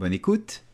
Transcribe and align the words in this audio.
Bonne 0.00 0.14
écoute 0.14 0.64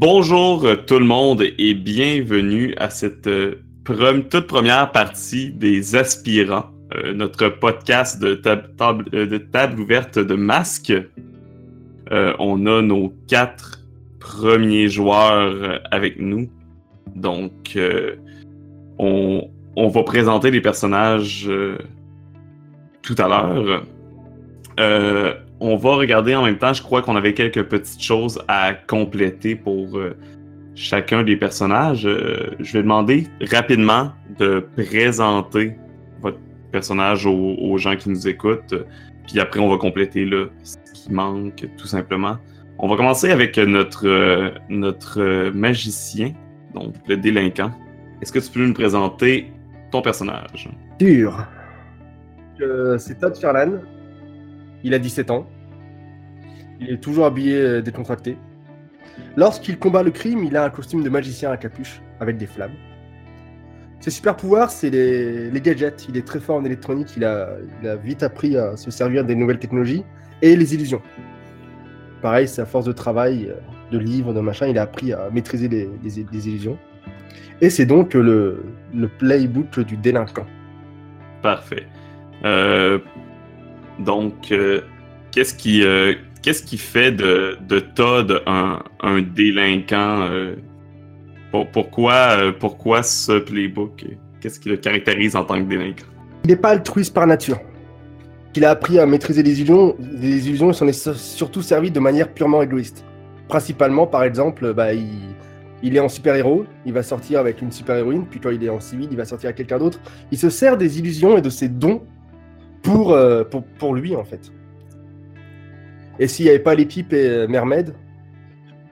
Bonjour 0.00 0.64
euh, 0.64 0.76
tout 0.76 0.98
le 0.98 1.04
monde 1.04 1.42
et 1.58 1.74
bienvenue 1.74 2.72
à 2.78 2.88
cette 2.88 3.26
euh, 3.26 3.56
toute 3.84 4.46
première 4.46 4.92
partie 4.92 5.50
des 5.50 5.94
aspirants, 5.94 6.70
euh, 6.94 7.12
notre 7.12 7.50
podcast 7.50 8.18
de, 8.18 8.34
table, 8.34 9.78
ouverte 9.78 10.18
de 10.18 10.34
masques. 10.34 10.94
on 12.10 12.66
a 12.66 12.80
nos 12.80 13.12
quatre 13.28 13.84
premiers 14.20 14.88
joueurs 14.88 15.82
avec 15.90 16.18
nous. 16.18 16.48
Donc, 17.14 17.78
on, 18.98 19.50
on, 19.76 19.88
va 19.88 20.02
présenter 20.02 20.50
les 20.50 20.62
personnages 20.62 21.46
tout 23.02 23.16
à 23.18 23.28
l'heure 23.28 23.84
on 25.60 25.76
va 25.76 25.96
regarder 25.96 26.34
en 26.34 26.44
même 26.44 26.58
temps. 26.58 26.72
Je 26.72 26.82
crois 26.82 27.02
qu'on 27.02 27.16
avait 27.16 27.34
quelques 27.34 27.62
petites 27.64 28.02
choses 28.02 28.42
à 28.48 28.72
compléter 28.72 29.54
pour 29.54 29.96
euh, 29.96 30.16
chacun 30.74 31.22
des 31.22 31.36
personnages. 31.36 32.06
Euh, 32.06 32.56
je 32.58 32.72
vais 32.72 32.82
demander 32.82 33.28
rapidement 33.50 34.12
de 34.38 34.66
présenter 34.76 35.76
votre 36.20 36.38
personnage 36.72 37.26
aux, 37.26 37.76
gens 37.76 37.96
qui 37.96 38.08
nous 38.08 38.26
écoutent. 38.26 38.74
Puis 39.26 39.38
après, 39.38 39.60
on 39.60 39.68
va 39.68 39.76
compléter 39.76 40.24
là, 40.24 40.46
ce 40.62 40.76
qui 40.94 41.12
manque, 41.12 41.66
tout 41.76 41.86
simplement. 41.86 42.38
On 42.78 42.88
va 42.88 42.96
commencer 42.96 43.30
avec 43.30 43.58
notre, 43.58 44.08
euh, 44.08 44.50
notre 44.70 45.50
magicien, 45.50 46.32
donc 46.74 46.94
le 47.06 47.18
délinquant. 47.18 47.70
Est-ce 48.22 48.32
que 48.32 48.38
tu 48.38 48.50
peux 48.50 48.64
nous 48.64 48.74
présenter 48.74 49.52
ton 49.90 50.00
personnage? 50.00 50.68
Sûr. 50.98 51.46
c'est 52.98 53.18
Todd 53.18 53.36
Ferlan, 53.36 53.80
il 54.84 54.94
a 54.94 54.98
17 54.98 55.30
ans. 55.30 55.46
Il 56.80 56.90
est 56.90 56.98
toujours 56.98 57.26
habillé 57.26 57.56
euh, 57.56 57.82
décontracté. 57.82 58.36
Lorsqu'il 59.36 59.78
combat 59.78 60.02
le 60.02 60.10
crime, 60.10 60.44
il 60.44 60.56
a 60.56 60.64
un 60.64 60.70
costume 60.70 61.02
de 61.02 61.08
magicien 61.08 61.50
à 61.50 61.56
capuche, 61.56 62.00
avec 62.20 62.36
des 62.36 62.46
flammes. 62.46 62.74
Ses 64.00 64.10
super 64.10 64.34
pouvoirs, 64.34 64.70
c'est 64.70 64.88
les, 64.88 65.60
gadgets. 65.60 66.06
Il 66.08 66.16
est 66.16 66.26
très 66.26 66.40
fort 66.40 66.56
en 66.56 66.64
électronique, 66.64 67.08
il 67.16 67.24
a, 67.24 67.48
vite 68.02 68.22
appris 68.22 68.56
à 68.56 68.76
se 68.76 68.90
servir 68.90 69.24
des 69.24 69.34
nouvelles 69.34 69.58
technologies 69.58 70.04
et 70.40 70.56
les 70.56 70.74
illusions. 70.74 71.02
Pareil, 72.22 72.48
à 72.58 72.64
force 72.64 72.86
de 72.86 72.92
travail, 72.92 73.48
euh, 73.50 73.54
de 73.92 73.98
livres, 73.98 74.32
de 74.32 74.40
machin, 74.40 74.68
il 74.68 74.78
a 74.78 74.82
appris 74.82 75.12
à 75.12 75.28
maîtriser 75.30 75.68
les, 75.68 76.48
illusions. 76.48 76.78
Et 77.60 77.68
c'est 77.68 77.86
donc 77.86 78.14
le, 78.14 78.62
playbook 79.18 79.80
du 79.80 79.96
délinquant. 79.98 80.46
Parfait. 81.42 81.86
Euh, 82.44 82.98
donc, 84.04 84.52
euh, 84.52 84.80
qu'est-ce 85.30 85.54
qui, 85.54 85.82
euh, 85.84 86.14
qui 86.42 86.78
fait 86.78 87.12
de, 87.12 87.56
de 87.68 87.80
Todd 87.80 88.42
un, 88.46 88.82
un 89.00 89.22
délinquant 89.22 90.22
euh, 90.22 90.56
pourquoi, 91.72 92.52
pourquoi 92.58 93.02
ce 93.02 93.38
playbook? 93.38 94.04
Qu'est-ce 94.40 94.60
qui 94.60 94.68
le 94.68 94.76
caractérise 94.76 95.36
en 95.36 95.44
tant 95.44 95.56
que 95.62 95.68
délinquant? 95.68 96.06
Il 96.44 96.50
n'est 96.50 96.56
pas 96.56 96.70
altruiste 96.70 97.12
par 97.12 97.26
nature. 97.26 97.58
Il 98.54 98.64
a 98.64 98.70
appris 98.70 98.98
à 98.98 99.06
maîtriser 99.06 99.42
les 99.42 99.58
illusions. 99.58 99.96
Les 99.98 100.48
illusions 100.48 100.72
s'en 100.72 100.86
est 100.86 101.14
surtout 101.16 101.62
servi 101.62 101.90
de 101.90 102.00
manière 102.00 102.32
purement 102.32 102.62
égoïste. 102.62 103.04
Principalement, 103.48 104.06
par 104.06 104.22
exemple, 104.22 104.72
bah, 104.72 104.94
il, 104.94 105.34
il 105.82 105.96
est 105.96 106.00
en 106.00 106.08
super-héros, 106.08 106.66
il 106.86 106.92
va 106.92 107.02
sortir 107.02 107.40
avec 107.40 107.62
une 107.62 107.72
super-héroïne, 107.72 108.26
puis 108.30 108.38
quand 108.38 108.50
il 108.50 108.62
est 108.62 108.68
en 108.68 108.80
civil, 108.80 109.08
il 109.10 109.16
va 109.16 109.24
sortir 109.24 109.48
avec 109.48 109.56
quelqu'un 109.56 109.78
d'autre. 109.78 109.98
Il 110.30 110.38
se 110.38 110.50
sert 110.50 110.76
des 110.76 110.98
illusions 110.98 111.36
et 111.36 111.42
de 111.42 111.50
ses 111.50 111.68
dons 111.68 112.02
pour, 112.82 113.12
euh, 113.12 113.44
pour, 113.44 113.64
pour, 113.64 113.94
lui, 113.94 114.16
en 114.16 114.24
fait. 114.24 114.52
Et 116.18 116.28
s'il 116.28 116.44
n'y 116.46 116.50
avait 116.50 116.58
pas 116.58 116.74
l'équipe 116.74 117.12
et 117.12 117.28
euh, 117.28 117.48
Mermaid, 117.48 117.94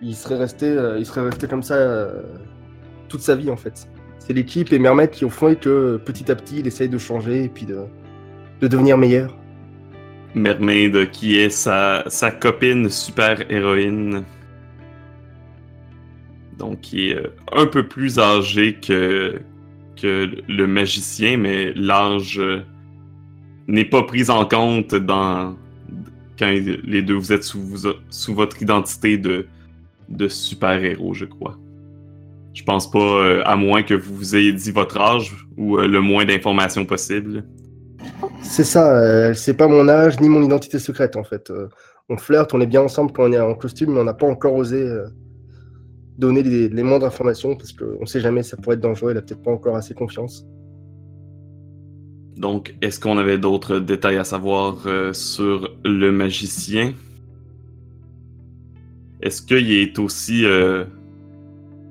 il 0.01 0.15
serait 0.15 0.37
resté, 0.37 0.67
euh, 0.67 0.99
il 0.99 1.07
serait 1.07 1.23
resté 1.23 1.47
comme 1.47 1.63
ça 1.63 2.09
toute 3.09 3.21
sa 3.21 3.35
vie, 3.35 3.51
en 3.51 3.57
fait. 3.57 3.89
C'est 4.19 4.33
l'équipe 4.33 4.73
et 4.73 4.79
Mermaid 4.79 5.11
qui 5.11 5.25
ont 5.25 5.31
fait 5.31 5.59
que 5.59 5.97
petit 5.97 6.31
à 6.31 6.37
petit, 6.37 6.61
il 6.61 6.67
essaye 6.67 6.89
de 6.89 6.99
changer 6.99 7.45
et 7.45 7.49
puis 7.49 7.67
de, 7.67 7.85
de 8.61 8.69
devenir 8.69 8.99
meilleur. 8.99 9.37
Mermaid, 10.35 11.11
qui 11.11 11.39
est 11.39 11.51
sa, 11.51 12.05
sa 12.07 12.31
copine 12.31 12.91
super-héroïne. 12.91 14.25
Donc, 16.59 16.81
qui 16.81 17.11
est 17.11 17.23
un 17.53 17.67
peu 17.67 17.87
plus 17.87 18.19
âgé 18.19 18.75
que, 18.75 19.41
que 20.01 20.29
le 20.49 20.67
magicien, 20.67 21.39
mais 21.39 21.73
l'âge 21.75 22.41
n'est 23.69 23.85
pas 23.85 24.03
prise 24.03 24.31
en 24.31 24.47
compte 24.47 24.95
dans 24.95 25.55
quand 26.39 26.51
les 26.51 27.03
deux 27.03 27.15
vous 27.15 27.33
êtes 27.33 27.43
sous, 27.43 28.35
votre 28.35 28.63
identité 28.63 29.19
de, 29.19 29.47
super-héros, 30.29 31.15
je 31.15 31.25
crois. 31.25 31.57
Je 32.55 32.65
pense 32.65 32.91
pas, 32.91 32.99
euh, 32.99 33.43
à 33.45 33.57
moins 33.57 33.83
que 33.83 33.95
vous 33.95 34.17
vous 34.17 34.37
ayez 34.37 34.53
dit 34.53 34.73
votre 34.73 34.99
âge 34.99 35.47
ou 35.57 35.79
euh, 35.79 35.87
le 35.87 36.01
moins 36.01 36.25
d'informations 36.25 36.85
possible. 36.85 37.45
C'est 38.43 38.65
ça, 38.65 38.97
euh, 38.97 39.35
c'est 39.35 39.55
pas 39.55 39.69
mon 39.69 39.89
âge 39.89 40.19
ni 40.21 40.29
mon 40.29 40.43
identité 40.43 40.79
secrète 40.79 41.17
en 41.17 41.25
fait. 41.25 41.53
on 42.09 42.17
flirte, 42.17 42.55
on 42.55 42.61
est 42.61 42.67
bien 42.67 42.83
ensemble 42.83 43.13
quand 43.13 43.29
on 43.29 43.33
est 43.33 43.39
en 43.39 43.55
costume, 43.55 43.93
mais 43.93 44.01
on 44.01 44.05
n'a 44.05 44.15
pas 44.15 44.27
encore 44.27 44.55
osé 44.55 44.89
donner 46.17 46.43
les, 46.43 46.83
moindres 46.83 47.07
informations 47.07 47.55
parce 47.55 47.73
qu'on 47.73 48.07
sait 48.07 48.21
jamais, 48.21 48.43
ça 48.43 48.57
pourrait 48.57 48.75
être 48.75 48.81
dangereux, 48.81 49.13
il 49.13 49.19
a 49.19 49.23
peut-être 49.23 49.43
pas 49.43 49.53
encore 49.53 49.77
assez 49.77 49.95
confiance. 49.95 50.45
Donc, 52.39 52.75
est-ce 52.83 53.01
qu'on 53.01 53.19
avait 53.19 53.37
d'autres 53.37 53.81
détails 53.81 54.17
à 54.17 54.23
savoir 54.23 54.77
euh, 54.87 55.13
sur 55.13 55.75
le 55.85 56.13
magicien? 56.13 56.93
Est-ce 59.21 59.43
qu'il 59.43 59.73
est 59.73 59.99
aussi 59.99 60.45
euh, 60.45 60.85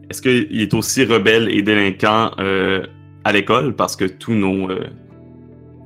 est 0.10 0.74
aussi 0.74 1.04
rebelle 1.04 1.50
et 1.50 1.62
délinquant 1.64 2.32
euh, 2.40 2.86
à 3.26 3.34
l'école? 3.34 3.76
Parce 3.76 3.98
que 3.98 4.06
tous 4.06 4.34
nos 4.34 4.70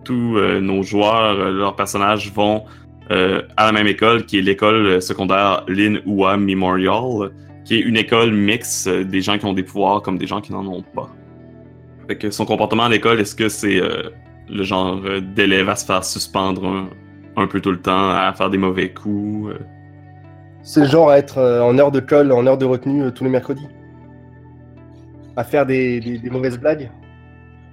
tous 0.05 0.39
nos 0.61 0.83
joueurs, 0.83 1.51
leurs 1.51 1.75
personnages 1.75 2.31
vont 2.31 2.63
à 3.09 3.65
la 3.65 3.71
même 3.71 3.87
école 3.87 4.25
qui 4.25 4.39
est 4.39 4.41
l'école 4.41 5.01
secondaire 5.01 5.63
Lin 5.67 5.99
Hua 6.05 6.37
Memorial, 6.37 7.31
qui 7.65 7.75
est 7.75 7.79
une 7.79 7.97
école 7.97 8.31
mixte 8.31 8.89
des 8.89 9.21
gens 9.21 9.37
qui 9.37 9.45
ont 9.45 9.53
des 9.53 9.63
pouvoirs 9.63 10.01
comme 10.01 10.17
des 10.17 10.27
gens 10.27 10.41
qui 10.41 10.53
n'en 10.53 10.65
ont 10.65 10.83
pas. 10.83 11.09
Fait 12.07 12.17
que 12.17 12.31
son 12.31 12.45
comportement 12.45 12.85
à 12.85 12.89
l'école, 12.89 13.19
est-ce 13.19 13.35
que 13.35 13.47
c'est 13.47 13.79
le 14.51 14.63
genre 14.63 14.99
euh, 15.05 15.21
d'élève 15.21 15.69
à 15.69 15.75
se 15.75 15.85
faire 15.85 16.03
suspendre 16.03 16.89
un, 17.35 17.47
peu 17.47 17.61
tout 17.61 17.71
le 17.71 17.81
temps, 17.81 18.09
à 18.09 18.33
faire 18.33 18.49
des 18.49 18.57
mauvais 18.57 18.91
coups. 18.91 19.51
Euh. 19.51 19.59
C'est 20.61 20.81
le 20.81 20.87
genre 20.87 21.09
à 21.09 21.17
être 21.17 21.37
euh, 21.37 21.61
en 21.61 21.77
heure 21.79 21.91
de 21.91 21.99
colle, 21.99 22.31
en 22.31 22.45
heure 22.45 22.57
de 22.57 22.65
retenue 22.65 23.11
tous 23.13 23.23
les 23.23 23.29
mercredis. 23.29 23.67
À 25.37 25.43
faire 25.43 25.65
des, 25.65 26.21
mauvaises 26.29 26.59
blagues. 26.59 26.91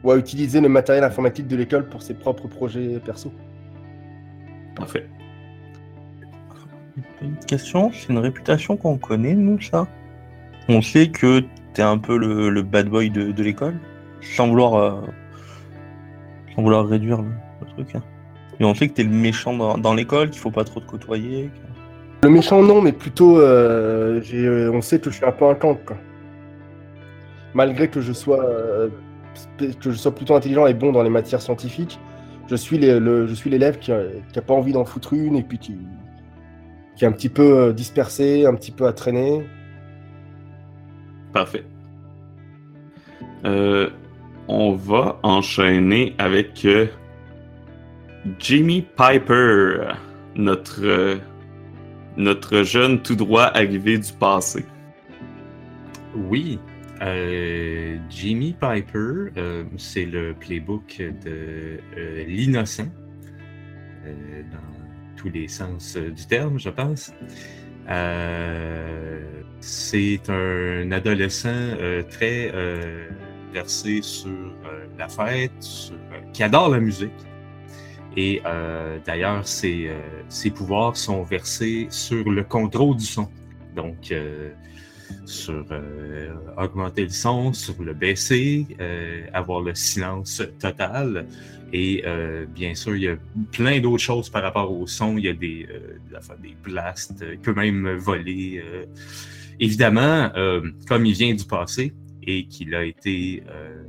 Ou 0.04 0.12
à 0.12 0.16
utiliser 0.16 0.60
le 0.60 0.68
matériel 0.68 1.02
informatique 1.02 1.48
de 1.48 1.56
l'école 1.56 1.88
pour 1.88 2.02
ses 2.02 2.14
propres 2.14 2.46
projets 2.46 3.00
perso. 3.04 3.32
Parfait. 4.76 5.08
Une 7.20 7.36
question, 7.46 7.90
c'est 7.92 8.10
une 8.10 8.18
réputation 8.18 8.76
qu'on 8.76 8.96
connaît, 8.96 9.34
nous, 9.34 9.60
ça 9.60 9.88
On 10.68 10.80
sait 10.82 11.08
que 11.08 11.42
t'es 11.74 11.82
un 11.82 11.98
peu 11.98 12.16
le, 12.16 12.62
bad 12.62 12.88
boy 12.88 13.10
de, 13.10 13.42
l'école, 13.42 13.76
sans 14.20 14.46
vouloir 14.46 15.02
vouloir 16.62 16.86
réduire 16.86 17.22
le, 17.22 17.30
truc. 17.74 17.94
Hein. 17.94 18.02
Et 18.60 18.64
on 18.64 18.74
sait 18.74 18.88
que 18.88 18.94
t'es 18.94 19.04
le 19.04 19.10
méchant 19.10 19.76
dans, 19.76 19.94
l'école, 19.94 20.30
qu'il 20.30 20.40
faut 20.40 20.50
pas 20.50 20.64
trop 20.64 20.80
te 20.80 20.86
côtoyer. 20.86 21.50
Le 22.22 22.30
méchant, 22.30 22.62
non, 22.62 22.82
mais 22.82 22.92
plutôt, 22.92 23.38
euh, 23.38 24.20
euh, 24.34 24.70
on 24.72 24.80
sait 24.80 24.98
que 24.98 25.10
je 25.10 25.16
suis 25.16 25.24
un 25.24 25.32
peu 25.32 25.46
un 25.46 25.54
camp. 25.54 25.78
Malgré 27.54 27.88
que 27.88 28.00
je 28.00 28.12
sois, 28.12 28.44
euh, 28.44 28.88
que 29.58 29.90
je 29.90 29.96
sois 29.96 30.14
plutôt 30.14 30.34
intelligent 30.34 30.66
et 30.66 30.74
bon 30.74 30.92
dans 30.92 31.02
les 31.02 31.10
matières 31.10 31.40
scientifiques, 31.40 31.98
je 32.50 32.56
suis 32.56 32.78
l'élève 32.78 33.78
qui, 33.78 33.92
n'a 33.92 34.42
pas 34.42 34.54
envie 34.54 34.72
d'en 34.72 34.84
foutre 34.84 35.12
une 35.12 35.36
et 35.36 35.42
puis 35.42 35.58
qui, 35.58 35.76
qui 36.96 37.04
est 37.04 37.08
un 37.08 37.12
petit 37.12 37.28
peu 37.28 37.72
dispersé, 37.72 38.46
un 38.46 38.54
petit 38.54 38.72
peu 38.72 38.86
à 38.86 38.92
traîner. 38.92 39.44
Parfait. 41.32 41.64
Euh, 43.44 43.90
on 44.48 44.72
va 44.72 45.20
enchaîner 45.22 46.14
avec 46.18 46.64
euh, 46.64 46.86
Jimmy 48.38 48.82
Piper, 48.82 49.92
notre, 50.34 50.84
euh, 50.84 51.16
notre 52.16 52.62
jeune 52.62 53.00
tout 53.02 53.14
droit 53.14 53.44
arrivé 53.44 53.98
du 53.98 54.12
passé. 54.14 54.64
Oui, 56.16 56.58
euh, 57.02 57.98
Jimmy 58.08 58.56
Piper, 58.58 59.30
c'est 59.76 60.06
le 60.06 60.34
playbook 60.34 61.00
de 61.24 61.78
l'innocent, 62.26 62.88
dans 64.50 65.16
tous 65.16 65.28
les 65.28 65.48
sens 65.48 65.96
du 65.96 66.26
terme, 66.26 66.58
je 66.58 66.70
pense. 66.70 67.12
c'est 69.60 70.30
un 70.30 70.90
adolescent 70.90 71.76
très 72.10 72.50
versé 73.52 74.02
sur 74.02 74.30
euh, 74.30 74.86
la 74.98 75.08
fête, 75.08 75.52
euh, 75.92 76.20
qui 76.32 76.42
adore 76.42 76.70
la 76.70 76.80
musique. 76.80 77.10
Et 78.16 78.40
euh, 78.46 78.98
d'ailleurs, 79.04 79.46
ses, 79.46 79.90
pouvoirs 80.54 80.96
sont 80.96 81.22
versés 81.22 81.86
sur 81.90 82.28
le 82.30 82.42
contrôle 82.42 82.96
du 82.96 83.04
son. 83.04 83.28
Donc, 83.76 84.12
sur 85.24 85.64
augmenter 86.56 87.04
le 87.04 87.10
son, 87.10 87.52
sur 87.52 87.80
le 87.80 87.94
baisser, 87.94 88.66
avoir 89.32 89.60
le 89.60 89.74
silence 89.74 90.42
total. 90.58 91.26
Et 91.72 92.02
bien 92.52 92.74
sûr, 92.74 92.96
il 92.96 93.02
y 93.02 93.08
a 93.08 93.16
plein 93.52 93.78
d'autres 93.78 94.02
choses 94.02 94.28
par 94.30 94.42
rapport 94.42 94.72
au 94.72 94.86
son. 94.88 95.16
Il 95.16 95.24
y 95.26 95.28
a 95.28 95.32
des, 95.34 95.68
des 96.42 96.56
blasts, 96.60 97.24
il 97.30 97.38
peut 97.38 97.54
même 97.54 97.96
voler. 97.98 98.64
évidemment, 99.60 100.30
comme 100.88 101.06
il 101.06 101.14
vient 101.14 101.34
du 101.34 101.44
passé, 101.44 101.92
et 102.28 102.44
qu'il 102.46 102.74
a 102.74 102.84
été 102.84 103.42
euh, 103.48 103.82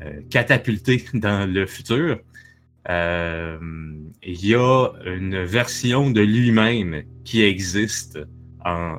euh, 0.00 0.20
catapulté 0.30 1.04
dans 1.14 1.50
le 1.50 1.66
futur. 1.66 2.18
Euh, 2.88 3.58
il 4.22 4.46
y 4.46 4.54
a 4.54 4.88
une 5.04 5.44
version 5.44 6.10
de 6.10 6.22
lui-même 6.22 7.02
qui 7.24 7.42
existe 7.42 8.18
en 8.64 8.96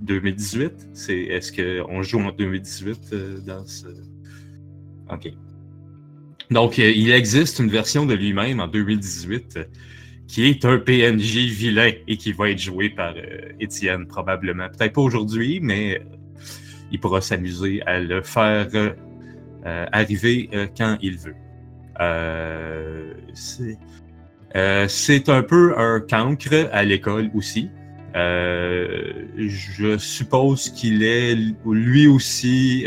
2018. 0.00 0.72
C'est, 0.94 1.18
est-ce 1.18 1.52
qu'on 1.52 2.02
joue 2.02 2.20
en 2.20 2.32
2018 2.32 3.14
dans 3.46 3.66
ce? 3.66 3.88
OK. 5.12 5.30
Donc, 6.50 6.78
il 6.78 7.10
existe 7.10 7.58
une 7.58 7.68
version 7.68 8.06
de 8.06 8.14
lui-même 8.14 8.60
en 8.60 8.68
2018 8.68 9.58
qui 10.26 10.44
est 10.44 10.64
un 10.64 10.78
PNJ 10.78 11.36
vilain 11.48 11.92
et 12.06 12.16
qui 12.16 12.32
va 12.32 12.50
être 12.50 12.58
joué 12.58 12.88
par 12.88 13.14
Étienne 13.60 14.06
probablement. 14.06 14.68
Peut-être 14.68 14.94
pas 14.94 15.02
aujourd'hui, 15.02 15.60
mais 15.60 16.02
il 16.90 17.00
pourra 17.00 17.20
s'amuser 17.20 17.82
à 17.86 18.00
le 18.00 18.22
faire 18.22 18.68
euh, 19.66 19.86
arriver 19.92 20.48
euh, 20.54 20.66
quand 20.76 20.96
il 21.02 21.18
veut. 21.18 21.34
Euh, 22.00 23.12
c'est 24.86 25.28
un 25.28 25.42
peu 25.42 25.76
un 25.76 26.00
cancre 26.00 26.68
à 26.72 26.84
l'école 26.84 27.28
aussi. 27.34 27.70
je 28.14 29.96
suppose 29.98 30.70
qu'il 30.70 31.02
est 31.02 31.36
lui 31.66 32.06
aussi 32.06 32.86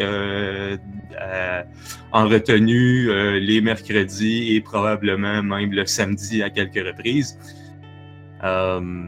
en 2.12 2.28
retenue 2.28 3.40
les 3.40 3.62
mercredis 3.62 4.56
et 4.56 4.62
probablement 4.62 5.44
même 5.44 5.72
le 5.72 5.86
samedi 5.86 6.42
à 6.42 6.50
quelques 6.50 6.84
reprises. 6.88 7.38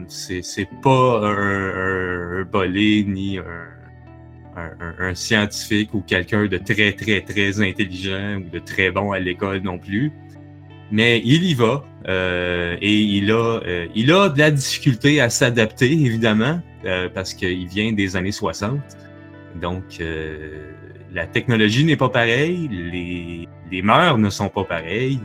c'est 0.08 0.68
pas 0.82 1.20
un, 1.24 2.40
un, 2.40 2.44
bolé 2.44 3.04
ni 3.04 3.38
un, 3.38 3.44
un, 4.56 5.14
scientifique 5.14 5.94
ou 5.94 6.00
quelqu'un 6.00 6.46
de 6.46 6.58
très, 6.58 6.92
très, 6.92 7.20
très 7.20 7.60
intelligent 7.60 8.36
ou 8.36 8.50
de 8.50 8.58
très 8.58 8.90
bon 8.90 9.12
à 9.12 9.18
l'école 9.18 9.60
non 9.60 9.78
plus. 9.78 10.12
Mais 10.90 11.20
il 11.24 11.44
y 11.44 11.54
va 11.54 11.84
euh, 12.08 12.76
et 12.80 13.00
il 13.00 13.30
a, 13.30 13.60
euh, 13.66 13.86
il 13.94 14.12
a 14.12 14.28
de 14.28 14.38
la 14.38 14.50
difficulté 14.50 15.20
à 15.20 15.30
s'adapter, 15.30 15.90
évidemment, 15.90 16.60
euh, 16.84 17.08
parce 17.12 17.32
qu'il 17.32 17.66
vient 17.66 17.92
des 17.92 18.16
années 18.16 18.32
60. 18.32 18.80
Donc, 19.60 20.02
la 21.12 21.26
technologie 21.26 21.84
n'est 21.84 21.96
pas 21.96 22.08
pareille, 22.08 22.68
les, 22.68 23.48
les 23.70 23.82
mœurs 23.82 24.18
ne 24.18 24.28
sont 24.28 24.48
pas 24.48 24.64
pareilles, 24.64 25.20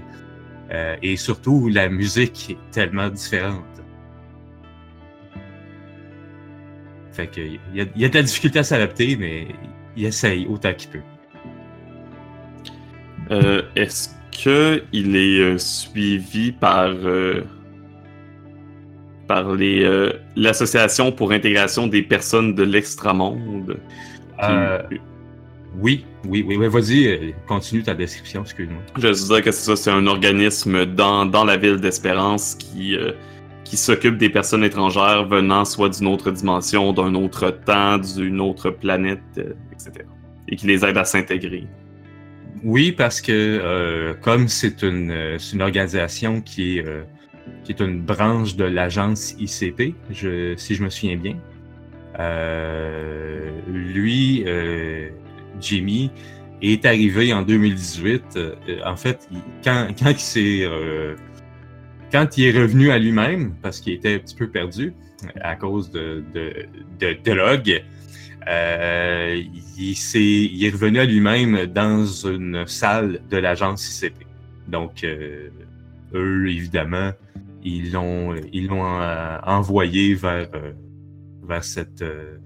et 1.01 1.17
surtout, 1.17 1.67
la 1.67 1.89
musique 1.89 2.51
est 2.51 2.71
tellement 2.71 3.09
différente. 3.09 3.65
Il 7.37 7.59
y, 7.73 7.81
a, 7.81 7.85
y 7.95 8.05
a 8.05 8.09
de 8.09 8.15
la 8.15 8.23
difficulté 8.23 8.59
à 8.59 8.63
s'adapter, 8.63 9.15
mais 9.15 9.47
il 9.95 10.05
essaye 10.05 10.45
autant 10.47 10.73
qu'il 10.73 10.89
peut. 10.91 10.99
Euh, 13.31 13.61
est-ce 13.75 14.09
qu'il 14.31 15.15
est 15.15 15.39
euh, 15.39 15.57
suivi 15.57 16.51
par 16.51 16.89
euh, 16.89 17.43
par 19.27 19.53
les 19.53 19.87
l'association 20.35 21.11
pour 21.11 21.31
intégration 21.31 21.85
des 21.85 22.01
personnes 22.01 22.55
de 22.55 22.63
l'extramonde? 22.63 23.77
Oui, 25.77 26.03
oui, 26.27 26.43
oui, 26.47 26.57
vas-y, 26.67 27.35
continue 27.47 27.83
ta 27.83 27.93
description, 27.93 28.41
excuse-moi. 28.41 28.81
Je 28.97 29.07
veux 29.07 29.13
dire 29.13 29.43
que 29.43 29.51
c'est 29.51 29.65
ça, 29.65 29.75
c'est 29.75 29.91
un 29.91 30.07
organisme 30.07 30.87
dans, 30.87 31.27
dans 31.27 31.43
la 31.43 31.57
ville 31.57 31.77
d'Espérance 31.77 32.55
qui 32.55 32.97
qui 33.69 33.77
s'occupe 33.77 34.17
des 34.17 34.29
personnes 34.29 34.63
étrangères 34.63 35.27
venant 35.27 35.63
soit 35.63 35.89
d'une 35.89 36.07
autre 36.07 36.31
dimension, 36.31 36.91
d'un 36.91 37.13
autre 37.13 37.51
temps, 37.51 37.99
d'une 37.99 38.41
autre 38.41 38.71
planète, 38.71 39.21
euh, 39.37 39.53
etc. 39.71 40.07
Et 40.47 40.55
qui 40.55 40.65
les 40.65 40.83
aide 40.83 40.97
à 40.97 41.05
s'intégrer. 41.05 41.67
Oui, 42.63 42.91
parce 42.91 43.21
que 43.21 43.31
euh, 43.31 44.15
comme 44.21 44.47
c'est 44.47 44.81
une, 44.81 45.11
euh, 45.11 45.37
organisation 45.59 46.41
qui 46.41 46.79
est, 46.79 46.85
qui 47.63 47.71
est 47.71 47.79
une 47.79 48.01
branche 48.01 48.55
de 48.55 48.63
l'agence 48.63 49.35
ICP, 49.37 49.93
si 50.57 50.75
je 50.75 50.83
me 50.83 50.89
souviens 50.89 51.17
bien, 51.17 51.37
lui, 53.67 54.45
Jimmy, 55.61 56.09
est 56.63 56.85
arrivé 56.87 57.33
en 57.33 57.43
2018. 57.43 58.39
en 58.83 58.95
fait, 58.95 59.29
quand, 59.63 59.89
quand 59.97 60.09
il 60.09 60.19
s'est 60.19 60.67
quand 62.11 62.37
il 62.37 62.45
est 62.47 62.59
revenu 62.59 62.91
à 62.91 62.97
lui-même, 62.99 63.53
parce 63.61 63.79
qu'il 63.79 63.93
était 63.93 64.15
un 64.15 64.19
petit 64.19 64.35
peu 64.35 64.47
perdu 64.49 64.93
à 65.41 65.55
cause 65.55 65.91
de, 65.91 66.23
de, 66.33 66.53
de 66.99 67.17
drogue, 67.35 67.83
Euh, 68.47 69.43
il, 69.77 69.95
s'est- 69.95 70.21
il 70.53 70.63
est 70.65 70.69
revenu 70.71 70.99
à 70.99 71.05
lui-même 71.05 71.65
dans 71.67 72.05
une 72.05 72.65
salle 72.67 73.19
de 73.29 73.37
l'agence 73.37 74.01
ICP. 74.01 74.25
Donc, 74.67 75.03
euh, 75.03 75.49
eux, 76.15 76.47
évidemment, 76.49 77.11
ils 77.63 77.91
l'ont 77.91 78.33
ils 78.53 78.67
l'ont 78.67 79.01
euh, 79.01 79.37
envoyé 79.43 80.15
vers, 80.15 80.49
euh, 80.55 80.71
vers 81.43 81.63
cette, 81.65 82.01
euh, 82.01 82.37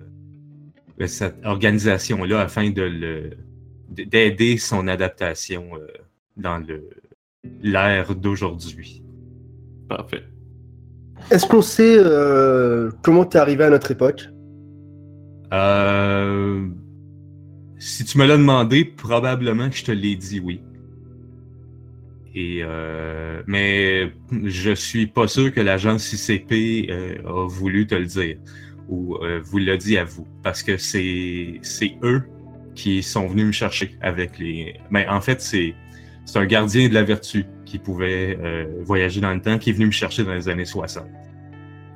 cette 1.05 1.37
organisation-là 1.45 2.41
afin 2.41 2.69
de 2.71 2.81
le 2.81 3.29
d'aider 3.89 4.57
son 4.57 4.87
adaptation 4.87 5.69
dans 6.35 6.57
le 6.57 6.89
l'ère 7.61 8.15
d'aujourd'hui. 8.15 9.02
Parfait. 9.87 10.23
Est-ce 11.31 11.45
qu'on 11.45 11.61
sait 11.61 11.95
euh, 11.97 12.91
comment 13.01 13.25
t'es 13.25 13.37
arrivé 13.37 13.63
à 13.63 13.69
notre 13.69 13.91
époque? 13.91 14.27
Euh, 15.53 16.67
si 17.79 18.05
tu 18.05 18.17
me 18.17 18.25
l'as 18.25 18.37
demandé, 18.37 18.85
probablement 18.85 19.69
que 19.69 19.75
je 19.75 19.83
te 19.83 19.91
l'ai 19.91 20.15
dit 20.15 20.39
oui. 20.39 20.61
Et 22.35 22.61
euh, 22.63 23.43
mais 23.45 24.11
je 24.43 24.73
suis 24.73 25.05
pas 25.05 25.27
sûr 25.27 25.53
que 25.53 25.61
l'agence 25.61 26.11
ICP 26.13 26.89
euh, 26.89 27.17
a 27.27 27.47
voulu 27.47 27.85
te 27.85 27.93
le 27.93 28.05
dire 28.05 28.37
ou 28.89 29.15
euh, 29.17 29.39
vous 29.43 29.59
l'a 29.59 29.77
dit 29.77 29.97
à 29.97 30.03
vous 30.03 30.27
parce 30.41 30.63
que 30.63 30.77
c'est 30.77 31.59
c'est 31.61 31.95
eux 32.01 32.23
qui 32.73 33.03
sont 33.03 33.27
venus 33.27 33.45
me 33.45 33.51
chercher 33.51 33.95
avec 34.01 34.39
les. 34.39 34.75
Ben 34.89 35.05
en 35.09 35.21
fait 35.21 35.41
c'est 35.41 35.75
c'est 36.25 36.39
un 36.39 36.45
gardien 36.45 36.89
de 36.89 36.93
la 36.93 37.03
vertu 37.03 37.45
qui 37.73 37.79
pouvait 37.79 38.37
euh, 38.39 38.67
voyager 38.83 39.19
dans 39.19 39.33
le 39.33 39.41
temps 39.41 39.57
qui 39.57 39.71
est 39.71 39.73
venu 39.73 39.87
me 39.87 39.91
chercher 39.91 40.23
dans 40.23 40.35
les 40.35 40.47
années 40.47 40.63
60 40.63 41.05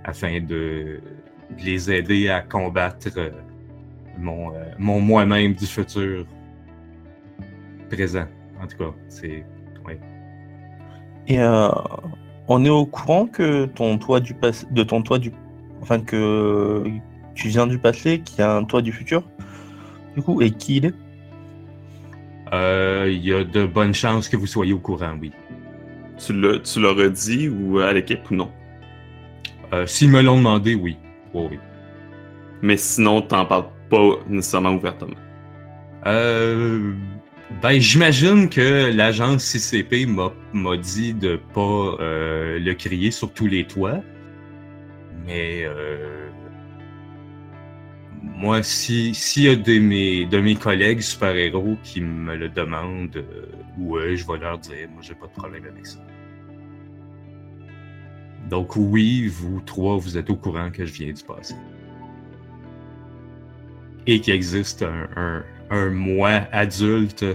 afin 0.05 0.41
de, 0.41 1.00
les 1.63 1.91
aider 1.91 2.29
à 2.29 2.41
combattre 2.41 3.10
euh, 3.15 3.29
mon, 4.17 4.55
euh, 4.55 4.63
mon 4.79 5.00
moi-même 5.00 5.53
du 5.53 5.67
futur 5.67 6.25
présent. 7.91 8.25
En 8.60 8.65
tout 8.65 8.75
cas, 8.75 8.91
c'est. 9.07 9.46
Ouais. 9.86 10.00
Et 11.27 11.38
on 12.48 12.65
est 12.65 12.69
au 12.69 12.88
courant 12.88 13.27
que 13.27 13.65
ton 13.65 14.00
toit 14.00 14.19
du 14.19 14.34
passé, 14.34 14.65
de 14.72 14.81
ton 14.81 15.03
toit 15.03 15.19
du, 15.19 15.31
enfin 15.84 16.00
que 16.00 16.86
tu 17.36 17.50
viens 17.50 17.67
du 17.67 17.77
passé, 17.77 18.22
qu'il 18.22 18.39
y 18.39 18.41
a 18.41 18.55
un 18.55 18.63
toit 18.63 18.81
du 18.81 18.91
futur, 18.91 19.22
du 20.15 20.24
coup, 20.24 20.41
et 20.41 20.50
qui 20.50 20.77
il 20.77 20.86
est? 20.86 20.96
Euh, 22.51 23.12
Il 23.12 23.24
y 23.24 23.31
a 23.31 23.43
de 23.43 23.67
bonnes 23.67 23.93
chances 23.93 24.27
que 24.27 24.38
vous 24.38 24.48
soyez 24.48 24.74
au 24.74 24.79
courant, 24.79 25.15
oui. 25.22 25.31
Tu 26.17 26.33
l'as- 26.33 26.59
tu 26.59 26.79
l'auras 26.79 27.09
dit 27.09 27.50
ou 27.50 27.79
à 27.79 27.93
l'équipe 27.93 28.29
ou 28.31 28.36
non? 28.36 28.51
Euh, 29.74 29.86
S'ils 29.86 30.09
me 30.09 30.21
l'ont 30.21 30.38
demandé, 30.38 30.75
oui. 30.75 30.97
Oui, 31.33 31.47
oui. 31.51 31.59
Mais 32.62 32.77
sinon, 32.77 33.21
t'en 33.21 33.45
parles 33.45 33.65
pas 33.89 34.15
nécessairement 34.27 34.71
ouvertement. 34.74 35.13
Euh, 36.05 36.93
ben, 37.62 37.79
j'imagine 37.79 38.50
que 38.50 38.91
l'agence 38.95 39.43
CCP 39.43 40.05
m'a 40.05 40.33
m'a 40.53 40.77
dit 40.77 41.13
de 41.13 41.39
pas 41.53 41.95
euh, 42.00 42.59
le 42.59 42.74
crier 42.74 43.12
sur 43.12 43.31
tous 43.33 43.47
les 43.47 43.65
toits. 43.67 44.01
Mais 45.25 45.63
euh, 45.65 46.26
moi, 48.38 48.62
si 48.62 49.15
s'il 49.15 49.44
y 49.44 49.50
a 49.50 49.56
de 49.56 49.79
mes, 49.79 50.25
de 50.25 50.39
mes 50.39 50.56
collègues 50.56 51.01
super-héros 51.01 51.75
qui 51.84 52.01
me 52.01 52.36
le 52.36 52.50
demandent, 52.50 53.17
euh, 53.17 53.48
ouais, 53.79 54.15
je 54.15 54.27
vais 54.27 54.38
leur 54.38 54.60
dire, 54.60 54.88
moi 54.94 55.01
j'ai 55.01 55.15
pas 55.15 55.25
de 55.25 55.32
problème 55.32 55.65
avec 55.65 55.88
ça. 55.88 56.00
Donc 58.48 58.75
oui, 58.75 59.27
vous 59.27 59.60
trois, 59.62 59.98
vous 59.98 60.17
êtes 60.20 60.29
au 60.29 60.36
courant 60.36 60.70
que 60.70 60.86
je 60.86 60.94
viens 60.94 61.12
du 61.12 61.24
passé. 61.24 61.56
Et 64.06 64.22
qu'il 64.22 64.36
existe 64.36 64.84
un, 64.84 65.10
un, 65.15 65.44
un 65.72 65.89
moi 65.89 66.48
adulte 66.51 67.25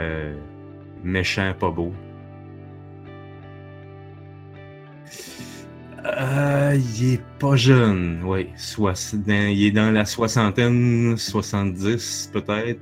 euh, 0.00 0.34
méchant, 1.04 1.54
pas 1.58 1.70
beau. 1.70 1.92
Euh, 6.06 6.78
il 6.98 7.14
est 7.14 7.22
pas 7.38 7.56
jeune, 7.56 8.20
oui. 8.24 8.46
Il 9.26 9.64
est 9.64 9.70
dans 9.70 9.90
la 9.90 10.04
soixantaine, 10.04 11.16
70 11.16 12.30
peut-être. 12.32 12.80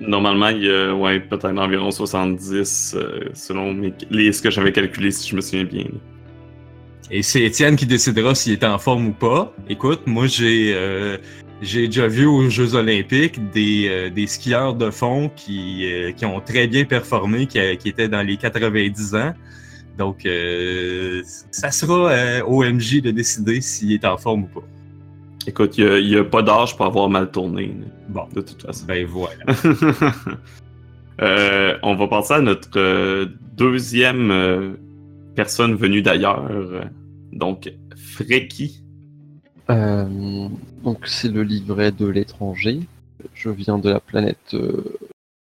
Normalement, 0.00 0.48
il 0.48 0.64
y 0.64 0.70
a 0.70 0.94
ouais, 0.94 1.20
peut-être 1.20 1.46
environ 1.46 1.90
70 1.90 2.96
euh, 2.96 3.20
selon 3.32 3.72
mes, 3.72 3.94
les, 4.10 4.30
ce 4.32 4.42
que 4.42 4.50
j'avais 4.50 4.72
calculé, 4.72 5.10
si 5.10 5.30
je 5.30 5.36
me 5.36 5.40
souviens 5.40 5.64
bien. 5.64 5.86
Et 7.10 7.22
c'est 7.22 7.42
Étienne 7.42 7.76
qui 7.76 7.86
décidera 7.86 8.34
s'il 8.34 8.52
est 8.52 8.64
en 8.64 8.78
forme 8.78 9.08
ou 9.08 9.12
pas. 9.12 9.54
Écoute, 9.68 10.02
moi 10.06 10.26
j'ai 10.26 10.74
euh, 10.74 11.16
j'ai 11.62 11.86
déjà 11.86 12.08
vu 12.08 12.26
aux 12.26 12.50
Jeux 12.50 12.74
Olympiques 12.74 13.40
des, 13.52 13.86
euh, 13.88 14.10
des 14.10 14.26
skieurs 14.26 14.74
de 14.74 14.90
fond 14.90 15.30
qui, 15.34 15.86
qui 16.16 16.26
ont 16.26 16.40
très 16.40 16.66
bien 16.66 16.84
performé, 16.84 17.46
qui, 17.46 17.58
qui 17.78 17.88
étaient 17.88 18.08
dans 18.08 18.22
les 18.22 18.36
90 18.36 19.14
ans. 19.14 19.32
Donc 19.98 20.26
euh, 20.26 21.22
ça 21.50 21.70
sera 21.70 22.10
euh, 22.10 22.42
OMJ 22.46 23.02
de 23.02 23.10
décider 23.10 23.60
s'il 23.60 23.92
est 23.92 24.04
en 24.04 24.16
forme 24.16 24.44
ou 24.44 24.60
pas. 24.60 24.66
Écoute, 25.46 25.78
il 25.78 26.08
n'y 26.08 26.16
a, 26.16 26.24
pas 26.24 26.42
d'âge 26.42 26.76
pour 26.76 26.86
avoir 26.86 27.08
mal 27.08 27.30
tourné, 27.30 27.68
là, 27.68 27.86
Bon, 28.08 28.24
de 28.34 28.40
toute 28.40 28.62
façon. 28.62 28.86
ben 28.86 29.06
voilà. 29.06 29.34
Euh, 31.22 31.78
on 31.82 31.94
va 31.94 32.08
passer 32.08 32.34
à 32.34 32.40
notre 32.42 32.78
euh, 32.78 33.24
deuxième 33.56 34.76
personne 35.34 35.74
venue 35.74 36.02
d'ailleurs. 36.02 36.46
Donc, 37.32 37.72
Freki. 37.96 38.82
Euh, 39.70 40.48
donc 40.84 41.06
c'est 41.06 41.28
le 41.28 41.42
livret 41.42 41.92
de 41.92 42.06
l'étranger. 42.06 42.80
Je 43.34 43.50
viens 43.50 43.78
de 43.78 43.90
la 43.90 44.00
planète 44.00 44.54
euh, 44.54 44.98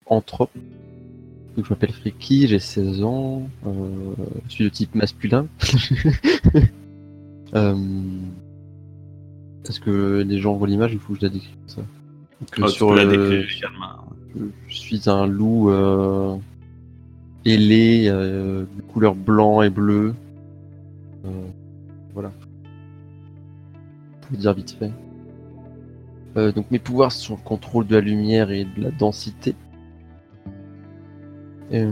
Anthrop. 0.05 0.51
Donc, 1.55 1.65
je 1.65 1.69
m'appelle 1.69 1.91
Friki, 1.91 2.47
j'ai 2.47 2.59
16 2.59 3.03
ans. 3.03 3.47
euh, 3.67 3.69
je 4.47 4.51
suis 4.51 4.63
de 4.63 4.69
type 4.69 4.95
masculin. 4.95 5.47
euh, 7.55 7.75
Est-ce 9.67 9.79
que 9.79 10.23
les 10.27 10.39
gens 10.39 10.55
voient 10.55 10.67
l'image 10.67 10.93
Il 10.93 10.99
faut 10.99 11.13
que 11.13 11.19
je 11.19 11.25
la 11.25 11.29
décrive 11.29 11.55
ça. 11.67 11.81
Donc, 11.81 12.51
tu 12.51 12.67
sur 12.69 12.93
la 12.93 13.05
décrire 13.05 13.45
je 14.67 14.75
suis 14.75 15.09
un 15.09 15.27
loup 15.27 15.69
euh, 15.69 16.35
ailé, 17.45 18.07
euh, 18.07 18.65
de 18.75 18.81
couleur 18.81 19.15
blanc 19.15 19.61
et 19.61 19.69
bleu. 19.69 20.15
Euh, 21.25 21.29
voilà. 22.13 22.31
Pour 24.21 24.37
dire 24.37 24.53
vite 24.53 24.75
fait. 24.79 24.91
Euh, 26.35 26.51
donc 26.51 26.71
mes 26.71 26.79
pouvoirs 26.79 27.11
sont 27.11 27.35
le 27.35 27.43
contrôle 27.43 27.85
de 27.85 27.95
la 27.95 28.01
lumière 28.01 28.49
et 28.51 28.65
de 28.65 28.81
la 28.81 28.91
densité. 28.91 29.55
Euh, 31.73 31.91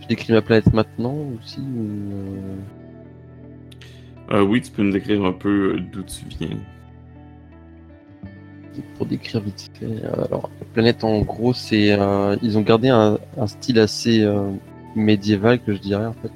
Je 0.00 0.06
décris 0.08 0.32
ma 0.32 0.42
planète 0.42 0.72
maintenant 0.72 1.14
aussi 1.38 1.60
ou, 1.60 2.12
euh, 2.12 2.56
Euh, 4.32 4.42
oui, 4.42 4.60
tu 4.60 4.70
peux 4.70 4.82
nous 4.82 4.92
décrire 4.92 5.24
un 5.24 5.32
peu 5.32 5.78
d'où 5.92 6.02
tu 6.02 6.24
viens. 6.38 6.56
pour 8.96 9.04
décrire 9.06 9.40
vite 9.40 9.70
fait. 9.78 9.86
Alors, 10.06 10.48
la 10.60 10.66
planète, 10.72 11.04
en 11.04 11.20
gros, 11.22 11.52
c'est. 11.52 11.90
euh, 11.92 12.36
ils 12.42 12.56
ont 12.56 12.62
gardé 12.62 12.88
un, 12.88 13.18
un 13.36 13.46
style 13.46 13.78
assez 13.78 14.24
médiéval, 14.94 15.60
que 15.60 15.74
je 15.74 15.78
dirais, 15.80 16.06
en 16.06 16.12
fait. 16.14 16.30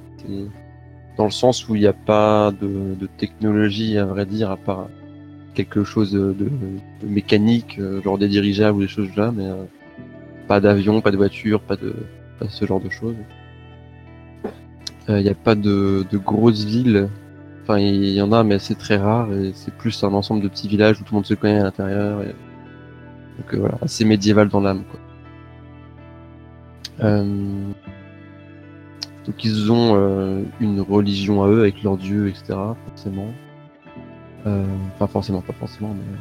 Dans 1.16 1.25
le 1.26 1.30
sens 1.30 1.68
où 1.68 1.76
il 1.76 1.80
n'y 1.83 1.87
a 1.87 1.92
pas 1.92 2.52
de, 2.61 2.94
de 3.00 3.06
technologie, 3.18 3.97
à 3.99 4.04
vrai 4.04 4.26
dire, 4.26 4.50
à 4.50 4.56
part 4.56 4.88
quelque 5.54 5.85
chose 5.85 6.11
de, 6.12 6.33
de- 6.33 6.50
de 7.02 7.06
mécanique, 7.09 7.80
genre 8.02 8.18
des 8.18 8.28
dirigeables 8.28 8.78
ou 8.78 8.80
des 8.83 8.88
choses 8.88 9.14
là, 9.16 9.33
mais 9.35 9.49
pas 10.49 10.61
d'avion, 10.61 11.01
pas 11.01 11.11
de 11.11 11.17
voiture, 11.17 11.61
pas 11.61 11.77
de 11.77 11.95
pas 12.39 12.49
ce 12.49 12.65
genre 12.67 12.81
de 12.81 12.91
choses. 12.91 13.17
Euh, 15.09 15.19
Il 15.21 15.23
n'y 15.25 15.29
a 15.31 15.35
pas 15.35 15.55
de, 15.55 16.05
de 16.11 16.19
grosses 16.19 16.65
villes. 16.65 17.09
Enfin, 17.63 17.79
il 17.79 18.11
y 18.11 18.21
en 18.21 18.33
a, 18.33 18.43
mais 18.45 18.59
c'est 18.59 18.75
très 18.75 18.97
rare 18.97 19.33
et 19.33 19.53
c'est 19.55 19.73
plus 19.75 20.03
un 20.05 20.13
ensemble 20.13 20.43
de 20.43 20.49
petits 20.49 20.69
villages 20.69 21.01
où 21.01 21.05
tout 21.05 21.13
le 21.15 21.17
monde 21.17 21.27
se 21.27 21.35
connaît 21.35 21.61
à 21.61 21.65
l'intérieur. 21.65 22.23
et- 22.23 22.35
Donc 23.39 23.55
euh, 23.55 23.59
voilà, 23.59 23.79
assez 23.83 24.05
médiéval 24.05 24.49
dans 24.49 24.61
l'âme. 24.61 24.83
Euh, 27.01 27.25
Donc 29.27 29.45
ils 29.45 29.73
ont 29.73 29.95
euh, 29.97 30.43
une 30.61 30.81
religion 30.81 31.43
à 31.43 31.49
eux 31.49 31.61
avec 31.61 31.83
leur 31.83 31.97
dieu, 31.97 32.29
etc. 32.29 32.55
Forcément. 32.89 33.29
Euh, 34.47 34.65
Enfin 34.95 35.07
forcément, 35.07 35.41
pas 35.41 35.55
forcément, 35.55 35.95
mais. 35.95 36.19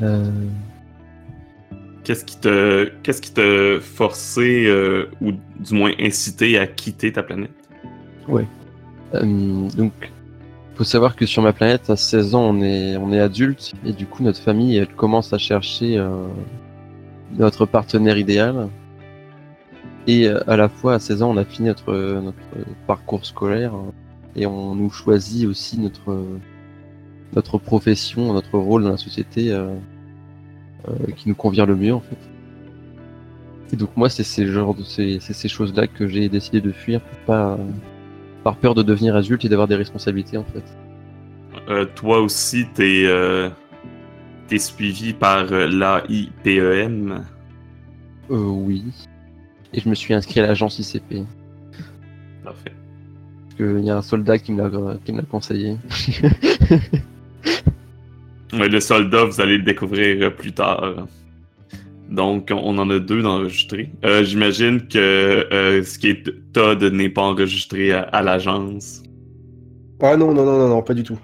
Qu'est-ce 2.10 2.24
qui 2.24 2.40
te, 2.40 2.90
qu'est-ce 3.04 3.22
qui 3.22 3.32
te 3.32 3.78
forcé 3.78 4.66
euh, 4.66 5.08
ou 5.20 5.30
du 5.30 5.74
moins 5.74 5.92
incité 6.00 6.58
à 6.58 6.66
quitter 6.66 7.12
ta 7.12 7.22
planète? 7.22 7.52
Euh, 9.14 9.68
donc, 9.76 9.92
faut 10.74 10.82
savoir 10.82 11.14
que 11.14 11.24
sur 11.24 11.40
ma 11.40 11.52
planète, 11.52 11.88
à 11.88 11.94
16 11.94 12.34
ans, 12.34 12.48
on 12.50 12.62
est, 12.62 12.96
on 12.96 13.12
est 13.12 13.20
adulte, 13.20 13.74
et 13.84 13.92
du 13.92 14.06
coup, 14.06 14.24
notre 14.24 14.40
famille, 14.40 14.76
elle 14.76 14.88
commence 14.88 15.32
à 15.32 15.38
chercher 15.38 15.98
euh, 15.98 16.26
notre 17.38 17.64
partenaire 17.64 18.18
idéal. 18.18 18.68
Et 20.08 20.26
euh, 20.26 20.40
à 20.48 20.56
la 20.56 20.68
fois, 20.68 20.94
à 20.94 20.98
16 20.98 21.22
ans, 21.22 21.30
on 21.30 21.36
a 21.36 21.44
fini 21.44 21.68
notre, 21.68 21.94
notre 21.94 22.38
parcours 22.88 23.24
scolaire, 23.24 23.76
euh, 23.76 23.92
et 24.34 24.46
on 24.46 24.74
nous 24.74 24.90
choisit 24.90 25.46
aussi 25.46 25.78
notre, 25.78 26.26
notre 27.36 27.58
profession, 27.58 28.32
notre 28.32 28.58
rôle 28.58 28.82
dans 28.82 28.90
la 28.90 28.96
société 28.96 29.56
euh, 30.90 31.12
qui 31.16 31.28
nous 31.28 31.34
convient 31.34 31.66
le 31.66 31.76
mieux 31.76 31.94
en 31.94 32.00
fait. 32.00 32.18
Et 33.72 33.76
donc 33.76 33.96
moi 33.96 34.08
c'est 34.08 34.24
ces 34.24 34.46
genres 34.46 34.74
de 34.74 34.82
ces, 34.82 35.20
ces 35.20 35.48
choses-là 35.48 35.86
que 35.86 36.08
j'ai 36.08 36.28
décidé 36.28 36.60
de 36.60 36.72
fuir 36.72 37.00
pour 37.00 37.18
pas 37.20 37.58
par 38.42 38.56
peur 38.56 38.74
de 38.74 38.82
devenir 38.82 39.16
adulte 39.16 39.44
et 39.44 39.48
d'avoir 39.48 39.68
des 39.68 39.76
responsabilités 39.76 40.36
en 40.36 40.44
fait. 40.44 40.64
Euh, 41.68 41.86
toi 41.94 42.20
aussi, 42.20 42.66
t'es 42.74 43.04
euh, 43.06 43.50
t'es 44.48 44.58
suivi 44.58 45.12
par 45.12 45.52
euh, 45.52 45.66
l'AIPEM. 45.66 47.24
Euh, 48.30 48.36
oui. 48.36 48.84
Et 49.72 49.80
je 49.80 49.88
me 49.88 49.94
suis 49.94 50.14
inscrit 50.14 50.40
à 50.40 50.46
l'agence 50.46 50.78
ICP. 50.78 51.24
Parfait. 52.42 52.72
Parce 53.42 53.54
qu'il 53.56 53.84
y 53.84 53.90
a 53.90 53.96
un 53.96 54.02
soldat 54.02 54.38
qui 54.38 54.52
me 54.52 54.62
l'a 54.62 54.96
qui 55.04 55.12
me 55.12 55.18
l'a 55.18 55.24
conseillé. 55.24 55.76
Le 58.52 58.80
soldat, 58.80 59.24
vous 59.24 59.40
allez 59.40 59.58
le 59.58 59.62
découvrir 59.62 60.26
euh, 60.26 60.30
plus 60.30 60.52
tard. 60.52 61.06
Donc, 62.10 62.50
on 62.50 62.76
en 62.78 62.90
a 62.90 62.98
deux 62.98 63.22
d'enregistrés. 63.22 63.92
Euh, 64.04 64.24
J'imagine 64.24 64.88
que 64.88 64.98
euh, 64.98 65.84
ce 65.84 65.98
qui 65.98 66.08
est 66.08 66.52
Todd 66.52 66.82
n'est 66.82 67.08
pas 67.08 67.22
enregistré 67.22 67.92
à, 67.92 68.02
à 68.02 68.22
l'agence. 68.22 69.04
Ah 70.02 70.16
non, 70.16 70.34
non, 70.34 70.44
non, 70.44 70.58
non, 70.58 70.68
non, 70.68 70.82
pas 70.82 70.94
du 70.94 71.04
tout. 71.04 71.18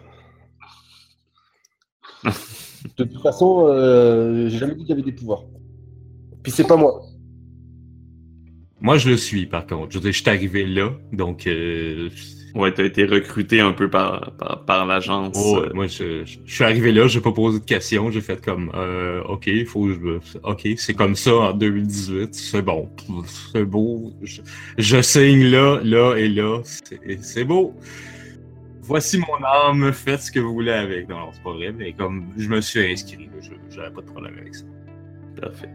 De 2.97 3.05
toute 3.05 3.21
façon, 3.21 3.67
euh, 3.67 4.49
j'ai 4.49 4.59
jamais 4.59 4.75
dit 4.75 4.83
qu'il 4.83 4.91
y 4.91 4.93
avait 4.93 5.03
des 5.03 5.13
pouvoirs. 5.13 5.43
Puis 6.45 6.53
c'est 6.53 6.67
pas 6.67 6.77
moi. 6.77 7.03
Moi, 8.81 8.99
je 8.99 9.11
le 9.11 9.17
suis, 9.17 9.47
par 9.47 9.67
contre. 9.67 9.91
Je 9.91 9.99
veux 9.99 10.03
dire, 10.03 10.13
je 10.13 10.21
suis 10.21 10.31
arrivé 10.31 10.65
là, 10.67 10.93
donc... 11.13 11.49
Ouais, 12.57 12.73
t'as 12.73 12.85
été 12.85 13.05
recruté 13.05 13.61
un 13.61 13.73
peu 13.73 13.91
par, 13.91 14.33
par, 14.39 14.65
par 14.65 14.87
l'agence. 14.87 15.37
oh, 15.39 15.63
moi, 15.75 15.87
je, 15.89 16.25
je- 16.25 16.39
je 16.45 16.55
suis 16.55 16.65
arrivé 16.65 16.91
là, 16.91 17.07
j'ai 17.07 17.21
pas 17.21 17.31
posé 17.33 17.61
de 17.61 17.65
questions, 17.65 18.11
j'ai 18.11 18.23
fait 18.23 18.43
comme, 18.43 18.71
euh, 18.75 19.23
ok, 19.25 19.49
faut 19.67 19.85
que 19.87 19.93
je... 19.93 20.39
Ok, 20.43 20.67
c'est 20.79 20.95
comme 20.95 21.17
ça 21.17 21.35
en 21.37 21.53
2018, 21.53 22.35
c'est 22.35 22.63
bon, 22.63 22.89
c'est 23.53 23.65
beau, 23.65 24.13
je, 24.23 25.01
signe 25.03 25.45
là, 25.51 25.81
là 25.85 26.15
et 26.17 26.29
là, 26.29 26.61
c'est 27.21 27.45
beau. 27.45 27.75
Voici 28.81 29.19
mon 29.19 29.45
âme, 29.45 29.93
faites 29.93 30.23
ce 30.23 30.33
que 30.33 30.39
vous 30.41 30.53
voulez 30.55 30.73
avec. 30.73 31.09
Non, 31.09 31.17
non, 31.19 31.29
c'est 31.33 31.43
pas 31.43 31.53
vrai, 31.53 31.73
mais 31.77 31.93
comme 31.93 32.29
je 32.39 32.49
me 32.49 32.61
suis 32.61 32.81
inscrit, 32.91 33.29
je- 33.41 33.51
j'avais 33.75 33.91
pas 33.91 34.01
de 34.01 34.07
problème 34.07 34.35
avec 34.41 34.55
ça. 34.55 34.65
Parfait. 35.43 35.69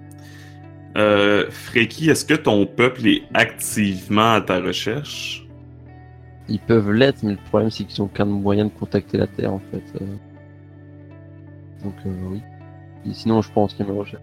Euh, 0.97 1.45
Freki, 1.51 2.09
est-ce 2.09 2.25
que 2.25 2.33
ton 2.33 2.65
peuple 2.65 3.05
est 3.07 3.21
activement 3.33 4.33
à 4.33 4.41
ta 4.41 4.59
recherche? 4.59 5.45
Ils 6.49 6.59
peuvent 6.59 6.91
l'être, 6.91 7.23
mais 7.23 7.31
le 7.31 7.37
problème 7.49 7.69
c'est 7.69 7.83
qu'ils 7.85 8.01
ont 8.01 8.05
aucun 8.05 8.25
moyen 8.25 8.65
de 8.65 8.69
contacter 8.71 9.17
la 9.17 9.27
Terre 9.27 9.53
en 9.53 9.59
fait. 9.71 9.83
euh. 10.01 10.05
Donc 11.83 11.93
euh, 12.05 12.09
oui. 12.31 12.41
Et 13.09 13.13
sinon 13.13 13.41
je 13.41 13.51
pense 13.51 13.73
qu'ils 13.73 13.85
me 13.85 13.93
recherchent. 13.93 14.21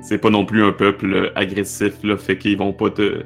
C'est 0.00 0.18
pas 0.18 0.30
non 0.30 0.46
plus 0.46 0.62
un 0.64 0.72
peuple 0.72 1.32
agressif, 1.34 2.02
là, 2.04 2.16
fait 2.16 2.38
qu'ils 2.38 2.56
vont 2.56 2.72
pas 2.72 2.90
te. 2.90 3.24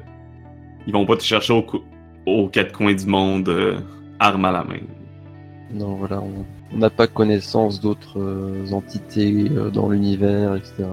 Ils 0.87 0.93
vont 0.93 1.05
pas 1.07 1.17
te 1.17 1.23
chercher 1.23 1.53
au 1.53 1.63
cou- 1.63 1.83
aux 2.27 2.49
quatre 2.49 2.73
coins 2.73 2.95
du 2.95 3.07
monde, 3.07 3.49
euh, 3.49 3.79
arme 4.19 4.45
à 4.47 4.53
la 4.53 4.65
main. 4.65 4.81
Non 5.75 5.97
voilà, 5.97 6.23
on 6.73 6.77
n'a 6.77 6.91
pas 6.91 7.07
connaissance 7.07 7.81
d'autres 7.81 8.19
euh, 8.21 8.73
entités 8.73 9.49
euh, 9.51 9.71
dans 9.71 9.89
l'univers, 9.91 10.55
etc. 10.57 10.85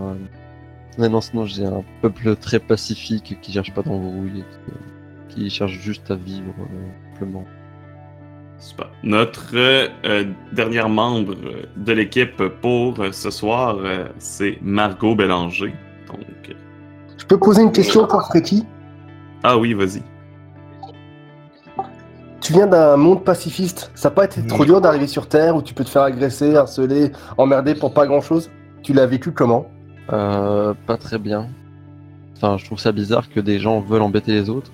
Mais 0.98 1.08
non, 1.10 1.22
sinon 1.22 1.46
j'ai 1.46 1.66
un 1.66 1.84
peuple 2.02 2.36
très 2.36 2.60
pacifique 2.60 3.38
qui 3.42 3.52
cherche 3.54 3.74
pas 3.74 3.82
d'embrouille, 3.82 4.40
et 4.40 4.42
qui, 4.42 4.72
euh, 4.72 4.76
qui 5.30 5.50
cherche 5.50 5.72
juste 5.72 6.12
à 6.12 6.16
vivre 6.16 6.54
euh, 6.60 7.14
simplement. 7.14 7.46
Super. 8.60 8.90
Notre 9.04 9.56
euh, 9.56 9.88
euh, 10.06 10.26
dernière 10.52 10.90
membre 10.90 11.34
euh, 11.34 11.64
de 11.78 11.94
l'équipe 11.94 12.44
pour 12.62 13.00
euh, 13.00 13.12
ce 13.12 13.30
soir, 13.32 13.78
euh, 13.80 14.06
c'est 14.18 14.58
Margot 14.62 15.16
Bélanger. 15.16 15.74
Donc, 16.08 16.20
Je 17.18 17.26
peux 17.26 17.38
poser 17.38 17.62
une 17.62 17.72
question 17.72 18.06
pour 18.06 18.22
Freki 18.24 18.66
ah 19.44 19.58
oui, 19.58 19.74
vas-y. 19.74 20.02
Tu 22.42 22.54
viens 22.54 22.68
d'un 22.68 22.98
monde 22.98 23.24
pacifiste. 23.24 23.92
Ça 23.96 24.10
n'a 24.10 24.16
pas 24.16 24.26
été 24.26 24.46
trop 24.46 24.66
dur 24.66 24.82
d'arriver 24.82 25.08
sur 25.08 25.28
Terre 25.28 25.56
où 25.56 25.62
tu 25.62 25.74
peux 25.74 25.84
te 25.84 25.90
faire 25.90 26.02
agresser, 26.02 26.56
harceler, 26.56 27.12
emmerder 27.38 27.76
pour 27.76 27.94
pas 27.94 28.08
grand 28.08 28.22
chose 28.22 28.50
Tu 28.84 28.94
l'as 28.94 29.06
vécu 29.06 29.32
comment? 29.32 29.70
Euh, 30.12 30.74
pas 30.88 30.98
très 30.98 31.20
bien. 31.20 31.48
Enfin, 32.36 32.58
je 32.58 32.66
trouve 32.66 32.80
ça 32.80 32.92
bizarre 32.92 33.30
que 33.30 33.40
des 33.40 33.60
gens 33.60 33.80
veulent 33.80 34.02
embêter 34.02 34.32
les 34.32 34.50
autres 34.50 34.72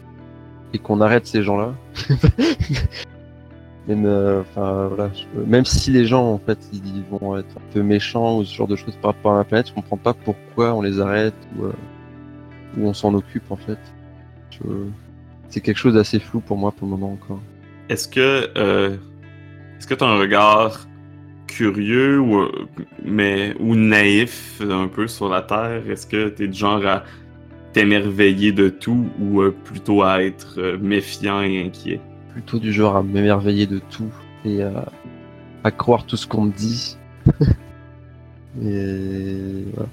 et 0.73 0.77
qu'on 0.79 1.01
arrête 1.01 1.25
ces 1.27 1.41
gens-là. 1.43 1.73
même, 3.87 4.05
euh, 4.05 4.41
enfin, 4.41 4.87
voilà, 4.87 5.11
je- 5.13 5.39
même 5.41 5.65
si 5.65 5.91
les 5.91 6.05
gens, 6.05 6.25
en 6.33 6.39
fait, 6.39 6.57
ils 6.73 7.03
vont 7.11 7.37
être 7.37 7.57
un 7.57 7.73
peu 7.73 7.83
méchants 7.83 8.37
ou 8.39 8.43
ce 8.43 8.53
genre 8.55 8.67
de 8.67 8.75
choses 8.75 8.95
par 9.01 9.11
rapport 9.13 9.33
à 9.33 9.37
la 9.37 9.43
planète, 9.43 9.67
je 9.69 9.73
comprends 9.73 9.97
pas 9.97 10.13
pourquoi 10.13 10.73
on 10.73 10.81
les 10.81 10.99
arrête 10.99 11.35
ou, 11.57 11.65
euh, 11.65 11.71
ou 12.77 12.87
on 12.87 12.93
s'en 12.93 13.13
occupe, 13.13 13.49
en 13.51 13.55
fait. 13.57 13.77
Je- 14.51 14.57
C'est 15.49 15.61
quelque 15.61 15.77
chose 15.77 15.93
d'assez 15.93 16.19
flou 16.19 16.39
pour 16.41 16.57
moi 16.57 16.71
pour 16.71 16.87
le 16.87 16.91
moment 16.91 17.13
encore. 17.13 17.39
Est-ce 17.87 18.07
que 18.07 18.49
euh, 18.57 18.97
est-ce 19.77 19.85
que 19.87 19.93
tu 19.93 20.03
as 20.03 20.07
un 20.07 20.17
regard 20.17 20.85
curieux 21.47 22.19
ou 22.19 22.39
euh, 22.39 22.51
mais 23.03 23.53
ou 23.59 23.75
naïf 23.75 24.59
un 24.67 24.87
peu 24.87 25.07
sur 25.07 25.29
la 25.29 25.43
Terre? 25.43 25.83
Est-ce 25.89 26.07
que 26.07 26.29
tu 26.29 26.43
es 26.43 26.47
du 26.47 26.57
genre 26.57 26.85
à 26.85 27.03
t'émerveiller 27.75 28.53
de 28.53 28.69
tout 28.69 29.09
ou 29.19 29.41
euh, 29.41 29.53
plutôt 29.65 30.01
à 30.01 30.23
être 30.23 30.61
euh, 30.61 30.77
méfiant 30.77 31.41
et 31.41 31.61
inquiet? 31.61 31.99
Plutôt 32.31 32.57
du 32.57 32.71
genre 32.71 32.95
à 32.95 33.03
m'émerveiller 33.03 33.67
de 33.67 33.79
tout 33.79 34.09
et 34.45 34.63
à, 34.63 35.71
croire 35.71 36.05
tout 36.05 36.15
ce 36.15 36.25
qu'on 36.25 36.43
me 36.43 36.53
dit. 36.53 36.95
et 38.63 39.65
voilà. 39.73 39.89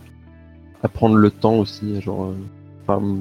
À 0.84 0.88
prendre 0.88 1.16
le 1.16 1.30
temps 1.32 1.56
aussi, 1.56 2.00
genre. 2.00 2.32
euh, 2.88 3.16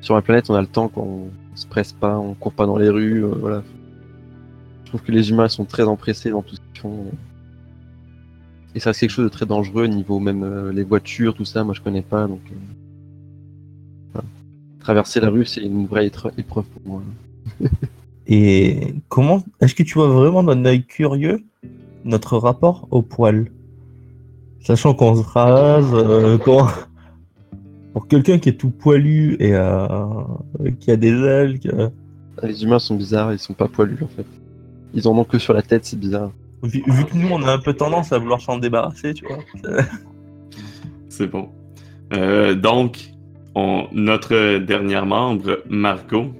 sur 0.00 0.14
la 0.14 0.22
planète, 0.22 0.50
on 0.50 0.54
a 0.54 0.60
le 0.60 0.68
temps 0.68 0.88
quand 0.88 1.02
on 1.02 1.30
se 1.56 1.66
presse 1.66 1.92
pas, 1.92 2.16
on 2.16 2.34
court 2.34 2.52
pas 2.52 2.66
dans 2.66 2.78
les 2.78 2.88
rues, 2.88 3.22
voilà. 3.22 3.64
Je 4.84 4.90
trouve 4.90 5.02
que 5.02 5.10
les 5.10 5.30
humains 5.30 5.48
sont 5.48 5.64
très 5.64 5.82
empressés 5.82 6.30
dans 6.30 6.42
tout 6.42 6.54
ce 6.54 6.60
qu'ils 6.60 6.80
font. 6.80 7.06
Et 8.76 8.80
ça, 8.80 8.92
c'est 8.92 9.00
quelque 9.00 9.16
chose 9.16 9.24
de 9.24 9.30
très 9.30 9.46
dangereux, 9.46 9.86
niveau 9.86 10.20
même 10.20 10.70
les 10.70 10.84
voitures, 10.84 11.34
tout 11.34 11.44
ça, 11.44 11.64
moi 11.64 11.74
je 11.74 11.80
connais 11.80 12.02
pas, 12.02 12.28
donc. 12.28 12.40
Traverser 14.80 15.20
la 15.20 15.28
rue, 15.30 15.44
c'est 15.44 15.60
une 15.62 15.86
vraie 15.86 16.06
épreuve 16.06 16.64
pour 16.64 16.82
moi. 16.84 17.02
Et 18.26 18.94
comment 19.08 19.42
est-ce 19.60 19.74
que 19.74 19.82
tu 19.82 19.94
vois 19.94 20.08
vraiment 20.08 20.42
d'un 20.42 20.64
œil 20.64 20.84
curieux 20.84 21.42
notre 22.04 22.36
rapport 22.38 22.86
au 22.90 23.02
poil? 23.02 23.50
Sachant 24.60 24.94
qu'on 24.94 25.16
se 25.16 25.22
rase, 25.26 25.90
euh, 25.94 26.38
qu'on- 26.38 26.66
pour 27.92 28.06
quelqu'un 28.08 28.38
qui 28.38 28.50
est 28.50 28.54
tout 28.56 28.70
poilu 28.70 29.36
et 29.40 29.54
euh, 29.54 29.98
qui 30.78 30.90
a 30.90 30.96
des 30.96 31.12
ailes, 31.12 31.58
qui 31.58 31.68
a- 31.68 31.90
Les 32.42 32.62
humains 32.62 32.78
sont 32.78 32.94
bizarres, 32.94 33.32
ils 33.32 33.38
sont 33.38 33.54
pas 33.54 33.68
poilus 33.68 33.98
en 34.02 34.08
fait. 34.08 34.26
Ils 34.94 35.06
en 35.08 35.16
ont 35.18 35.24
que 35.24 35.38
sur 35.38 35.52
la 35.54 35.62
tête, 35.62 35.84
c'est 35.84 35.98
bizarre. 35.98 36.30
vu, 36.62 36.82
vu 36.86 37.04
que 37.04 37.16
nous 37.16 37.28
on 37.30 37.42
a 37.42 37.52
un 37.52 37.58
peu 37.58 37.72
tendance 37.74 38.12
à 38.12 38.18
vouloir 38.18 38.40
s'en 38.40 38.58
débarrasser, 38.58 39.12
tu 39.14 39.24
vois. 39.26 39.38
C'est 41.08 41.26
bon. 41.26 41.48
Euh, 42.12 42.54
donc, 42.54 43.10
notre 43.56 44.58
dernière 44.58 45.06
membre, 45.06 45.62
Margot, 45.68 46.32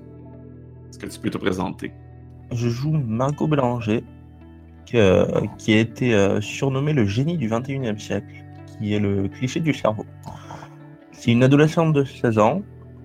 est-ce 0.88 0.98
que 0.98 1.06
tu 1.06 1.18
peux 1.20 1.30
te 1.30 1.38
présenter? 1.38 1.92
Je 2.52 2.68
joue 2.68 2.92
Margot 2.92 3.46
Bélanger, 3.46 4.02
qui, 4.86 4.96
euh, 4.96 5.24
a 5.26 5.70
été 5.72 6.14
euh, 6.14 6.40
surnommée 6.40 6.92
le 6.92 7.04
génie 7.04 7.36
du 7.36 7.48
21e 7.48 7.98
siècle, 7.98 8.44
qui 8.66 8.94
est 8.94 8.98
le 8.98 9.28
cliché 9.28 9.60
du 9.60 9.72
cerveau. 9.72 10.04
C'est 11.12 11.32
une 11.32 11.42
adolescente 11.42 11.92
de 11.92 12.04
16 12.04 12.38
ans, 12.38 12.62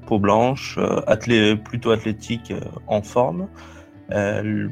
peau 0.08 0.20
blanche, 0.20 0.80
euh, 0.80 1.56
plutôt 1.56 1.91
athlétique, 1.91 2.52
euh, 2.52 2.62
en 2.88 3.02
forme. 3.02 3.48
Elle, 4.10 4.72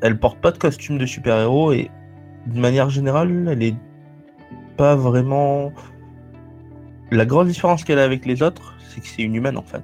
elle 0.00 0.18
porte 0.18 0.38
pas 0.40 0.52
de 0.52 0.58
costume 0.58 0.98
de 0.98 1.06
super-héros 1.06 1.72
et 1.72 1.90
de 2.46 2.60
manière 2.60 2.90
générale, 2.90 3.48
elle 3.50 3.62
est 3.62 3.76
pas 4.76 4.94
vraiment. 4.94 5.72
La 7.10 7.24
grosse 7.24 7.48
différence 7.48 7.84
qu'elle 7.84 7.98
a 7.98 8.04
avec 8.04 8.26
les 8.26 8.42
autres, 8.42 8.74
c'est 8.88 9.00
que 9.00 9.06
c'est 9.06 9.22
une 9.22 9.34
humaine 9.34 9.56
en 9.56 9.62
fait. 9.62 9.82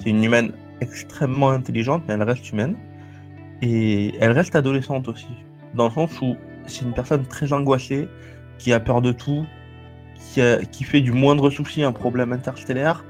C'est 0.00 0.10
une 0.10 0.22
humaine 0.22 0.52
extrêmement 0.80 1.50
intelligente, 1.50 2.02
mais 2.08 2.14
elle 2.14 2.22
reste 2.22 2.50
humaine. 2.50 2.76
Et 3.62 4.14
elle 4.20 4.32
reste 4.32 4.54
adolescente 4.56 5.08
aussi. 5.08 5.28
Dans 5.74 5.86
le 5.86 5.90
sens 5.92 6.20
où 6.20 6.36
c'est 6.66 6.84
une 6.84 6.92
personne 6.92 7.24
très 7.24 7.52
angoissée, 7.52 8.08
qui 8.58 8.72
a 8.72 8.80
peur 8.80 9.00
de 9.02 9.12
tout, 9.12 9.46
qui, 10.18 10.40
a- 10.40 10.64
qui 10.64 10.84
fait 10.84 11.00
du 11.00 11.12
moindre 11.12 11.50
souci 11.50 11.82
un 11.82 11.92
problème 11.92 12.32
interstellaire, 12.32 13.04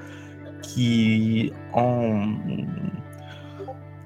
qui 0.62 1.52
en, 1.72 2.26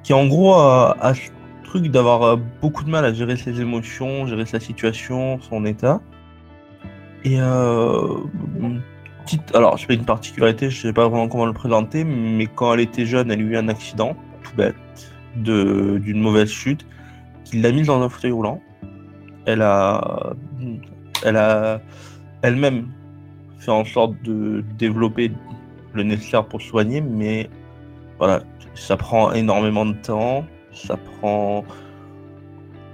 qui 0.02 0.12
en 0.14 0.26
gros 0.26 0.54
a, 0.54 0.96
a 1.00 1.14
ce 1.14 1.30
truc 1.64 1.88
d'avoir 1.88 2.22
euh, 2.22 2.36
beaucoup 2.60 2.84
de 2.84 2.90
mal 2.90 3.04
à 3.04 3.12
gérer 3.12 3.36
ses 3.36 3.60
émotions, 3.60 4.26
gérer 4.26 4.46
sa 4.46 4.60
situation, 4.60 5.40
son 5.40 5.64
état. 5.64 6.00
Et 7.24 7.40
euh, 7.40 8.18
petite, 9.30 9.54
alors 9.54 9.78
c'est 9.78 9.86
pas 9.86 9.94
une 9.94 10.04
particularité, 10.04 10.70
je 10.70 10.80
sais 10.80 10.92
pas 10.92 11.08
vraiment 11.08 11.28
comment 11.28 11.46
le 11.46 11.52
présenter, 11.52 12.04
mais 12.04 12.46
quand 12.46 12.74
elle 12.74 12.80
était 12.80 13.06
jeune, 13.06 13.30
elle 13.30 13.40
a 13.40 13.42
eu 13.42 13.56
un 13.56 13.68
accident, 13.68 14.16
tout 14.42 14.56
bête, 14.56 14.74
de- 15.36 15.98
d'une 15.98 16.20
mauvaise 16.20 16.50
chute, 16.50 16.84
qui 17.44 17.60
l'a 17.60 17.70
mise 17.72 17.86
dans 17.86 18.02
un 18.02 18.08
fauteuil 18.08 18.32
roulant. 18.32 18.60
elle 19.46 19.62
a, 19.62 20.34
elle 21.24 21.36
a 21.36 21.80
elle-même 22.42 22.88
fait 23.58 23.70
en 23.70 23.84
sorte 23.84 24.20
de 24.22 24.62
développer 24.78 25.32
le 25.94 26.02
nécessaire 26.02 26.44
pour 26.46 26.60
soigner, 26.60 27.00
mais 27.00 27.48
voilà, 28.18 28.42
ça 28.74 28.96
prend 28.96 29.32
énormément 29.32 29.86
de 29.86 29.94
temps, 29.94 30.44
ça 30.72 30.96
prend, 30.96 31.64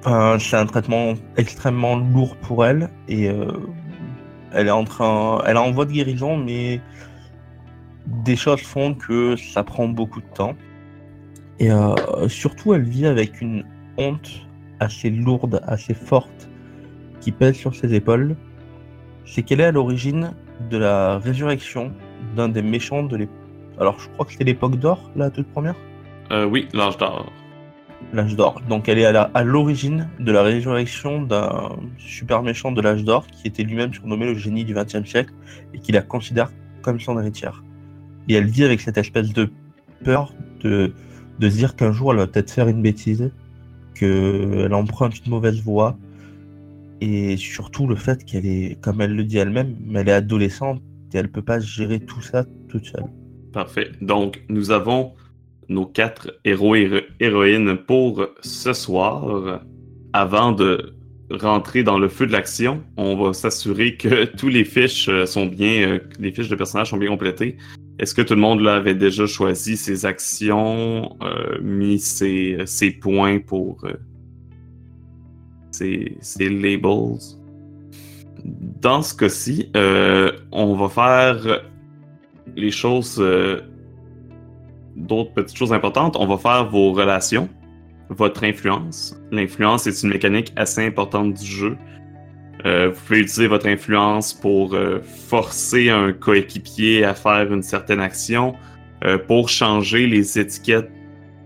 enfin, 0.04 0.36
c'est 0.38 0.56
un 0.56 0.66
traitement 0.66 1.14
extrêmement 1.36 1.96
lourd 1.96 2.36
pour 2.36 2.64
elle 2.64 2.90
et 3.08 3.28
euh, 3.28 3.52
elle 4.56 4.68
est 4.68 4.72
en 4.72 4.84
train, 4.84 5.42
elle 5.46 5.56
est 5.56 5.60
en 5.60 5.70
voie 5.70 5.84
de 5.84 5.92
guérison, 5.92 6.36
mais 6.36 6.80
des 8.06 8.36
choses 8.36 8.62
font 8.62 8.94
que 8.94 9.36
ça 9.36 9.62
prend 9.62 9.86
beaucoup 9.86 10.20
de 10.20 10.26
temps. 10.34 10.54
Et 11.58 11.70
euh, 11.70 12.28
surtout, 12.28 12.74
elle 12.74 12.82
vit 12.82 13.06
avec 13.06 13.40
une 13.40 13.64
honte 13.98 14.30
assez 14.80 15.10
lourde, 15.10 15.62
assez 15.66 15.94
forte, 15.94 16.48
qui 17.20 17.32
pèse 17.32 17.56
sur 17.56 17.74
ses 17.74 17.94
épaules. 17.94 18.36
C'est 19.24 19.42
qu'elle 19.42 19.60
est 19.60 19.64
à 19.64 19.72
l'origine 19.72 20.32
de 20.70 20.78
la 20.78 21.18
résurrection 21.18 21.92
d'un 22.34 22.48
des 22.48 22.62
méchants 22.62 23.02
de 23.02 23.16
l'époque. 23.16 23.36
Alors, 23.78 23.98
je 24.00 24.08
crois 24.10 24.24
que 24.24 24.32
c'était 24.32 24.44
l'époque 24.44 24.76
d'or, 24.76 25.10
la 25.16 25.30
toute 25.30 25.48
première? 25.48 25.74
Euh, 26.30 26.46
oui, 26.46 26.68
l'âge 26.72 26.96
d'or. 26.96 27.30
L'âge 28.12 28.36
d'or. 28.36 28.60
Donc, 28.68 28.88
elle 28.88 28.98
est 28.98 29.04
à 29.06 29.42
l'origine 29.42 30.08
de 30.20 30.30
la 30.30 30.42
résurrection 30.42 31.22
d'un 31.22 31.76
super 31.98 32.42
méchant 32.42 32.70
de 32.70 32.80
l'âge 32.80 33.04
d'or 33.04 33.26
qui 33.26 33.48
était 33.48 33.62
lui-même 33.62 33.92
surnommé 33.92 34.26
le 34.26 34.34
génie 34.34 34.64
du 34.64 34.74
XXe 34.74 35.08
siècle 35.08 35.32
et 35.74 35.78
qui 35.78 35.92
la 35.92 36.02
considère 36.02 36.52
comme 36.82 37.00
son 37.00 37.18
héritière. 37.18 37.64
Et 38.28 38.34
elle 38.34 38.46
vit 38.46 38.64
avec 38.64 38.80
cette 38.80 38.96
espèce 38.96 39.32
de 39.32 39.50
peur 40.04 40.32
de, 40.62 40.92
de 41.38 41.50
se 41.50 41.56
dire 41.56 41.74
qu'un 41.74 41.92
jour 41.92 42.12
elle 42.12 42.18
va 42.18 42.26
peut-être 42.26 42.50
faire 42.50 42.68
une 42.68 42.82
bêtise, 42.82 43.30
qu'elle 43.94 44.72
emprunte 44.72 45.18
une 45.24 45.30
mauvaise 45.30 45.60
voie, 45.62 45.96
et 47.00 47.36
surtout 47.36 47.86
le 47.86 47.96
fait 47.96 48.24
qu'elle 48.24 48.46
est, 48.46 48.80
comme 48.80 49.00
elle 49.00 49.14
le 49.14 49.24
dit 49.24 49.38
elle-même, 49.38 49.76
elle 49.94 50.08
est 50.08 50.12
adolescente 50.12 50.80
et 51.12 51.18
elle 51.18 51.30
peut 51.30 51.42
pas 51.42 51.60
gérer 51.60 52.00
tout 52.00 52.20
ça 52.22 52.44
toute 52.68 52.84
seule. 52.86 53.04
Parfait. 53.52 53.90
Donc, 54.00 54.42
nous 54.48 54.70
avons 54.70 55.14
nos 55.68 55.86
quatre 55.86 56.38
héros 56.44 56.74
et 56.74 56.82
héro- 56.82 57.06
héroïnes 57.20 57.76
pour 57.76 58.26
ce 58.42 58.72
soir. 58.72 59.60
Avant 60.12 60.52
de 60.52 60.96
rentrer 61.30 61.82
dans 61.82 61.98
le 61.98 62.08
feu 62.08 62.26
de 62.26 62.32
l'action, 62.32 62.82
on 62.96 63.16
va 63.16 63.32
s'assurer 63.32 63.96
que 63.96 64.24
tous 64.36 64.48
les 64.48 64.64
fiches 64.64 65.08
euh, 65.08 65.26
sont 65.26 65.46
bien, 65.46 65.88
euh, 65.88 65.98
les 66.18 66.32
fiches 66.32 66.48
de 66.48 66.56
personnages 66.56 66.90
sont 66.90 66.96
bien 66.96 67.08
complétées. 67.08 67.56
Est-ce 67.98 68.14
que 68.14 68.22
tout 68.22 68.34
le 68.34 68.40
monde 68.40 68.60
là, 68.60 68.76
avait 68.76 68.94
déjà 68.94 69.26
choisi 69.26 69.76
ses 69.76 70.04
actions, 70.04 71.16
euh, 71.22 71.58
mis 71.62 71.98
ses, 71.98 72.56
points 73.00 73.38
pour 73.38 73.86
ses, 75.70 76.18
labels? 76.38 77.18
Dans 78.44 79.02
ce 79.02 79.14
cas-ci, 79.14 79.70
on 80.52 80.74
va 80.74 80.88
faire 80.90 81.62
les 82.54 82.70
choses, 82.70 83.18
d'autres 84.96 85.32
petites 85.32 85.56
choses 85.56 85.72
importantes, 85.72 86.16
on 86.18 86.26
va 86.26 86.38
faire 86.38 86.68
vos 86.68 86.92
relations, 86.92 87.48
votre 88.08 88.44
influence. 88.44 89.16
L'influence 89.30 89.86
est 89.86 90.02
une 90.02 90.10
mécanique 90.10 90.52
assez 90.56 90.84
importante 90.84 91.34
du 91.34 91.46
jeu. 91.46 91.76
Euh, 92.64 92.90
vous 92.90 93.00
pouvez 93.00 93.18
utiliser 93.20 93.46
votre 93.46 93.66
influence 93.66 94.32
pour 94.32 94.74
euh, 94.74 95.00
forcer 95.02 95.90
un 95.90 96.12
coéquipier 96.12 97.04
à 97.04 97.14
faire 97.14 97.52
une 97.52 97.62
certaine 97.62 98.00
action, 98.00 98.54
euh, 99.04 99.18
pour 99.18 99.48
changer 99.48 100.06
les 100.06 100.38
étiquettes 100.38 100.90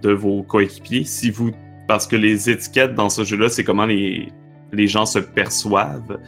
de 0.02 0.12
vos 0.12 0.42
coéquipiers. 0.42 1.04
Si 1.04 1.32
parce 1.88 2.06
que 2.06 2.16
les 2.16 2.48
étiquettes 2.48 2.94
dans 2.94 3.10
ce 3.10 3.24
jeu-là, 3.24 3.48
c'est 3.48 3.64
comment 3.64 3.86
les, 3.86 4.28
les 4.72 4.86
gens 4.86 5.06
se 5.06 5.18
perçoivent. 5.18 6.18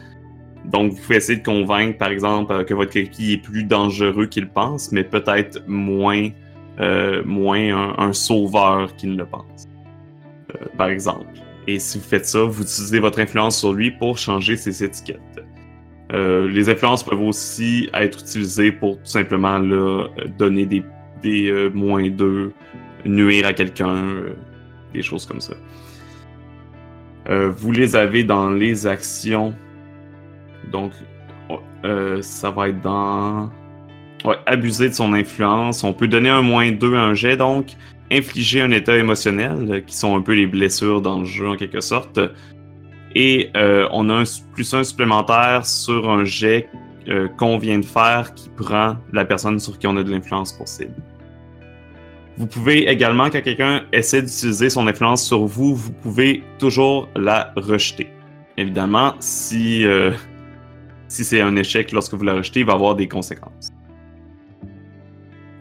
Donc, 0.65 0.91
vous 0.91 1.01
pouvez 1.01 1.15
essayer 1.17 1.39
de 1.39 1.43
convaincre, 1.43 1.97
par 1.97 2.09
exemple, 2.09 2.65
que 2.65 2.73
votre 2.73 2.91
coéquipier 2.91 3.33
est 3.33 3.37
plus 3.37 3.63
dangereux 3.63 4.25
qu'il 4.27 4.49
pense, 4.49 4.91
mais 4.91 5.03
peut-être 5.03 5.63
moins, 5.67 6.29
euh, 6.79 7.23
moins 7.25 7.95
un, 7.97 8.13
sauveur 8.13 8.95
qu'il 8.95 9.11
ne 9.11 9.17
le 9.17 9.25
pense, 9.25 9.67
euh, 10.53 10.65
par 10.77 10.87
exemple. 10.87 11.25
Et 11.67 11.79
si 11.79 11.97
vous 11.97 12.03
faites 12.03 12.25
ça, 12.25 12.43
vous 12.43 12.63
utilisez 12.63 12.99
votre 12.99 13.19
influence 13.19 13.59
sur 13.59 13.73
lui 13.73 13.91
pour 13.91 14.17
changer 14.17 14.57
ses 14.57 14.83
étiquettes. 14.83 15.19
Euh, 16.11 16.47
les 16.49 16.69
influences 16.69 17.03
peuvent 17.03 17.21
aussi 17.21 17.89
être 17.93 18.19
utilisées 18.19 18.71
pour 18.71 18.97
tout 18.97 19.05
simplement 19.05 19.59
donner 20.37 20.65
des, 20.65 20.83
des 21.21 21.69
moins 21.73 22.09
2, 22.09 22.51
nuire 23.05 23.47
à 23.47 23.53
quelqu'un, 23.53 24.03
des 24.93 25.01
choses 25.01 25.25
comme 25.25 25.41
ça. 25.41 25.53
Vous 27.29 27.71
les 27.71 27.95
avez 27.95 28.23
dans 28.23 28.49
les 28.49 28.85
actions. 28.85 29.53
Donc, 30.71 30.91
euh, 31.85 32.21
ça 32.21 32.49
va 32.49 32.69
être 32.69 32.81
dans. 32.81 33.49
Ouais, 34.23 34.35
abuser 34.45 34.89
de 34.89 34.93
son 34.93 35.13
influence. 35.13 35.83
On 35.83 35.93
peut 35.93 36.07
donner 36.07 36.29
un 36.29 36.41
moins 36.41 36.71
2 36.71 36.95
à 36.95 37.01
un 37.01 37.13
jet, 37.13 37.37
donc 37.37 37.67
infliger 38.11 38.61
un 38.61 38.71
état 38.71 38.95
émotionnel, 38.95 39.67
euh, 39.69 39.79
qui 39.81 39.95
sont 39.95 40.15
un 40.15 40.21
peu 40.21 40.33
les 40.33 40.47
blessures 40.47 41.01
dans 41.01 41.19
le 41.19 41.25
jeu 41.25 41.49
en 41.49 41.55
quelque 41.55 41.81
sorte. 41.81 42.19
Et 43.15 43.49
euh, 43.55 43.87
on 43.91 44.09
a 44.09 44.13
un 44.13 44.23
plus 44.53 44.73
un 44.73 44.83
supplémentaire 44.83 45.65
sur 45.65 46.09
un 46.09 46.23
jet 46.23 46.69
euh, 47.09 47.27
qu'on 47.27 47.57
vient 47.57 47.79
de 47.79 47.85
faire 47.85 48.33
qui 48.33 48.49
prend 48.49 48.95
la 49.11 49.25
personne 49.25 49.59
sur 49.59 49.77
qui 49.77 49.87
on 49.87 49.97
a 49.97 50.03
de 50.03 50.09
l'influence 50.09 50.53
possible. 50.53 50.93
Vous 52.37 52.47
pouvez 52.47 52.87
également, 52.89 53.29
quand 53.29 53.41
quelqu'un 53.41 53.83
essaie 53.91 54.21
d'utiliser 54.21 54.69
son 54.69 54.87
influence 54.87 55.23
sur 55.23 55.45
vous, 55.45 55.75
vous 55.75 55.91
pouvez 55.91 56.43
toujours 56.59 57.09
la 57.17 57.51
rejeter. 57.57 58.07
Évidemment, 58.55 59.15
si, 59.19 59.85
euh, 59.85 60.11
si 61.09 61.25
c'est 61.25 61.41
un 61.41 61.57
échec 61.57 61.91
lorsque 61.91 62.13
vous 62.13 62.23
la 62.23 62.35
rejetez, 62.35 62.61
il 62.61 62.65
va 62.65 62.73
avoir 62.73 62.95
des 62.95 63.09
conséquences. 63.09 63.72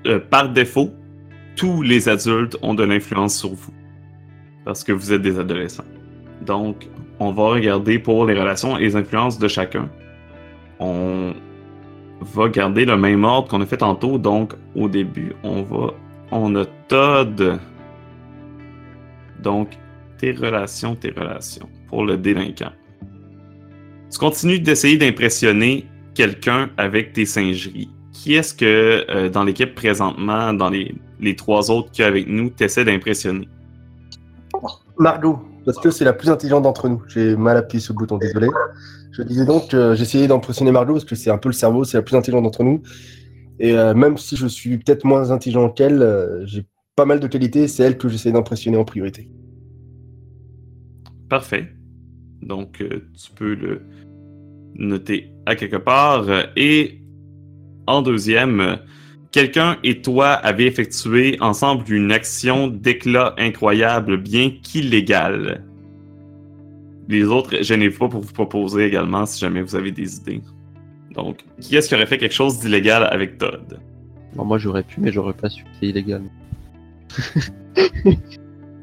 Euh, 0.07 0.19
par 0.19 0.49
défaut, 0.49 0.91
tous 1.57 1.83
les 1.83 2.09
adultes 2.09 2.57
ont 2.63 2.75
de 2.75 2.83
l'influence 2.83 3.37
sur 3.39 3.51
vous. 3.51 3.73
Parce 4.65 4.85
que 4.85 4.93
vous 4.93 5.13
êtes 5.13 5.23
des 5.23 5.39
adolescents. 5.39 5.85
Donc, 6.41 6.89
on 7.19 7.33
va 7.33 7.49
regarder 7.51 7.99
pour 7.99 8.27
les 8.27 8.39
relations 8.39 8.77
et 8.79 8.83
les 8.83 8.97
influences 8.97 9.39
de 9.39 9.49
chacun. 9.49 9.89
On 10.81 11.33
va 12.21 12.49
garder 12.49 12.85
le 12.85 12.97
même 12.97 13.25
ordre 13.25 13.49
qu'on 13.49 13.61
a 13.61 13.67
fait 13.67 13.77
tantôt. 13.77 14.19
Donc, 14.19 14.55
au 14.75 14.89
début, 14.89 15.33
on 15.43 15.63
va. 15.63 15.95
On 16.31 16.55
a 16.57 16.65
Todd. 16.89 17.61
Donc, 19.41 19.77
tes 20.19 20.33
relations, 20.33 20.95
tes 20.97 21.11
relations. 21.11 21.69
Pour 21.89 22.05
le 22.05 22.17
délinquant. 22.17 22.73
Tu 24.11 24.19
continues 24.19 24.61
d'essayer 24.61 24.97
d'impressionner 24.97 25.87
quelqu'un 26.15 26.71
avec 26.77 27.13
tes 27.13 27.27
singeries. 27.27 27.91
Qui 28.13 28.35
est-ce 28.35 28.55
que 28.55 29.05
euh, 29.11 29.29
dans 29.31 29.45
l'équipe 29.45 29.75
présentement, 29.75 30.53
dans 30.53 30.71
les, 30.71 30.95
les 31.21 31.35
trois 31.35 31.71
autres 31.71 31.91
qu'il 31.91 32.03
y 32.03 32.05
a 32.05 32.09
avec 32.09 32.29
nous, 32.29 32.51
t'essaies 32.51 32.85
d'impressionner? 32.85 33.49
Margot, 34.99 35.41
parce 35.65 35.79
que 35.79 35.91
c'est 35.91 36.05
la 36.05 36.13
plus 36.13 36.29
intelligente 36.31 36.63
d'entre 36.63 36.89
nous. 36.89 37.03
J'ai 37.09 37.37
mal 37.37 37.57
appuyé 37.57 37.81
sur 37.81 37.95
le 37.95 37.99
bouton, 37.99 38.19
désolé. 38.19 38.49
Je 39.13 39.23
disais 39.23 39.45
donc 39.45 39.71
que 39.71 39.95
j'essayais 39.95 40.27
d'impressionner 40.27 40.73
Margot 40.73 40.95
parce 40.95 41.05
que 41.05 41.15
c'est 41.15 41.31
un 41.31 41.39
peu 41.39 41.49
le 41.49 41.55
cerveau, 41.55 41.85
c'est 41.85 41.97
la 41.97 42.03
plus 42.03 42.17
intelligente 42.17 42.45
d'entre 42.45 42.65
nous. 42.65 42.83
Et 43.59 43.77
euh, 43.77 43.95
même 43.95 44.17
si 44.17 44.37
je 44.37 44.47
suis 44.47 44.79
peut-être 44.79 45.05
moins 45.05 45.31
intelligent 45.31 45.69
qu'elle, 45.71 46.03
euh, 46.03 46.47
j'ai 46.47 46.65
pas 46.97 47.05
mal 47.05 47.21
de 47.21 47.27
qualités, 47.27 47.69
c'est 47.69 47.83
elle 47.83 47.99
que 47.99 48.09
j'essaie 48.09 48.33
d'impressionner 48.33 48.77
en 48.77 48.85
priorité. 48.85 49.29
Parfait. 51.29 51.69
Donc, 52.43 52.81
euh, 52.81 53.09
tu 53.15 53.33
peux 53.33 53.55
le 53.55 53.83
noter 54.75 55.33
à 55.47 55.55
quelque 55.57 55.77
part. 55.77 56.29
Euh, 56.29 56.43
Et 56.57 57.02
en 57.87 58.03
deuxième, 58.03 58.79
quelqu'un 59.31 59.79
et 59.83 60.03
toi 60.03 60.31
avez 60.33 60.67
effectué 60.67 61.37
ensemble 61.41 61.85
une 61.93 62.13
action 62.13 62.69
d'éclat 62.69 63.35
incroyable, 63.39 64.17
bien 64.17 64.51
qu'illégale. 64.63 65.65
Les 67.09 67.25
autres, 67.25 67.63
gênez-vous 67.63 67.99
pas 67.99 68.09
pour 68.09 68.21
vous 68.21 68.33
proposer 68.33 68.87
également 68.87 69.27
si 69.27 69.41
jamais 69.41 69.63
vous 69.63 69.75
avez 69.75 69.91
des 69.91 70.17
idées. 70.17 70.41
Donc, 71.15 71.41
qui 71.61 71.77
est-ce 71.77 71.89
qui 71.89 71.95
aurait 71.95 72.07
fait 72.07 72.19
quelque 72.19 72.35
chose 72.35 72.59
d'illégal 72.61 73.05
avec 73.11 73.39
Todd? 73.39 73.81
Bon, 74.35 74.45
moi 74.45 74.59
j'aurais 74.59 74.83
pu, 74.83 75.01
mais 75.01 75.13
j'aurais 75.13 75.35
pas 75.35 75.51
su. 75.51 75.65
C'est 75.81 75.89
illégal. 75.89 76.23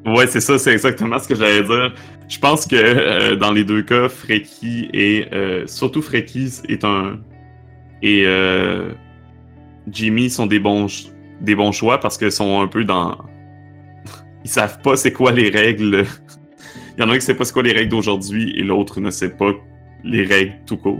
Ouais, 0.05 0.27
c'est 0.27 0.39
ça, 0.39 0.57
c'est 0.57 0.71
exactement 0.71 1.19
ce 1.19 1.27
que 1.27 1.35
j'allais 1.35 1.63
dire. 1.63 1.93
Je 2.29 2.39
pense 2.39 2.65
que 2.65 2.75
euh, 2.75 3.35
dans 3.35 3.51
les 3.51 3.63
deux 3.63 3.81
cas, 3.81 4.07
Freaky 4.07 4.89
et 4.93 5.27
euh, 5.33 5.67
surtout 5.67 6.01
Freaky 6.01 6.49
est 6.69 6.83
un 6.83 7.19
et 8.01 8.23
euh, 8.25 8.89
Jimmy 9.91 10.29
sont 10.29 10.45
des 10.47 10.59
bons 10.59 10.87
des 11.41 11.55
bons 11.55 11.71
choix 11.71 11.99
parce 11.99 12.17
qu'ils 12.17 12.31
sont 12.31 12.61
un 12.61 12.67
peu 12.67 12.83
dans 12.83 13.17
ils 14.43 14.49
savent 14.49 14.79
pas 14.81 14.95
c'est 14.95 15.11
quoi 15.13 15.31
les 15.31 15.49
règles. 15.49 16.03
Il 16.97 17.01
y 17.01 17.05
en 17.05 17.09
a 17.09 17.13
un 17.13 17.15
qui 17.15 17.21
sait 17.21 17.33
pas 17.33 17.45
c'est 17.45 17.53
quoi 17.53 17.63
les 17.63 17.71
règles 17.71 17.89
d'aujourd'hui 17.91 18.53
et 18.59 18.63
l'autre 18.63 18.99
ne 18.99 19.09
sait 19.09 19.29
pas 19.29 19.51
les 20.03 20.23
règles 20.25 20.53
tout 20.65 20.75
court. 20.77 20.99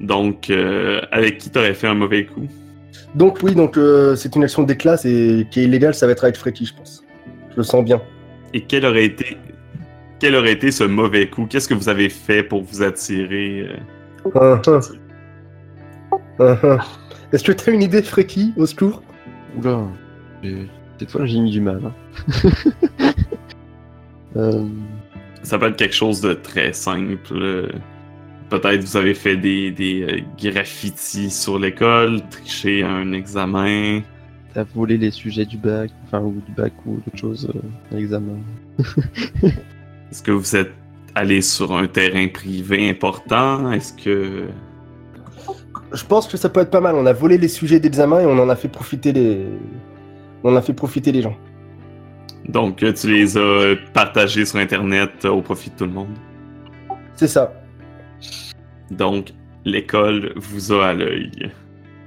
Donc 0.00 0.48
euh, 0.48 1.00
avec 1.10 1.38
qui 1.38 1.50
t'aurais 1.50 1.74
fait 1.74 1.88
un 1.88 1.94
mauvais 1.94 2.24
coup? 2.24 2.46
Donc 3.16 3.38
oui, 3.42 3.54
donc 3.56 3.76
euh, 3.76 4.14
c'est 4.14 4.34
une 4.36 4.44
action 4.44 4.62
d'éclat 4.62 4.96
c'est- 4.96 5.46
qui 5.50 5.60
est 5.60 5.64
illégale, 5.64 5.94
ça 5.94 6.06
va 6.06 6.12
être 6.12 6.22
avec 6.24 6.36
Freaky, 6.36 6.66
je 6.66 6.74
pense. 6.74 7.04
Je 7.50 7.56
le 7.56 7.62
sens 7.64 7.84
bien. 7.84 8.00
et 8.54 8.60
quel 8.62 8.86
aurait 8.86 9.04
été 9.06 9.36
quel 10.20 10.34
aurait 10.36 10.52
été 10.52 10.70
ce 10.70 10.84
mauvais 10.84 11.28
coup? 11.28 11.46
Qu'est-ce 11.46 11.66
que 11.66 11.74
vous 11.74 11.88
avez 11.88 12.08
fait 12.10 12.42
pour 12.44 12.62
vous 12.62 12.82
attirer? 12.82 13.66
euh? 13.68 13.76
Ah. 16.40 16.78
Est-ce 17.32 17.44
que 17.44 17.52
tu 17.52 17.70
as 17.70 17.72
une 17.72 17.82
idée, 17.82 18.02
Freaky, 18.02 18.52
au 18.56 18.66
secours? 18.66 19.02
Oula, 19.56 19.82
j'ai- 20.42 20.66
cette 20.98 21.10
fois 21.10 21.24
j'ai 21.26 21.38
mis 21.40 21.50
du 21.50 21.60
mal. 21.60 21.80
hein. 21.84 21.94
Euh, 24.36 24.64
Ça 25.42 25.58
peut 25.58 25.66
être 25.66 25.76
quelque 25.76 25.94
chose 25.94 26.20
de 26.20 26.34
très 26.34 26.72
simple. 26.72 27.18
euh. 27.32 27.68
Peut-être 28.48 28.82
vous 28.84 28.96
avez 28.96 29.14
fait 29.14 29.36
des, 29.36 29.72
des 29.72 30.02
euh, 30.02 30.20
graffitis 30.40 31.30
sur 31.30 31.58
l'école, 31.58 32.20
triché 32.30 32.82
à 32.84 32.90
un 32.90 33.12
examen. 33.12 34.02
T'as 34.54 34.62
volé 34.74 34.98
les 34.98 35.10
sujets 35.10 35.44
du 35.46 35.56
bac, 35.56 35.90
enfin 36.04 36.20
ou 36.20 36.40
du 36.46 36.52
bac 36.52 36.72
ou 36.86 36.96
d'autres 37.04 37.16
choses 37.18 37.50
euh, 37.54 37.92
à 37.92 37.96
l'examen. 37.98 38.38
Est-ce 40.10 40.22
que 40.22 40.30
vous 40.32 40.54
êtes 40.56 40.72
allé 41.16 41.40
sur 41.42 41.72
un 41.76 41.86
terrain 41.88 42.28
privé 42.28 42.88
important? 42.88 43.72
Est-ce 43.72 43.92
que... 43.92 44.44
Je 45.92 46.04
pense 46.04 46.28
que 46.28 46.36
ça 46.36 46.48
peut 46.48 46.60
être 46.60 46.70
pas 46.70 46.80
mal. 46.80 46.94
On 46.94 47.06
a 47.06 47.12
volé 47.12 47.38
les 47.38 47.48
sujets 47.48 47.80
d'examen 47.80 48.20
et 48.20 48.26
on 48.26 48.38
en 48.38 48.48
a 48.48 48.56
fait 48.56 48.68
profiter 48.68 49.12
les. 49.12 49.46
On 50.44 50.52
en 50.52 50.56
a 50.56 50.62
fait 50.62 50.72
profiter 50.72 51.12
les 51.12 51.22
gens. 51.22 51.36
Donc, 52.48 52.76
tu 52.94 53.12
les 53.12 53.36
as 53.36 53.76
partagés 53.92 54.44
sur 54.44 54.58
Internet 54.58 55.10
euh, 55.24 55.28
au 55.30 55.42
profit 55.42 55.70
de 55.70 55.76
tout 55.76 55.84
le 55.84 55.92
monde? 55.92 56.16
C'est 57.14 57.28
ça. 57.28 57.52
Donc, 58.90 59.32
l'école 59.64 60.32
vous 60.36 60.72
a 60.72 60.88
à 60.88 60.94
l'œil. 60.94 61.52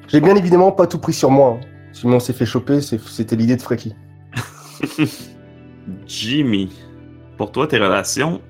J'ai 0.07 0.19
bien 0.19 0.35
évidemment 0.35 0.71
pas 0.71 0.87
tout 0.87 0.97
pris 0.97 1.13
sur 1.13 1.29
moi. 1.29 1.59
hein. 1.61 1.65
Sinon 1.93 2.15
on 2.15 2.19
s'est 2.19 2.33
fait 2.33 2.47
choper, 2.47 2.81
c'était 2.81 3.35
l'idée 3.35 3.55
de 3.55 3.61
Freaky. 3.61 3.93
Jimmy, 6.07 6.71
pour 7.37 7.51
toi, 7.51 7.67
tes 7.67 7.77
relations? 7.77 8.41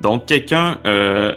Donc, 0.00 0.26
quelqu'un 0.26 0.78
euh, 0.86 1.34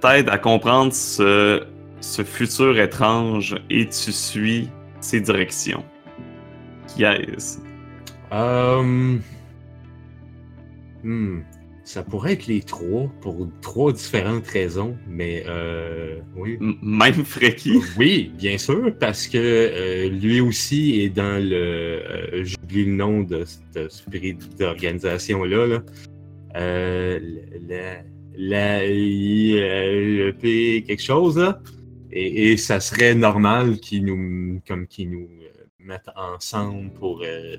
t'aide 0.00 0.28
à 0.28 0.36
comprendre 0.38 0.92
ce, 0.92 1.62
ce 2.02 2.22
futur 2.24 2.78
étrange 2.78 3.56
et 3.70 3.86
tu 3.86 4.12
suis 4.12 4.68
ses 5.00 5.20
directions. 5.20 5.84
Qui 6.88 7.04
est-ce? 7.04 7.58
Euh, 8.32 9.18
hmm, 11.04 11.40
Ça 11.84 12.02
pourrait 12.02 12.32
être 12.34 12.46
les 12.46 12.60
trois 12.60 13.10
pour 13.20 13.48
trois 13.60 13.92
différentes 13.92 14.46
raisons, 14.48 14.96
mais 15.08 15.44
euh, 15.46 16.18
oui. 16.36 16.58
Même 16.82 17.24
Freaky? 17.24 17.80
Oui, 17.98 18.32
bien 18.36 18.58
sûr, 18.58 18.92
parce 18.98 19.26
que 19.28 19.38
euh, 19.38 20.08
lui 20.08 20.40
aussi 20.40 21.00
est 21.02 21.08
dans 21.10 21.42
le. 21.42 21.54
euh, 21.54 22.44
J'oublie 22.44 22.84
le 22.86 22.92
nom 22.94 23.20
de 23.22 23.44
ce 23.74 23.88
spirit 23.88 24.36
d'organisation-là. 24.58 25.66
Là. 25.66 25.82
La. 27.68 28.02
La. 28.36 28.78
P 30.40 30.84
quelque 30.86 31.02
chose, 31.02 31.38
là. 31.38 31.60
Et, 32.12 32.56
ça 32.56 32.80
serait 32.80 33.14
normal 33.14 33.78
qu'ils 33.78 34.04
nous. 34.04 34.60
Comme 34.66 34.86
qu'ils 34.86 35.10
nous 35.10 35.28
euh, 35.42 35.64
mettent 35.80 36.10
ensemble 36.16 36.90
pour. 36.92 37.22
euh, 37.24 37.56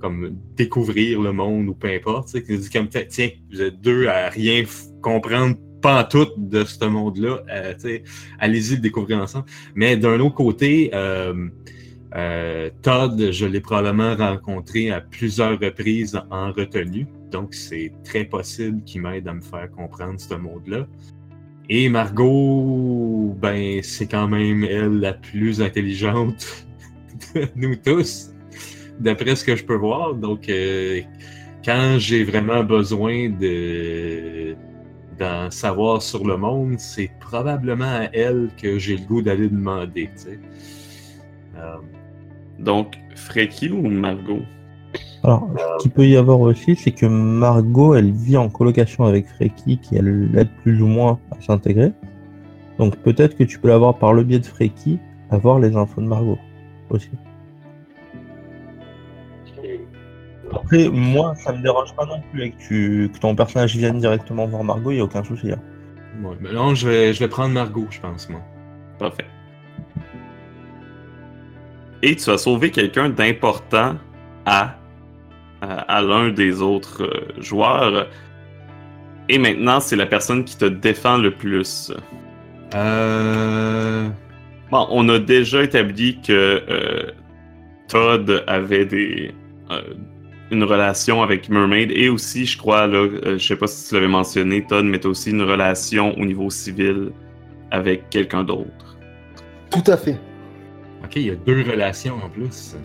comme 0.00 0.36
découvrir 0.56 1.20
le 1.20 1.32
monde 1.32 1.68
ou 1.68 1.74
peu 1.74 1.88
importe. 1.88 2.32
qu'ils 2.32 2.58
disent 2.58 2.70
comme 2.70 2.88
tiens, 2.88 3.28
vous 3.52 3.62
êtes 3.62 3.80
deux 3.80 4.08
à 4.08 4.28
rien 4.30 4.64
comprendre 5.00 5.56
pas 5.80 6.02
tout 6.02 6.26
de 6.36 6.64
ce 6.64 6.84
monde-là. 6.84 7.44
euh, 7.48 7.98
allez-y 8.40 8.74
le 8.74 8.80
découvrir 8.80 9.18
ensemble. 9.18 9.46
Mais 9.76 9.96
d'un 9.96 10.18
autre 10.18 10.34
côté, 10.34 10.90
Todd, 12.82 13.30
je 13.30 13.46
l'ai 13.46 13.60
probablement 13.60 14.16
rencontré 14.16 14.90
à 14.90 15.00
plusieurs 15.00 15.58
reprises 15.60 16.20
en 16.30 16.50
retenue. 16.50 17.06
Donc, 17.30 17.54
c'est 17.54 17.92
très 18.04 18.24
possible 18.24 18.82
qu'il 18.84 19.02
m'aide 19.02 19.26
à 19.26 19.34
me 19.34 19.40
faire 19.40 19.70
comprendre 19.70 20.20
ce 20.20 20.34
monde-là. 20.34 20.86
Et 21.74 21.88
Margot, 21.88 23.34
ben, 23.40 23.82
c'est 23.82 24.06
quand 24.06 24.28
même 24.28 24.62
elle 24.62 25.00
la 25.00 25.14
plus 25.14 25.62
intelligente 25.62 26.66
de 27.34 27.48
nous 27.56 27.76
tous, 27.76 28.28
d'après 29.00 29.34
ce 29.34 29.42
que 29.42 29.56
je 29.56 29.64
peux 29.64 29.76
voir. 29.76 30.14
Donc, 30.14 30.50
euh, 30.50 31.00
quand 31.64 31.96
j'ai 31.98 32.24
vraiment 32.24 32.62
besoin 32.62 33.30
de 33.30 34.54
d'en 35.18 35.50
savoir 35.50 36.02
sur 36.02 36.26
le 36.26 36.36
monde, 36.36 36.78
c'est 36.78 37.10
probablement 37.20 38.00
à 38.02 38.08
elle 38.12 38.50
que 38.60 38.78
j'ai 38.78 38.98
le 38.98 39.06
goût 39.06 39.22
d'aller 39.22 39.48
demander. 39.48 40.10
Euh, 41.56 41.76
Donc, 42.58 42.98
Freaky 43.14 43.70
ou 43.70 43.88
Margot? 43.88 44.42
Alors, 45.24 45.48
ce 45.78 45.82
qu'il 45.82 45.90
peut 45.92 46.06
y 46.06 46.16
avoir 46.16 46.40
aussi, 46.40 46.74
c'est 46.74 46.90
que 46.90 47.06
Margot, 47.06 47.94
elle 47.94 48.10
vit 48.10 48.36
en 48.36 48.48
colocation 48.48 49.04
avec 49.04 49.26
Freaky, 49.28 49.78
qui 49.78 49.96
elle 49.96 50.32
l'aide 50.32 50.48
plus 50.62 50.82
ou 50.82 50.86
moins 50.86 51.20
à 51.30 51.40
s'intégrer. 51.40 51.92
Donc 52.78 52.96
peut-être 52.98 53.36
que 53.36 53.44
tu 53.44 53.58
peux 53.60 53.68
l'avoir 53.68 53.98
par 53.98 54.12
le 54.14 54.24
biais 54.24 54.40
de 54.40 54.46
Freaky, 54.46 54.98
avoir 55.30 55.60
les 55.60 55.76
infos 55.76 56.00
de 56.00 56.06
Margot 56.06 56.38
aussi. 56.90 57.10
Après, 60.52 60.88
moi, 60.88 61.34
ça 61.36 61.52
me 61.52 61.62
dérange 61.62 61.94
pas 61.94 62.04
non 62.04 62.20
plus 62.32 62.50
que, 62.50 62.56
tu, 62.58 63.10
que 63.14 63.18
ton 63.18 63.34
personnage 63.34 63.76
vienne 63.76 63.98
directement 63.98 64.46
voir 64.46 64.64
Margot, 64.64 64.90
il 64.90 64.94
n'y 64.94 65.00
a 65.00 65.04
aucun 65.04 65.24
souci. 65.24 65.52
hein. 65.52 65.58
ouais, 66.22 66.36
mais 66.40 66.52
non, 66.52 66.74
je 66.74 66.88
vais, 66.88 67.14
je 67.14 67.20
vais 67.20 67.28
prendre 67.28 67.54
Margot, 67.54 67.86
je 67.90 68.00
pense, 68.00 68.28
moi. 68.28 68.40
Parfait. 68.98 69.24
Et 72.02 72.16
tu 72.16 72.28
as 72.30 72.38
sauvé 72.38 72.70
quelqu'un 72.70 73.08
d'important 73.08 73.94
à, 74.44 74.74
à, 75.62 75.80
à 75.96 76.02
l'un 76.02 76.28
des 76.28 76.60
autres 76.60 77.04
euh, 77.04 77.40
joueurs. 77.40 78.08
Et 79.28 79.38
maintenant, 79.38 79.80
c'est 79.80 79.96
la 79.96 80.06
personne 80.06 80.44
qui 80.44 80.58
te 80.58 80.66
défend 80.66 81.16
le 81.16 81.30
plus. 81.30 81.92
Euh... 82.74 84.08
Bon, 84.70 84.86
on 84.90 85.08
a 85.08 85.18
déjà 85.18 85.62
établi 85.62 86.20
que 86.20 86.32
euh, 86.68 87.10
Todd 87.88 88.42
avait 88.46 88.86
des, 88.86 89.34
euh, 89.70 89.82
une 90.50 90.64
relation 90.64 91.22
avec 91.22 91.48
Mermaid 91.48 91.90
et 91.90 92.08
aussi, 92.08 92.46
je 92.46 92.56
crois, 92.58 92.86
là, 92.86 92.98
euh, 92.98 93.38
je 93.38 93.46
sais 93.46 93.56
pas 93.56 93.66
si 93.66 93.88
tu 93.88 93.94
l'avais 93.94 94.08
mentionné, 94.08 94.64
Todd, 94.66 94.84
mais 94.84 94.98
tu 94.98 95.06
as 95.06 95.10
aussi 95.10 95.30
une 95.30 95.42
relation 95.42 96.16
au 96.18 96.24
niveau 96.24 96.50
civil 96.50 97.12
avec 97.70 98.08
quelqu'un 98.10 98.44
d'autre. 98.44 98.98
Tout 99.70 99.90
à 99.90 99.96
fait. 99.96 100.18
Ok, 101.04 101.16
il 101.16 101.26
y 101.26 101.30
a 101.30 101.34
deux 101.34 101.64
relations 101.70 102.16
en 102.22 102.28
plus. 102.28 102.76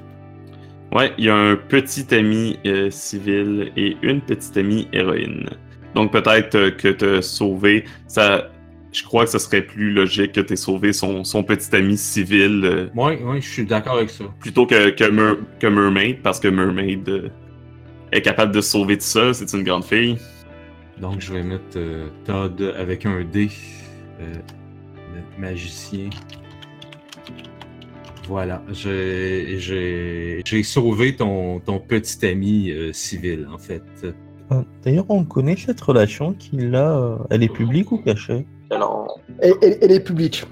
Ouais, 0.93 1.11
il 1.17 1.25
y 1.25 1.29
a 1.29 1.35
un 1.35 1.55
petit 1.55 2.13
ami 2.15 2.57
euh, 2.65 2.89
civil 2.89 3.71
et 3.75 3.97
une 4.01 4.21
petite 4.21 4.55
amie 4.57 4.87
héroïne. 4.93 5.49
Donc 5.95 6.11
peut-être 6.11 6.55
euh, 6.55 6.71
que 6.71 6.87
te 6.89 7.21
sauver, 7.21 7.83
ça, 8.07 8.49
je 8.93 9.03
crois 9.03 9.25
que 9.25 9.31
ce 9.31 9.39
serait 9.39 9.61
plus 9.63 9.91
logique 9.91 10.31
que 10.31 10.41
tu 10.41 10.55
sauvé 10.55 10.93
son, 10.93 11.23
son 11.25 11.43
petit 11.43 11.75
ami 11.75 11.97
civil 11.97 12.61
euh, 12.63 12.87
Ouais, 12.95 13.21
ouais, 13.21 13.41
je 13.41 13.47
suis 13.49 13.65
d'accord 13.65 13.97
avec 13.97 14.09
ça. 14.09 14.23
plutôt 14.39 14.65
que, 14.65 14.89
que, 14.91 15.03
Mer- 15.09 15.37
que 15.59 15.67
Mermaid, 15.67 16.21
parce 16.21 16.39
que 16.39 16.47
Mermaid 16.47 17.07
euh, 17.09 17.29
est 18.13 18.21
capable 18.21 18.53
de 18.53 18.61
se 18.61 18.71
sauver 18.71 18.97
tout 18.97 19.03
seul, 19.03 19.35
c'est 19.35 19.51
une 19.53 19.63
grande 19.63 19.83
fille. 19.83 20.17
Donc, 20.99 21.19
je 21.21 21.33
vais 21.33 21.43
mettre 21.43 21.75
euh, 21.75 22.07
Todd 22.25 22.73
avec 22.77 23.05
un 23.05 23.23
D. 23.23 23.49
euh, 24.21 24.33
le 25.13 25.41
magicien. 25.41 26.09
Voilà, 28.27 28.61
j'ai 28.73 29.55
j'ai- 29.59 30.41
j'ai 30.45 30.63
sauvé 30.63 31.15
ton, 31.15 31.59
ton 31.59 31.79
petit 31.79 32.25
ami 32.25 32.71
euh, 32.71 32.91
civil, 32.91 33.47
en 33.53 33.57
fait. 33.57 33.81
Ah, 34.49 34.63
D'ailleurs, 34.83 35.05
on 35.09 35.23
connaît 35.23 35.55
cette 35.55 35.79
relation 35.81 36.33
qu'il 36.33 36.75
a. 36.75 36.97
euh, 36.97 37.17
Elle 37.29 37.43
est 37.43 37.53
publique 37.53 37.91
ou 37.91 37.97
cachée? 37.99 38.45
Alors, 38.69 39.19
Elle, 39.39 39.53
elle- 39.61 39.77
elle 39.81 39.91
est 39.91 39.99
publique. 40.01 40.45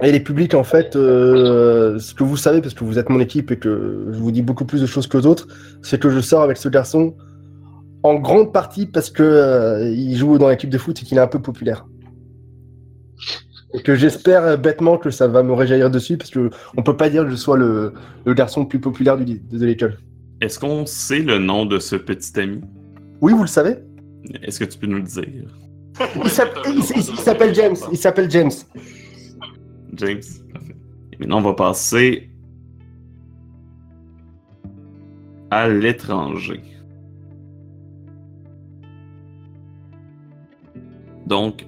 Elle 0.00 0.14
est 0.14 0.20
publique, 0.20 0.54
en 0.54 0.64
fait. 0.64 0.96
euh, 0.96 1.98
ce 1.98 2.14
que 2.14 2.24
vous 2.24 2.36
savez, 2.36 2.60
parce 2.62 2.72
que 2.74 2.84
vous 2.84 2.98
êtes 2.98 3.10
mon 3.10 3.20
équipe 3.20 3.50
et 3.50 3.58
que 3.58 4.06
je 4.12 4.18
vous 4.18 4.30
dis 4.32 4.42
beaucoup 4.42 4.64
plus 4.64 4.80
de 4.80 4.86
choses 4.86 5.06
que 5.06 5.18
les 5.18 5.26
autres, 5.26 5.48
c'est 5.82 6.00
que 6.00 6.08
je 6.10 6.20
sors 6.20 6.42
avec 6.42 6.56
ce 6.56 6.68
garçon 6.68 7.14
en 8.04 8.14
grande 8.14 8.52
partie 8.52 8.86
parce 8.86 9.10
que 9.10 9.22
euh, 9.24 9.88
il 9.90 10.16
joue 10.16 10.38
dans 10.38 10.48
l'équipe 10.48 10.70
de 10.70 10.78
foot 10.78 10.98
et 11.02 11.04
qu'il 11.04 11.18
est 11.18 11.20
un 11.20 11.26
peu 11.26 11.40
populaire. 11.40 11.84
Et 13.74 13.82
que 13.82 13.94
j'espère 13.94 14.44
euh, 14.44 14.56
bêtement 14.56 14.96
que 14.96 15.10
ça 15.10 15.28
va 15.28 15.42
me 15.42 15.52
réjaillir 15.52 15.90
dessus 15.90 16.16
parce 16.16 16.30
que 16.30 16.50
on 16.76 16.82
peut 16.82 16.96
pas 16.96 17.10
dire 17.10 17.24
que 17.24 17.30
je 17.30 17.36
sois 17.36 17.56
le, 17.56 17.92
le 18.24 18.34
garçon 18.34 18.62
le 18.62 18.68
plus 18.68 18.80
populaire 18.80 19.18
du, 19.18 19.38
de 19.38 19.66
l'école. 19.66 19.98
Est-ce 20.40 20.58
qu'on 20.58 20.86
sait 20.86 21.20
le 21.20 21.38
nom 21.38 21.66
de 21.66 21.78
ce 21.78 21.96
petit 21.96 22.38
ami? 22.40 22.60
Oui, 23.20 23.32
vous 23.32 23.42
le 23.42 23.48
savez 23.48 23.76
Est-ce 24.42 24.60
que 24.60 24.64
tu 24.64 24.78
peux 24.78 24.86
nous 24.86 24.98
le 24.98 25.02
dire? 25.02 25.58
Il 26.24 26.30
s'appelle 26.30 27.50
il 27.50 27.54
James. 27.54 27.76
Il 27.90 27.98
s'appelle 27.98 28.30
James. 28.30 28.52
James. 29.94 30.22
Parfait. 30.52 30.76
Et 31.12 31.16
maintenant, 31.18 31.38
on 31.38 31.42
va 31.42 31.54
passer 31.54 32.30
à 35.50 35.68
l'étranger. 35.68 36.62
Donc, 41.26 41.66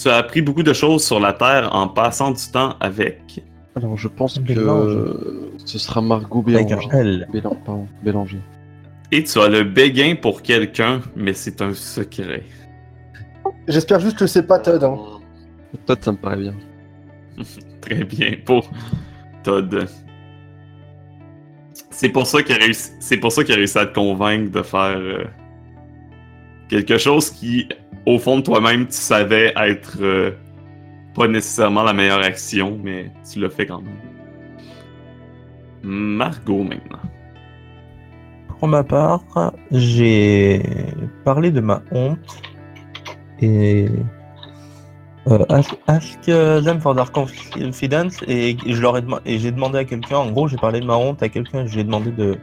tu 0.00 0.08
as 0.08 0.16
appris 0.16 0.42
beaucoup 0.42 0.62
de 0.62 0.72
choses 0.72 1.04
sur 1.04 1.18
la 1.20 1.32
Terre 1.32 1.70
en 1.74 1.88
passant 1.88 2.30
du 2.32 2.42
temps 2.52 2.74
avec. 2.80 3.42
alors 3.74 3.96
je 3.96 4.08
pense 4.08 4.34
que 4.38 4.40
Bélange. 4.44 4.92
euh, 4.96 5.52
ce 5.64 5.78
sera 5.78 6.00
Margot 6.02 6.42
Bélanger. 6.42 6.88
L. 6.92 7.28
Bélan- 7.32 7.56
pardon, 7.64 7.86
Bélanger. 8.02 8.40
Et 9.12 9.22
tu 9.24 9.38
as 9.40 9.48
le 9.48 9.62
béguin 9.64 10.16
pour 10.20 10.42
quelqu'un, 10.42 11.00
mais 11.14 11.32
c'est 11.32 11.62
un 11.62 11.72
secret. 11.74 12.42
J'espère 13.68 14.00
juste 14.00 14.18
que 14.18 14.26
c'est 14.26 14.46
pas 14.46 14.58
Todd. 14.58 14.82
Hein. 14.82 14.98
Todd, 15.86 15.98
ça 16.02 16.12
me 16.12 16.16
paraît 16.16 16.36
bien. 16.38 16.54
Très 17.80 18.02
bien 18.04 18.32
pour 18.44 18.68
Todd. 19.44 19.86
C'est 21.90 22.08
pour 22.08 22.26
ça 22.26 22.42
qu'il 22.42 22.54
a 22.54 22.58
réussi. 22.58 22.90
C'est 23.00 23.16
pour 23.16 23.30
ça 23.32 23.44
qu'il 23.44 23.54
a 23.54 23.56
réussi 23.56 23.78
à 23.78 23.86
te 23.86 23.94
convaincre 23.94 24.50
de 24.50 24.62
faire 24.62 24.96
euh, 24.98 25.24
quelque 26.68 26.98
chose 26.98 27.30
qui, 27.30 27.68
au 28.06 28.18
fond 28.18 28.38
de 28.38 28.42
toi-même, 28.42 28.86
tu 28.86 28.96
savais 28.96 29.52
être 29.56 29.98
euh, 30.00 30.32
pas 31.14 31.28
nécessairement 31.28 31.82
la 31.82 31.92
meilleure 31.92 32.22
action, 32.22 32.78
mais 32.82 33.10
tu 33.30 33.40
l'as 33.40 33.50
fait 33.50 33.66
quand 33.66 33.80
même. 33.80 33.94
Margot 35.82 36.62
maintenant. 36.62 36.98
Pour 38.58 38.68
ma 38.68 38.82
part, 38.82 39.22
j'ai 39.70 40.62
parlé 41.24 41.50
de 41.50 41.60
ma 41.60 41.82
honte 41.92 42.42
et 43.40 43.86
euh, 45.28 45.44
ask, 45.50 45.76
ask, 45.86 46.20
uh, 46.28 46.62
them 46.64 46.80
for 46.80 46.94
their 46.94 47.10
confidence 47.12 48.22
et 48.26 48.56
je 48.66 48.80
leur 48.80 48.96
ai 48.96 49.02
et 49.26 49.38
j'ai 49.38 49.50
demandé 49.50 49.78
à 49.78 49.84
quelqu'un. 49.84 50.16
En 50.16 50.30
gros, 50.30 50.48
j'ai 50.48 50.56
parlé 50.56 50.80
de 50.80 50.86
ma 50.86 50.96
honte 50.96 51.22
à 51.22 51.28
quelqu'un. 51.28 51.66
J'ai 51.66 51.84
demandé 51.84 52.10
de 52.12 52.38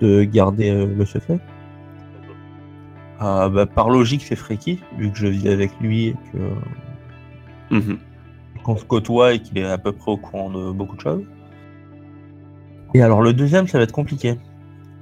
de 0.00 0.24
garder 0.24 0.70
euh, 0.70 0.86
le 0.86 1.04
secret. 1.04 1.38
Euh, 3.22 3.48
bah, 3.48 3.66
par 3.66 3.88
logique, 3.90 4.22
c'est 4.22 4.36
Freaky, 4.36 4.80
vu 4.98 5.10
que 5.10 5.16
je 5.18 5.26
vis 5.26 5.48
avec 5.48 5.70
lui 5.80 6.08
et 6.08 6.16
que 6.32 7.74
Mhm. 7.74 7.98
qu'on 8.62 8.76
se 8.76 8.84
côtoie 8.84 9.34
et 9.34 9.38
qu'il 9.40 9.58
est 9.58 9.64
à 9.64 9.78
peu 9.78 9.92
près 9.92 10.12
au 10.12 10.16
courant 10.16 10.50
de 10.50 10.70
beaucoup 10.70 10.96
de 10.96 11.00
choses. 11.00 11.22
Et 12.94 13.02
alors 13.02 13.22
le 13.22 13.32
deuxième, 13.32 13.66
ça 13.66 13.78
va 13.78 13.84
être 13.84 13.92
compliqué. 13.92 14.38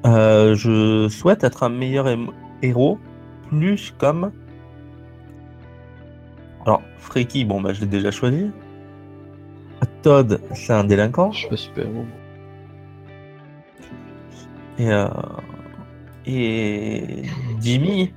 Euh, 0.07 0.55
je 0.55 1.09
souhaite 1.09 1.44
être 1.44 1.62
un 1.62 1.68
meilleur 1.70 2.07
héros, 2.62 2.98
plus 3.48 3.92
comme... 3.98 4.31
Alors, 6.66 6.83
Freaky, 6.98 7.44
bon 7.44 7.61
bah 7.61 7.72
je 7.72 7.81
l'ai 7.81 7.87
déjà 7.87 8.11
choisi. 8.11 8.50
Todd, 10.03 10.40
c'est 10.55 10.72
un 10.72 10.85
délinquant. 10.85 11.33
Je 11.33 11.38
suis 11.38 11.48
pas 11.48 11.57
super 11.57 11.87
bon. 11.88 12.05
Et, 14.79 14.90
euh, 14.90 15.09
et 16.27 17.23
Jimmy, 17.61 18.13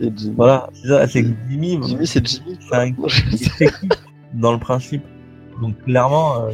Et 0.00 0.10
Jimmy. 0.16 0.34
voilà, 0.36 0.68
c'est 0.74 0.88
ça, 0.88 1.06
c'est 1.06 1.24
Jimmy, 1.48 1.78
Jimmy, 1.82 2.06
c'est 2.06 2.26
Jimmy. 2.26 2.58
c'est 2.60 3.66
un 3.66 3.70
dans 4.34 4.52
le 4.52 4.58
principe. 4.58 5.02
Donc 5.60 5.80
clairement, 5.84 6.46
euh, 6.46 6.50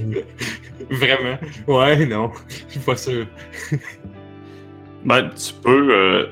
Vraiment? 0.90 1.38
Ouais, 1.66 2.06
non. 2.06 2.30
Je 2.66 2.72
suis 2.72 2.80
pas 2.80 2.96
sûr. 2.96 3.26
Ben, 5.04 5.30
tu 5.30 5.54
peux. 5.62 5.94
euh, 5.94 6.26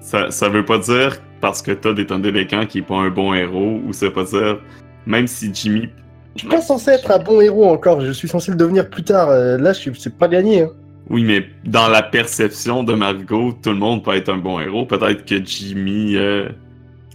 ça, 0.00 0.30
ça 0.30 0.48
veut 0.48 0.64
pas 0.64 0.78
dire 0.78 1.18
parce 1.40 1.60
que 1.62 1.72
Todd 1.72 1.98
est 1.98 2.10
un 2.12 2.18
délinquant 2.18 2.64
qui 2.66 2.78
est 2.78 2.82
pas 2.82 2.96
un 2.96 3.10
bon 3.10 3.34
héros, 3.34 3.80
ou 3.86 3.92
ça 3.92 4.06
veut 4.06 4.12
pas 4.12 4.24
dire. 4.24 4.60
Même 5.04 5.26
si 5.26 5.52
Jimmy. 5.54 5.88
Je 6.34 6.40
suis 6.40 6.48
pas 6.48 6.60
censé 6.60 6.90
être 6.90 7.10
un 7.10 7.18
bon 7.18 7.40
héros 7.40 7.68
encore. 7.70 8.00
Je 8.00 8.10
suis 8.12 8.28
censé 8.28 8.50
le 8.50 8.56
devenir 8.56 8.88
plus 8.90 9.04
tard. 9.04 9.28
Euh, 9.30 9.56
Là, 9.58 9.72
je 9.72 9.80
suis... 9.80 9.92
c'est 9.98 10.16
pas 10.16 10.28
gagné. 10.28 10.62
hein. 10.62 10.70
Oui, 11.08 11.22
mais 11.24 11.46
dans 11.64 11.88
la 11.88 12.02
perception 12.02 12.82
de 12.82 12.92
Margot, 12.94 13.52
tout 13.62 13.70
le 13.70 13.76
monde 13.76 14.02
peut 14.04 14.14
être 14.14 14.28
un 14.28 14.38
bon 14.38 14.58
héros. 14.60 14.86
Peut-être 14.86 15.24
que 15.24 15.44
Jimmy. 15.44 16.16
euh, 16.16 16.48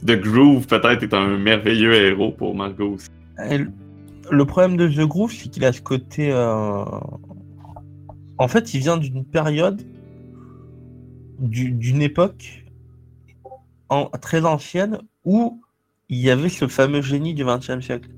The 0.05 0.19
Groove, 0.19 0.65
peut-être, 0.65 1.03
est 1.03 1.13
un 1.13 1.37
merveilleux 1.37 1.93
héros 1.93 2.31
pour 2.31 2.55
Margot 2.55 2.93
aussi. 2.95 3.07
Le 4.31 4.45
problème 4.45 4.77
de 4.77 4.87
The 4.87 5.07
Groove, 5.07 5.31
c'est 5.33 5.49
qu'il 5.49 5.63
a 5.65 5.73
ce 5.73 5.81
côté. 5.81 6.31
euh, 6.31 6.83
En 8.37 8.47
fait, 8.47 8.73
il 8.73 8.79
vient 8.79 8.97
d'une 8.97 9.23
période, 9.25 9.81
du- 11.39 11.71
d'une 11.71 12.01
époque 12.01 12.63
très 14.21 14.45
ancienne 14.45 14.99
où 15.25 15.61
il 16.09 16.17
y 16.19 16.29
avait 16.31 16.49
ce 16.49 16.67
fameux 16.67 17.01
génie 17.01 17.33
du 17.33 17.43
XXe 17.45 17.81
siècle. 17.85 18.09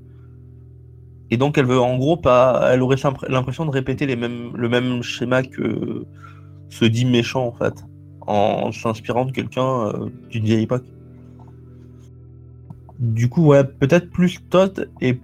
Et 1.30 1.36
donc, 1.36 1.58
elle 1.58 1.66
veut 1.66 1.80
en 1.80 1.96
gros 1.96 2.16
pas. 2.16 2.68
Elle 2.72 2.82
aurait 2.82 2.96
l'impr- 2.96 3.28
l'impression 3.28 3.64
de 3.64 3.70
répéter 3.70 4.06
le 4.06 4.68
même 4.68 5.02
schéma 5.02 5.42
que 5.42 6.04
ce 6.68 6.84
dit 6.84 7.04
méchant, 7.04 7.46
en 7.46 7.52
fait, 7.52 7.84
en 8.26 8.72
s'inspirant 8.72 9.24
de 9.24 9.32
quelqu'un 9.32 9.86
euh, 9.86 10.10
d'une 10.30 10.44
vieille 10.44 10.64
époque. 10.64 10.84
Du 12.98 13.28
coup, 13.28 13.46
ouais, 13.46 13.64
peut-être 13.64 14.10
plus 14.10 14.38
Todd 14.48 14.90
et 15.00 15.18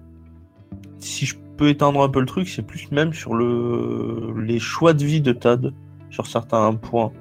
si 0.98 1.24
je 1.24 1.36
peux 1.56 1.68
étendre 1.68 2.02
un 2.02 2.08
peu 2.08 2.20
le 2.20 2.26
truc, 2.26 2.48
c'est 2.48 2.66
plus 2.66 2.90
même 2.90 3.12
sur 3.12 3.34
le 3.34 4.34
les 4.38 4.58
choix 4.58 4.92
de 4.92 5.04
vie 5.04 5.20
de 5.20 5.32
Todd 5.32 5.72
sur 6.10 6.26
certains 6.26 6.74
points. 6.74 7.12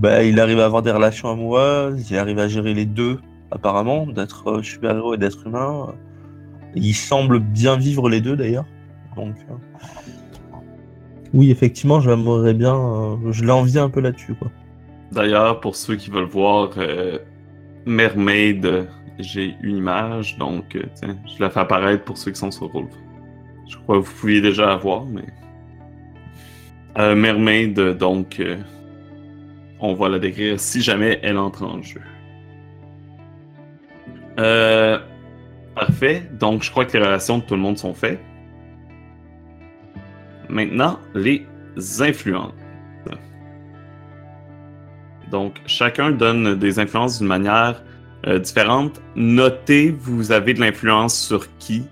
Bah, 0.00 0.22
il 0.22 0.38
arrive 0.40 0.60
à 0.60 0.66
avoir 0.66 0.82
des 0.82 0.90
relations 0.90 1.28
amoureuses, 1.28 2.10
il 2.10 2.16
arrive 2.18 2.38
à 2.38 2.48
gérer 2.48 2.74
les 2.74 2.86
deux, 2.86 3.20
apparemment, 3.50 4.06
d'être 4.06 4.48
euh, 4.48 4.62
super-héros 4.62 5.14
et 5.14 5.18
d'être 5.18 5.46
humain. 5.46 5.94
Il 6.74 6.94
semble 6.94 7.38
bien 7.38 7.76
vivre 7.76 8.08
les 8.08 8.20
deux 8.20 8.36
d'ailleurs. 8.36 8.66
Donc, 9.16 9.34
euh, 9.50 9.54
oui, 11.32 11.50
effectivement, 11.50 12.00
j'aimerais 12.00 12.54
bien, 12.54 12.74
euh, 12.74 13.16
je 13.32 13.44
l'envie 13.44 13.78
un 13.78 13.88
peu 13.88 14.00
là-dessus, 14.00 14.34
quoi. 14.34 14.50
D'ailleurs, 15.12 15.60
pour 15.60 15.76
ceux 15.76 15.96
qui 15.96 16.10
veulent 16.10 16.24
voir 16.24 16.70
euh, 16.76 17.18
Mermaid, 17.86 18.88
j'ai 19.18 19.56
une 19.62 19.76
image, 19.76 20.36
donc 20.38 20.76
tiens, 20.94 21.16
je 21.24 21.42
la 21.42 21.50
fais 21.50 21.60
apparaître 21.60 22.04
pour 22.04 22.18
ceux 22.18 22.32
qui 22.32 22.40
sont 22.40 22.50
sur 22.50 22.66
Roll. 22.72 22.86
Je 23.68 23.76
crois 23.78 23.96
que 23.96 24.04
vous 24.04 24.12
pouviez 24.20 24.40
déjà 24.40 24.66
la 24.66 24.76
voir, 24.76 25.04
mais. 25.04 25.24
Mermaid, 26.96 27.78
donc, 27.98 28.40
on 29.80 29.94
va 29.94 30.08
la 30.08 30.20
décrire 30.20 30.60
si 30.60 30.80
jamais 30.80 31.18
elle 31.22 31.38
entre 31.38 31.64
en 31.64 31.82
jeu. 31.82 32.00
Euh, 34.38 34.98
parfait, 35.74 36.22
donc 36.32 36.62
je 36.62 36.70
crois 36.70 36.84
que 36.84 36.96
les 36.96 37.04
relations 37.04 37.38
de 37.38 37.44
tout 37.44 37.54
le 37.54 37.60
monde 37.60 37.78
sont 37.78 37.94
faites. 37.94 38.20
Maintenant, 40.48 40.98
les 41.14 41.46
influences. 42.00 42.52
Donc, 45.30 45.60
chacun 45.66 46.12
donne 46.12 46.54
des 46.54 46.78
influences 46.78 47.18
d'une 47.18 47.26
manière 47.26 47.82
euh, 48.26 48.38
différente. 48.38 49.00
Notez, 49.16 49.90
vous 49.90 50.30
avez 50.30 50.54
de 50.54 50.60
l'influence 50.60 51.18
sur 51.18 51.48
qui 51.58 51.88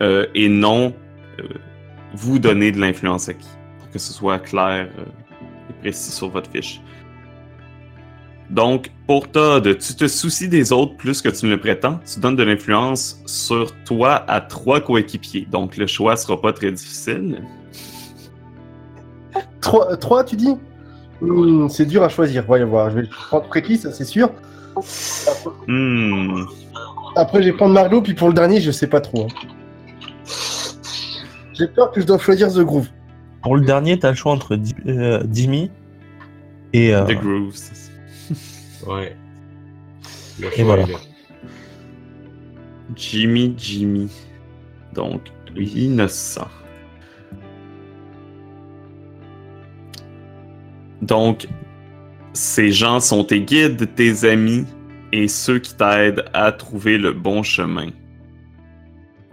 euh, 0.00 0.26
et 0.34 0.48
non 0.48 0.94
euh, 1.40 1.48
vous 2.14 2.38
donnez 2.38 2.70
de 2.70 2.80
l'influence 2.80 3.28
à 3.28 3.34
qui. 3.34 3.48
Pour 3.78 3.90
que 3.90 3.98
ce 3.98 4.12
soit 4.12 4.38
clair 4.38 4.88
et 5.68 5.72
précis 5.80 6.12
sur 6.12 6.28
votre 6.28 6.50
fiche. 6.50 6.80
Donc, 8.50 8.90
pour 9.06 9.30
Todd, 9.30 9.78
tu 9.78 9.94
te 9.94 10.08
soucies 10.08 10.48
des 10.48 10.72
autres 10.72 10.96
plus 10.96 11.22
que 11.22 11.28
tu 11.28 11.46
ne 11.46 11.50
le 11.52 11.60
prétends. 11.60 12.00
Tu 12.12 12.18
donnes 12.18 12.34
de 12.36 12.42
l'influence 12.42 13.20
sur 13.26 13.72
toi 13.84 14.24
à 14.28 14.40
trois 14.40 14.80
coéquipiers. 14.80 15.46
Donc, 15.50 15.76
le 15.76 15.86
choix 15.86 16.16
sera 16.16 16.40
pas 16.40 16.52
très 16.52 16.72
difficile. 16.72 17.42
3, 19.60 19.92
euh, 19.92 20.24
tu 20.24 20.34
dis? 20.36 20.56
Hmm, 21.20 21.68
C'est 21.68 21.84
dur 21.86 22.02
à 22.02 22.08
choisir. 22.08 22.44
Voyons 22.46 22.66
voir. 22.66 22.90
Je 22.90 22.96
vais 23.00 23.06
prendre 23.06 23.46
Préki, 23.46 23.76
ça 23.76 23.92
c'est 23.92 24.04
sûr. 24.04 24.30
Hmm. 25.68 26.42
Après, 27.16 27.42
je 27.42 27.50
vais 27.50 27.56
prendre 27.56 27.74
Margot, 27.74 28.02
puis 28.02 28.14
pour 28.14 28.28
le 28.28 28.34
dernier, 28.34 28.60
je 28.60 28.70
sais 28.72 28.86
pas 28.88 29.00
trop. 29.00 29.24
hein. 29.26 29.46
J'ai 31.52 31.66
peur 31.68 31.92
que 31.92 32.00
je 32.00 32.06
dois 32.06 32.18
choisir 32.18 32.48
The 32.52 32.60
Groove. 32.60 32.88
Pour 33.42 33.56
le 33.56 33.62
dernier, 33.62 33.98
t'as 33.98 34.10
le 34.10 34.16
choix 34.16 34.32
entre 34.32 34.58
euh, 34.86 35.22
Jimmy 35.30 35.70
et. 36.72 36.94
euh, 36.94 37.04
The 37.04 37.12
Grooves. 37.20 37.54
Ouais. 38.86 39.16
Le 40.40 40.58
Et 40.58 40.62
voilà. 40.62 40.86
Jimmy 42.96 43.54
Jimmy. 43.56 44.10
Donc, 44.94 45.22
innocent. 45.56 46.48
Donc, 51.02 51.46
ces 52.32 52.70
gens 52.70 53.00
sont 53.00 53.24
tes 53.24 53.40
guides, 53.40 53.94
tes 53.94 54.24
amis 54.28 54.64
et 55.12 55.28
ceux 55.28 55.58
qui 55.58 55.74
t'aident 55.74 56.24
à 56.32 56.52
trouver 56.52 56.98
le 56.98 57.12
bon 57.12 57.42
chemin. 57.42 57.88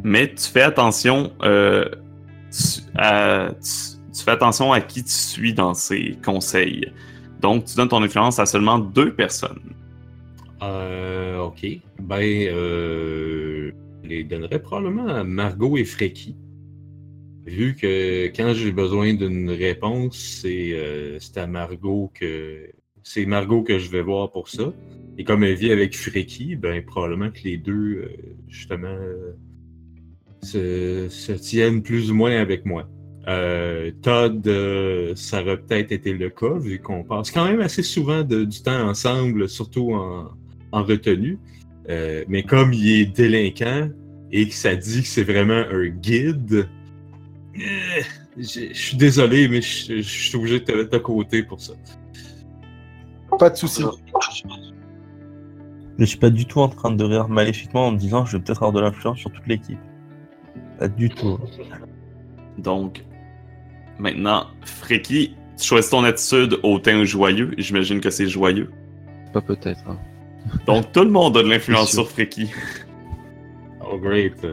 Mais 0.03 0.33
tu 0.33 0.45
fais 0.49 0.61
attention, 0.61 1.33
euh, 1.43 1.85
tu, 2.51 2.81
à- 2.95 3.49
tu- 3.61 3.97
tu 4.17 4.23
fais 4.23 4.31
attention 4.31 4.71
à 4.71 4.79
qui 4.81 5.03
tu 5.03 5.11
suis 5.11 5.53
dans 5.53 5.73
ces 5.73 6.17
conseils. 6.23 6.91
Donc, 7.41 7.65
tu 7.65 7.75
donnes 7.75 7.89
ton 7.89 8.01
influence 8.01 8.39
à 8.39 8.45
seulement 8.45 8.79
deux 8.79 9.13
personnes. 9.13 9.59
Euh, 10.61 11.39
ok. 11.39 11.65
Ben, 11.99 12.21
euh, 12.21 13.71
je 14.03 14.09
les 14.09 14.23
donnerais 14.23 14.59
probablement 14.59 15.07
à 15.07 15.23
Margot 15.23 15.77
et 15.77 15.85
Freaky. 15.85 16.35
Vu 17.45 17.75
que 17.75 18.25
quand 18.35 18.53
j'ai 18.53 18.71
besoin 18.71 19.13
d'une 19.13 19.49
réponse, 19.49 20.17
c'est 20.17 20.73
euh, 20.73 21.17
c'est 21.19 21.37
à 21.37 21.47
Margot 21.47 22.11
que 22.13 22.69
c'est 23.03 23.25
Margot 23.25 23.63
que 23.63 23.79
je 23.79 23.89
vais 23.89 24.01
voir 24.01 24.31
pour 24.31 24.49
ça. 24.49 24.73
Et 25.17 25.23
comme 25.23 25.43
elle 25.43 25.55
vit 25.55 25.71
avec 25.71 25.95
Freaky, 25.95 26.57
ben 26.57 26.83
probablement 26.83 27.31
que 27.31 27.39
les 27.45 27.57
deux, 27.57 27.73
euh, 27.73 28.09
justement, 28.49 28.87
euh, 28.87 29.33
se, 30.43 31.07
se 31.09 31.31
tiennent 31.31 31.81
plus 31.81 32.11
ou 32.11 32.15
moins 32.15 32.37
avec 32.37 32.65
moi. 32.65 32.87
Euh, 33.27 33.91
Todd, 34.01 34.47
euh, 34.47 35.13
ça 35.15 35.41
aurait 35.41 35.57
peut-être 35.57 35.91
été 35.91 36.13
le 36.13 36.29
cas, 36.29 36.53
vu 36.57 36.79
qu'on 36.79 37.03
passe 37.03 37.29
quand 37.29 37.43
même 37.45 37.59
assez 37.59 37.83
souvent 37.83 38.23
de- 38.23 38.45
du 38.45 38.61
temps 38.61 38.87
ensemble, 38.87 39.49
surtout 39.49 39.93
en, 39.93 40.29
en 40.71 40.83
retenue. 40.83 41.37
Euh, 41.89 42.23
mais 42.29 42.43
comme 42.43 42.71
il 42.73 43.01
est 43.01 43.05
délinquant 43.05 43.89
et 44.31 44.47
que 44.47 44.53
ça 44.53 44.75
dit 44.75 45.01
que 45.01 45.07
c'est 45.07 45.23
vraiment 45.23 45.63
un 45.71 45.87
guide, 45.87 46.67
euh, 47.57 48.01
je 48.37 48.73
suis 48.73 48.95
désolé, 48.97 49.47
mais 49.49 49.61
je 49.61 50.01
suis 50.01 50.35
obligé 50.37 50.59
de 50.59 50.65
te 50.65 50.71
mettre 50.71 50.91
de 50.91 50.97
côté 50.97 51.43
pour 51.43 51.59
ça. 51.59 51.73
Pas 53.37 53.49
de 53.49 53.55
souci. 53.57 53.83
Je 55.99 56.05
suis 56.05 56.17
pas 56.17 56.29
du 56.29 56.45
tout 56.45 56.59
en 56.59 56.69
train 56.69 56.91
de 56.91 57.03
rire 57.03 57.27
maléfiquement 57.27 57.87
en 57.87 57.91
me 57.91 57.97
disant 57.97 58.25
je 58.25 58.37
vais 58.37 58.43
peut-être 58.43 58.63
avoir 58.63 58.71
de 58.73 58.79
l'influence 58.81 59.17
sur 59.17 59.31
toute 59.31 59.47
l'équipe. 59.47 59.79
Pas 60.79 60.87
du 60.87 61.09
tout. 61.09 61.39
Donc, 62.57 63.03
maintenant, 63.99 64.47
Freki, 64.63 65.35
tu 65.57 65.65
choisis 65.67 65.89
ton 65.91 66.03
attitude 66.03 66.59
au 66.63 66.79
teint 66.79 67.03
joyeux. 67.03 67.51
J'imagine 67.57 67.99
que 67.99 68.09
c'est 68.09 68.27
joyeux. 68.27 68.69
Pas 69.33 69.41
peut-être. 69.41 69.83
hein. 69.87 69.97
Donc, 70.65 70.91
tout 70.91 71.03
le 71.03 71.09
monde 71.09 71.35
a 71.37 71.43
de 71.43 71.49
l'influence 71.49 71.91
sur 71.91 72.09
Freki. 72.09 72.49
Oh, 73.89 73.97
great. 73.97 74.45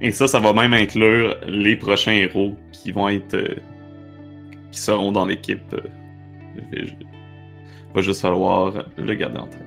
Et 0.00 0.10
ça, 0.10 0.26
ça 0.28 0.40
va 0.40 0.52
même 0.52 0.72
inclure 0.74 1.36
les 1.46 1.76
prochains 1.76 2.12
héros 2.12 2.56
qui 2.72 2.92
vont 2.92 3.08
être. 3.08 3.34
euh, 3.34 3.54
qui 4.72 4.80
seront 4.80 5.12
dans 5.12 5.26
l'équipe. 5.26 5.60
euh, 5.74 5.80
je- 6.72 6.92
va 7.94 8.02
juste 8.02 8.20
falloir 8.20 8.84
le 8.98 9.14
garder 9.14 9.38
en 9.38 9.46
tête. 9.46 9.64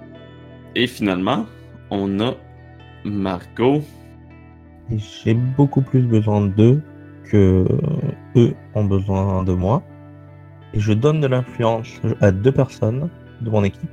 Et 0.75 0.85
finalement, 0.87 1.45
on 1.89 2.19
a 2.19 2.35
Margot. 3.03 3.81
Et 4.91 4.97
J'ai 4.99 5.33
beaucoup 5.33 5.81
plus 5.81 6.01
besoin 6.01 6.41
d'eux 6.45 6.81
que 7.29 7.65
eux 8.35 8.53
ont 8.75 8.85
besoin 8.85 9.43
de 9.43 9.53
moi. 9.53 9.83
Et 10.73 10.79
je 10.79 10.93
donne 10.93 11.21
de 11.21 11.27
l'influence 11.27 11.87
à 12.21 12.31
deux 12.31 12.51
personnes 12.51 13.09
de 13.41 13.49
mon 13.49 13.63
équipe. 13.63 13.89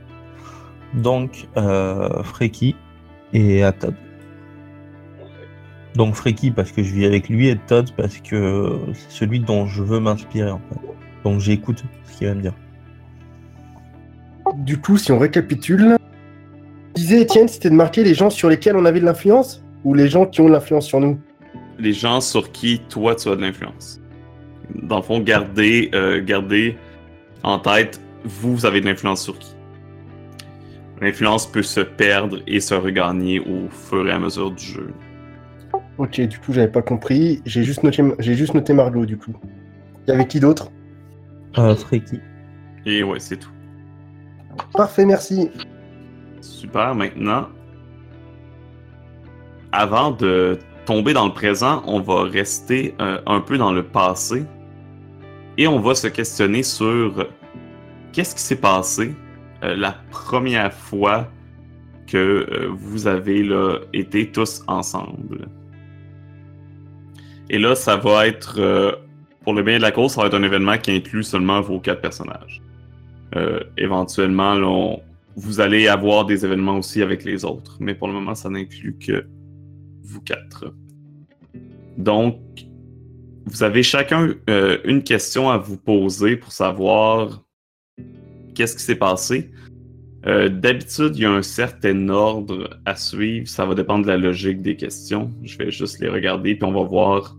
Donc, 0.95 1.49
euh, 1.57 2.23
Freki 2.23 2.75
et 3.33 3.63
à 3.63 3.73
Todd. 3.73 3.95
Donc 5.95 6.15
Freki 6.15 6.51
parce 6.51 6.73
que 6.73 6.83
je 6.83 6.93
vis 6.93 7.07
avec 7.07 7.29
lui 7.29 7.49
et 7.49 7.57
Todd 7.57 7.91
parce 7.97 8.19
que 8.19 8.79
c'est 8.93 9.11
celui 9.11 9.41
dont 9.41 9.67
je 9.67 9.83
veux 9.83 9.99
m'inspirer 9.99 10.51
en 10.51 10.59
fait. 10.59 10.81
Donc 11.25 11.41
j'écoute 11.41 11.83
ce 12.05 12.19
qu'il 12.19 12.29
va 12.29 12.35
me 12.35 12.43
dire. 12.43 12.53
Du 14.57 14.79
coup, 14.79 14.99
si 14.99 15.11
on 15.11 15.19
récapitule, 15.19 15.97
disait 16.95 17.23
Étienne, 17.23 17.49
c'était 17.49 17.71
de 17.71 17.75
marquer 17.75 18.05
les 18.05 18.15
gens 18.15 18.31
sur 18.31 18.49
lesquels 18.49 18.77
on 18.77 18.85
avait 18.85 19.01
de 19.01 19.07
l'influence 19.07 19.65
ou 19.85 19.95
les 19.95 20.09
gens 20.09 20.27
qui 20.27 20.41
ont 20.41 20.47
de 20.47 20.53
l'influence 20.53 20.87
sur 20.87 21.01
nous? 21.01 21.19
Les 21.79 21.93
gens 21.93 22.21
sur 22.21 22.53
qui 22.53 22.81
toi 22.89 23.15
tu 23.15 23.29
as 23.29 23.37
de 23.37 23.43
l'influence. 23.43 24.01
Dans 24.75 24.97
le 24.97 25.03
fond, 25.03 25.21
gardez, 25.21 25.91
euh, 25.95 26.23
gardez 26.25 26.77
en 27.43 27.59
tête, 27.59 28.01
vous, 28.25 28.57
vous 28.57 28.67
avez 28.67 28.81
de 28.81 28.87
l'influence 28.87 29.23
sur 29.23 29.39
qui. 29.39 29.55
L'influence 31.01 31.47
peut 31.47 31.63
se 31.63 31.81
perdre 31.81 32.39
et 32.47 32.59
se 32.61 32.75
regagner 32.75 33.41
au 33.41 33.69
fur 33.69 34.09
et 34.09 34.13
à 34.13 34.19
mesure 34.19 34.51
du 34.51 34.65
jeu. 34.65 34.91
Ok, 35.99 36.21
du 36.21 36.39
coup, 36.39 36.53
j'avais 36.53 36.71
pas 36.71 36.83
compris. 36.83 37.43
J'ai 37.45 37.63
juste 37.63 37.83
noté, 37.83 38.03
j'ai 38.19 38.35
juste 38.35 38.55
noté 38.55 38.73
Margot, 38.73 39.07
du 39.07 39.17
coup. 39.17 39.35
Il 40.07 40.11
y 40.11 40.15
avait 40.15 40.27
qui 40.27 40.41
d'autre? 40.41 40.71
Euh, 41.59 41.75
Freki. 41.75 42.21
Et 42.87 43.03
ouais, 43.03 43.21
c'est 43.21 43.37
tout. 43.37 43.51
Parfait, 44.73 45.05
merci. 45.05 45.51
Super, 46.41 46.95
maintenant, 46.95 47.49
avant 49.73 50.11
de 50.13 50.59
tomber 50.87 51.13
dans 51.13 51.27
le 51.27 51.33
présent, 51.33 51.83
on 51.87 52.01
va 52.01 52.23
rester 52.23 52.95
euh, 53.01 53.21
un 53.27 53.41
peu 53.41 53.59
dans 53.59 53.73
le 53.73 53.83
passé 53.83 54.45
et 55.59 55.67
on 55.67 55.81
va 55.81 55.95
se 55.95 56.07
questionner 56.07 56.63
sur 56.63 57.27
qu'est-ce 58.13 58.35
qui 58.35 58.41
s'est 58.41 58.61
passé 58.61 59.15
euh, 59.63 59.77
la 59.77 59.97
première 60.11 60.73
fois 60.73 61.29
que 62.07 62.17
euh, 62.17 62.69
vous 62.71 63.07
avez 63.09 63.47
été 63.93 64.31
tous 64.31 64.63
ensemble. 64.69 65.49
Et 67.51 67.59
là, 67.59 67.75
ça 67.75 67.97
va 67.97 68.27
être, 68.27 68.99
pour 69.45 69.55
le 69.55 69.63
bien 69.63 69.77
de 69.77 69.83
la 69.83 69.93
cause, 69.93 70.13
ça 70.13 70.23
va 70.23 70.29
être 70.29 70.35
un 70.35 70.43
événement 70.43 70.79
qui 70.79 70.91
inclut 70.91 71.23
seulement 71.23 71.61
vos 71.61 71.79
quatre 71.79 72.01
personnages. 72.01 72.61
Éventuellement, 73.77 75.01
vous 75.37 75.61
allez 75.61 75.87
avoir 75.87 76.25
des 76.25 76.45
événements 76.45 76.79
aussi 76.79 77.03
avec 77.03 77.23
les 77.23 77.45
autres, 77.45 77.77
mais 77.79 77.95
pour 77.95 78.09
le 78.09 78.15
moment, 78.15 78.35
ça 78.35 78.51
n'inclut 78.51 78.97
que 78.99 79.27
vous 80.07 80.21
quatre. 80.21 80.73
Donc, 81.99 82.39
vous 83.47 83.63
avez 83.63 83.83
chacun 83.83 84.35
euh, 84.51 84.79
une 84.85 85.03
question 85.03 85.51
à 85.51 85.59
vous 85.59 85.77
poser 85.77 86.37
pour 86.37 86.53
savoir 86.53 87.45
qu'est-ce 88.55 88.77
qui 88.77 88.83
s'est 88.83 88.97
passé. 88.97 89.51
Euh, 90.27 90.49
D'habitude, 90.49 91.13
il 91.15 91.23
y 91.23 91.25
a 91.25 91.31
un 91.31 91.43
certain 91.43 92.09
ordre 92.09 92.81
à 92.85 92.97
suivre. 92.97 93.47
Ça 93.47 93.65
va 93.65 93.75
dépendre 93.75 94.05
de 94.05 94.11
la 94.11 94.17
logique 94.17 94.63
des 94.63 94.77
questions. 94.77 95.31
Je 95.43 95.57
vais 95.59 95.71
juste 95.71 96.01
les 96.01 96.09
regarder, 96.09 96.55
puis 96.55 96.65
on 96.65 96.73
va 96.73 96.83
voir. 96.83 97.37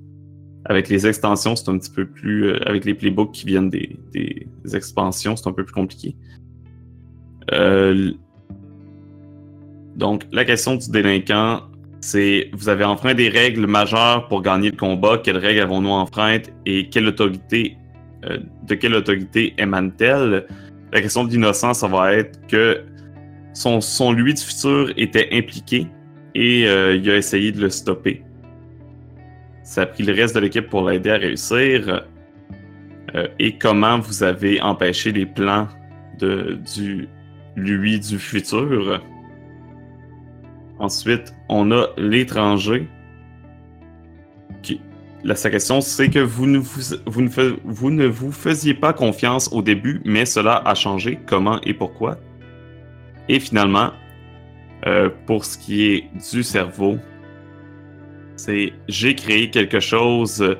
Avec 0.69 0.89
les 0.89 1.07
extensions, 1.07 1.55
c'est 1.55 1.69
un 1.69 1.77
petit 1.77 1.91
peu 1.91 2.05
plus. 2.05 2.47
euh, 2.47 2.59
avec 2.67 2.83
les 2.83 2.93
playbooks 2.93 3.31
qui 3.31 3.45
viennent 3.45 3.69
des, 3.69 3.97
expansions, 4.73 5.35
c'est 5.35 5.47
un 5.47 5.53
peu 5.53 5.63
plus 5.63 5.73
compliqué. 5.73 6.15
Donc, 9.95 10.27
la 10.31 10.45
question 10.45 10.75
du 10.75 10.91
délinquant, 10.91 11.61
c'est 12.01 12.49
vous 12.53 12.69
avez 12.69 12.83
enfreint 12.83 13.13
des 13.13 13.29
règles 13.29 13.65
majeures 13.65 14.27
pour 14.27 14.41
gagner 14.41 14.71
le 14.71 14.77
combat. 14.77 15.17
Quelles 15.17 15.37
règles 15.37 15.61
avons-nous 15.61 15.89
enfreintes 15.89 16.51
et 16.65 16.89
quelle 16.89 17.07
autorité, 17.07 17.77
euh, 18.25 18.37
de 18.63 18.75
quelle 18.75 18.95
autorité 18.95 19.53
émane-t-elle? 19.57 20.45
La 20.93 21.01
question 21.01 21.25
de 21.25 21.31
l'innocent, 21.31 21.73
ça 21.73 21.87
va 21.87 22.13
être 22.13 22.39
que 22.47 22.83
son, 23.53 23.81
son 23.81 24.11
lui 24.11 24.33
du 24.33 24.41
futur 24.41 24.93
était 24.95 25.29
impliqué 25.31 25.87
et 26.35 26.67
euh, 26.67 26.95
il 26.95 27.09
a 27.09 27.17
essayé 27.17 27.51
de 27.51 27.61
le 27.61 27.69
stopper. 27.69 28.21
Ça 29.63 29.81
a 29.81 29.85
pris 29.85 30.03
le 30.03 30.13
reste 30.13 30.35
de 30.35 30.39
l'équipe 30.39 30.69
pour 30.69 30.87
l'aider 30.87 31.09
à 31.09 31.17
réussir. 31.17 32.05
Euh, 33.15 33.27
et 33.39 33.57
comment 33.57 33.99
vous 33.99 34.23
avez 34.23 34.61
empêché 34.61 35.11
les 35.11 35.25
plans 35.25 35.67
de, 36.19 36.57
du 36.75 37.09
lui 37.55 37.99
du 37.99 38.19
futur? 38.19 39.01
Ensuite, 40.79 41.33
on 41.49 41.71
a 41.71 41.87
l'étranger. 41.97 42.87
La 45.23 45.35
sa 45.35 45.49
question, 45.49 45.81
c'est 45.81 46.09
que 46.09 46.19
vous 46.19 46.45
ne 46.45 48.05
vous 48.07 48.31
faisiez 48.31 48.73
pas 48.73 48.93
confiance 48.93 49.49
au 49.51 49.61
début, 49.61 49.99
mais 50.05 50.25
cela 50.25 50.61
a 50.63 50.75
changé. 50.75 51.19
Comment 51.25 51.59
et 51.63 51.73
pourquoi? 51.73 52.17
Et 53.27 53.39
finalement, 53.39 53.91
euh, 54.85 55.09
pour 55.25 55.43
ce 55.43 55.57
qui 55.57 55.91
est 55.91 56.09
du 56.31 56.43
cerveau, 56.43 56.97
c'est 58.35 58.73
j'ai 58.87 59.15
créé 59.15 59.49
quelque 59.49 59.79
chose 59.79 60.55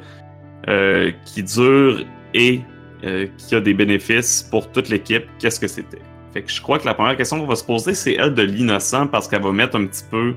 euh, 0.68 1.12
qui 1.24 1.44
dure 1.44 2.04
et 2.34 2.62
euh, 3.04 3.28
qui 3.38 3.56
a 3.56 3.62
des 3.62 3.76
bénéfices 3.76 4.42
pour 4.42 4.72
toute 4.72 4.90
l'équipe. 4.90 5.26
Qu'est-ce 5.40 5.60
que 5.60 5.68
c'était? 5.68 6.02
Je 6.46 6.62
crois 6.62 6.80
que 6.80 6.86
la 6.86 6.94
première 6.94 7.18
question 7.18 7.40
qu'on 7.40 7.48
va 7.48 7.56
se 7.56 7.64
poser, 7.64 7.94
c'est 7.94 8.14
elle 8.14 8.34
de 8.34 8.44
l'innocent 8.44 9.08
parce 9.08 9.28
qu'elle 9.28 9.42
va 9.42 9.52
mettre 9.52 9.76
un 9.78 9.86
petit 9.86 10.04
peu 10.10 10.36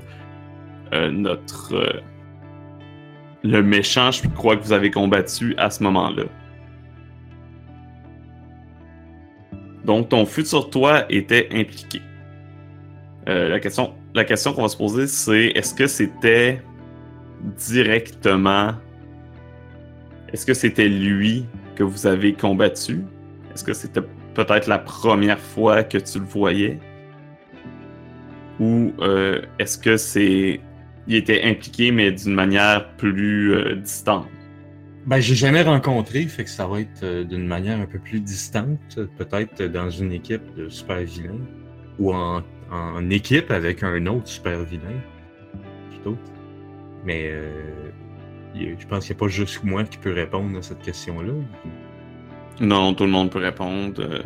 euh, 0.93 1.11
notre. 1.11 1.75
euh, 1.75 2.01
le 3.43 3.63
méchant, 3.63 4.11
je 4.11 4.27
crois 4.29 4.55
que 4.55 4.63
vous 4.63 4.73
avez 4.73 4.91
combattu 4.91 5.55
à 5.57 5.69
ce 5.69 5.81
moment-là. 5.83 6.23
Donc, 9.83 10.09
ton 10.09 10.25
futur 10.25 10.69
toi 10.69 11.05
était 11.11 11.49
impliqué. 11.51 12.01
Euh, 13.27 13.49
la 13.49 13.59
question, 13.59 13.93
la 14.13 14.25
question 14.25 14.53
qu'on 14.53 14.61
va 14.61 14.69
se 14.69 14.77
poser, 14.77 15.07
c'est 15.07 15.47
est-ce 15.55 15.73
que 15.73 15.87
c'était 15.87 16.61
directement. 17.57 18.73
Est-ce 20.31 20.45
que 20.45 20.53
c'était 20.53 20.87
lui 20.87 21.45
que 21.75 21.83
vous 21.83 22.05
avez 22.05 22.33
combattu? 22.33 23.03
Est-ce 23.53 23.63
que 23.63 23.73
c'était 23.73 24.01
peut-être 24.33 24.67
la 24.67 24.79
première 24.79 25.39
fois 25.39 25.83
que 25.83 25.97
tu 25.97 26.19
le 26.19 26.25
voyais? 26.25 26.79
Ou 28.59 28.93
euh, 28.99 29.41
est-ce 29.59 29.77
que 29.77 29.97
c'est. 29.97 30.61
Il 31.07 31.15
était 31.15 31.43
impliqué, 31.43 31.91
mais 31.91 32.11
d'une 32.11 32.33
manière 32.33 32.89
plus 32.97 33.53
euh, 33.53 33.75
distante? 33.75 34.27
Ben, 35.07 35.19
j'ai 35.19 35.33
jamais 35.33 35.63
rencontré, 35.63 36.21
fait 36.27 36.43
que 36.43 36.49
ça 36.49 36.67
va 36.67 36.81
être 36.81 37.01
euh, 37.01 37.23
d'une 37.23 37.47
manière 37.47 37.79
un 37.79 37.87
peu 37.87 37.97
plus 37.97 38.19
distante, 38.19 38.99
peut-être 39.17 39.63
dans 39.63 39.89
une 39.89 40.11
équipe 40.11 40.43
de 40.55 40.69
super 40.69 41.01
vilains 41.01 41.39
ou 41.97 42.13
en, 42.13 42.43
en 42.71 43.09
équipe 43.09 43.49
avec 43.49 43.81
un 43.81 44.05
autre 44.05 44.27
super 44.27 44.63
vilain, 44.63 45.01
plutôt. 45.89 46.17
Mais 47.03 47.31
euh, 47.31 47.49
je 48.55 48.85
pense 48.87 49.07
qu'il 49.07 49.15
n'y 49.15 49.19
a 49.19 49.21
pas 49.21 49.27
juste 49.27 49.63
moi 49.63 49.83
qui 49.83 49.97
peut 49.97 50.13
répondre 50.13 50.55
à 50.57 50.61
cette 50.61 50.81
question-là. 50.81 51.33
Non, 52.61 52.93
tout 52.93 53.03
le 53.05 53.09
monde 53.11 53.31
peut 53.31 53.39
répondre. 53.39 53.99
Euh, 54.01 54.21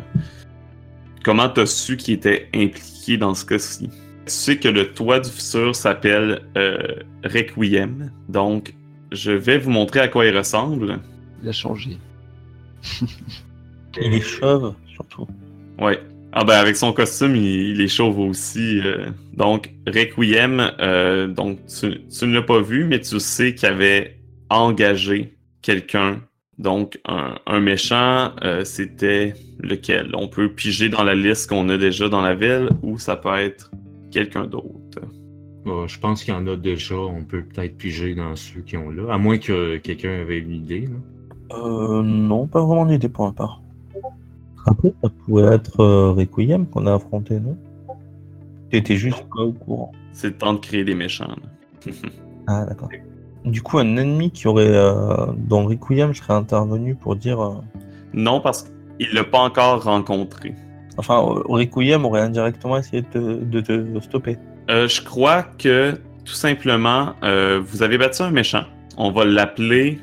Comment 1.24 1.48
t'as 1.48 1.66
su 1.66 1.96
qu'il 1.96 2.14
était 2.14 2.48
impliqué 2.54 3.16
dans 3.16 3.34
ce 3.34 3.44
cas-ci? 3.44 3.88
Tu 3.88 4.32
sais 4.32 4.58
que 4.58 4.68
le 4.68 4.92
toit 4.92 5.18
du 5.20 5.28
futur 5.30 5.74
s'appelle 5.74 6.42
euh, 6.56 6.78
Requiem. 7.24 8.12
Donc, 8.28 8.74
je 9.10 9.32
vais 9.32 9.58
vous 9.58 9.70
montrer 9.70 10.00
à 10.00 10.08
quoi 10.08 10.26
il 10.26 10.36
ressemble. 10.36 11.00
Il 11.42 11.48
a 11.48 11.52
changé. 11.52 11.98
Il 14.00 14.14
est 14.14 14.20
chauve, 14.20 14.74
surtout. 14.94 15.26
Ouais. 15.80 16.00
Ah 16.32 16.44
ben 16.44 16.54
avec 16.58 16.76
son 16.76 16.92
costume, 16.92 17.34
il, 17.34 17.70
il 17.70 17.80
est 17.80 17.88
chauve 17.88 18.18
aussi. 18.18 18.80
euh. 18.84 19.06
donc, 19.32 19.72
Requiem, 19.86 20.70
euh, 20.80 21.26
donc 21.28 21.60
tu, 21.66 22.02
tu 22.06 22.26
ne 22.26 22.34
l'as 22.34 22.42
pas 22.42 22.60
vu, 22.60 22.84
mais 22.84 23.00
tu 23.00 23.18
sais 23.18 23.54
qu'il 23.54 23.68
avait 23.68 24.18
engagé 24.50 25.34
quelqu'un. 25.62 26.20
Donc, 26.58 26.98
un, 27.06 27.34
un 27.46 27.60
méchant, 27.60 28.30
euh, 28.42 28.64
c'était 28.64 29.34
lequel? 29.60 30.10
On 30.14 30.28
peut 30.28 30.48
piger 30.48 30.88
dans 30.88 31.04
la 31.04 31.14
liste 31.14 31.48
qu'on 31.50 31.68
a 31.68 31.76
déjà 31.76 32.08
dans 32.08 32.22
la 32.22 32.34
ville 32.34 32.70
ou 32.82 32.98
ça 32.98 33.16
peut 33.16 33.34
être 33.36 33.70
quelqu'un 34.10 34.46
d'autre? 34.46 35.00
Bon, 35.66 35.86
je 35.86 35.98
pense 35.98 36.24
qu'il 36.24 36.32
y 36.32 36.36
en 36.36 36.46
a 36.46 36.56
déjà. 36.56 36.94
On 36.96 37.24
peut 37.24 37.42
peut-être 37.42 37.76
piger 37.76 38.14
dans 38.14 38.34
ceux 38.36 38.60
qui 38.60 38.76
ont 38.76 38.90
là. 38.90 39.12
À 39.12 39.18
moins 39.18 39.36
que 39.38 39.76
quelqu'un 39.78 40.20
avait 40.22 40.38
une 40.38 40.52
idée. 40.52 40.82
là. 40.88 41.56
Euh, 41.58 42.02
non, 42.02 42.46
pas 42.46 42.64
vraiment 42.64 42.86
d'idée 42.86 43.08
pour 43.08 43.26
ma 43.26 43.32
part. 43.32 43.60
Après, 44.66 44.92
ça 45.02 45.08
pourrait 45.24 45.54
être 45.54 45.80
euh, 45.80 46.12
Requiem 46.12 46.66
qu'on 46.66 46.86
a 46.86 46.94
affronté, 46.94 47.38
non? 47.38 47.56
T'étais 48.70 48.96
juste 48.96 49.24
pas 49.34 49.42
au 49.42 49.52
courant. 49.52 49.92
C'est 50.12 50.28
le 50.28 50.36
temps 50.38 50.54
de 50.54 50.58
créer 50.58 50.84
des 50.84 50.94
méchants. 50.94 51.28
là. 51.86 51.92
Ah, 52.48 52.64
d'accord. 52.64 52.88
Du 53.46 53.62
coup, 53.62 53.78
un 53.78 53.96
ennemi 53.96 54.30
qui 54.30 54.48
aurait, 54.48 54.66
euh, 54.68 55.26
dans 55.36 55.64
Requiem, 55.66 56.12
serait 56.14 56.34
intervenu 56.34 56.94
pour 56.94 57.16
dire. 57.16 57.40
euh, 57.40 57.54
non, 58.12 58.40
parce 58.40 58.68
qu'il 58.98 59.12
l'a 59.14 59.24
pas 59.24 59.38
encore 59.38 59.84
rencontré. 59.84 60.54
Enfin, 60.98 61.18
Requiem 61.18 62.04
aurait 62.04 62.22
indirectement 62.22 62.76
essayé 62.78 63.02
de, 63.02 63.08
te- 63.08 63.42
de 63.44 63.60
te 63.60 64.00
stopper. 64.00 64.36
Euh, 64.70 64.88
je 64.88 65.00
crois 65.02 65.42
que 65.58 65.92
tout 66.24 66.32
simplement, 66.34 67.14
euh, 67.22 67.60
vous 67.64 67.82
avez 67.82 67.98
battu 67.98 68.22
un 68.22 68.30
méchant. 68.30 68.64
On 68.96 69.12
va 69.12 69.24
l'appeler. 69.24 70.00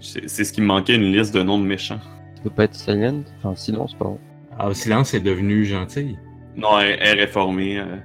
C'est 0.00 0.44
ce 0.44 0.52
qui 0.52 0.60
me 0.60 0.66
manquait, 0.66 0.94
une 0.96 1.10
liste 1.12 1.34
de 1.34 1.42
noms 1.42 1.58
de 1.58 1.64
méchants. 1.64 2.00
Ça 2.36 2.42
peut 2.42 2.50
pas 2.50 2.64
être 2.64 2.74
silent? 2.74 3.22
Enfin, 3.38 3.54
silence, 3.56 3.94
pardon. 3.94 4.18
Ah, 4.58 4.72
silence 4.74 5.14
est 5.14 5.20
devenu 5.20 5.64
gentil. 5.64 6.16
Non, 6.56 6.78
elle, 6.80 6.98
elle 7.00 7.18
est 7.18 7.22
réformée. 7.22 7.78
euh. 7.78 7.96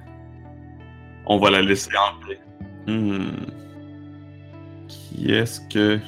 On 1.26 1.38
va 1.38 1.50
la 1.50 1.60
laisser 1.62 1.90
en 1.96 2.26
paix. 2.26 2.40
Hmm. 2.86 3.30
Qui 5.14 5.32
est-ce 5.32 5.60
que. 5.72 5.98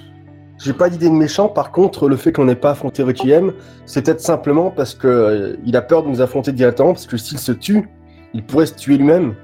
J'ai 0.58 0.72
pas 0.72 0.88
d'idée 0.88 1.08
de 1.08 1.14
méchant, 1.14 1.48
par 1.48 1.72
contre, 1.72 2.08
le 2.08 2.16
fait 2.16 2.32
qu'on 2.32 2.44
n'ait 2.44 2.54
pas 2.54 2.70
affronté 2.70 3.02
Requiem, 3.02 3.52
c'est 3.86 4.04
peut-être 4.04 4.20
simplement 4.20 4.70
parce 4.70 4.94
que 4.94 5.08
euh, 5.08 5.56
il 5.66 5.76
a 5.76 5.82
peur 5.82 6.04
de 6.04 6.08
nous 6.08 6.20
affronter 6.20 6.52
directement, 6.52 6.92
parce 6.92 7.06
que 7.06 7.16
s'il 7.16 7.38
se 7.38 7.50
tue, 7.52 7.88
il 8.34 8.42
pourrait 8.44 8.66
se 8.66 8.74
tuer 8.74 8.96
lui-même. 8.96 9.34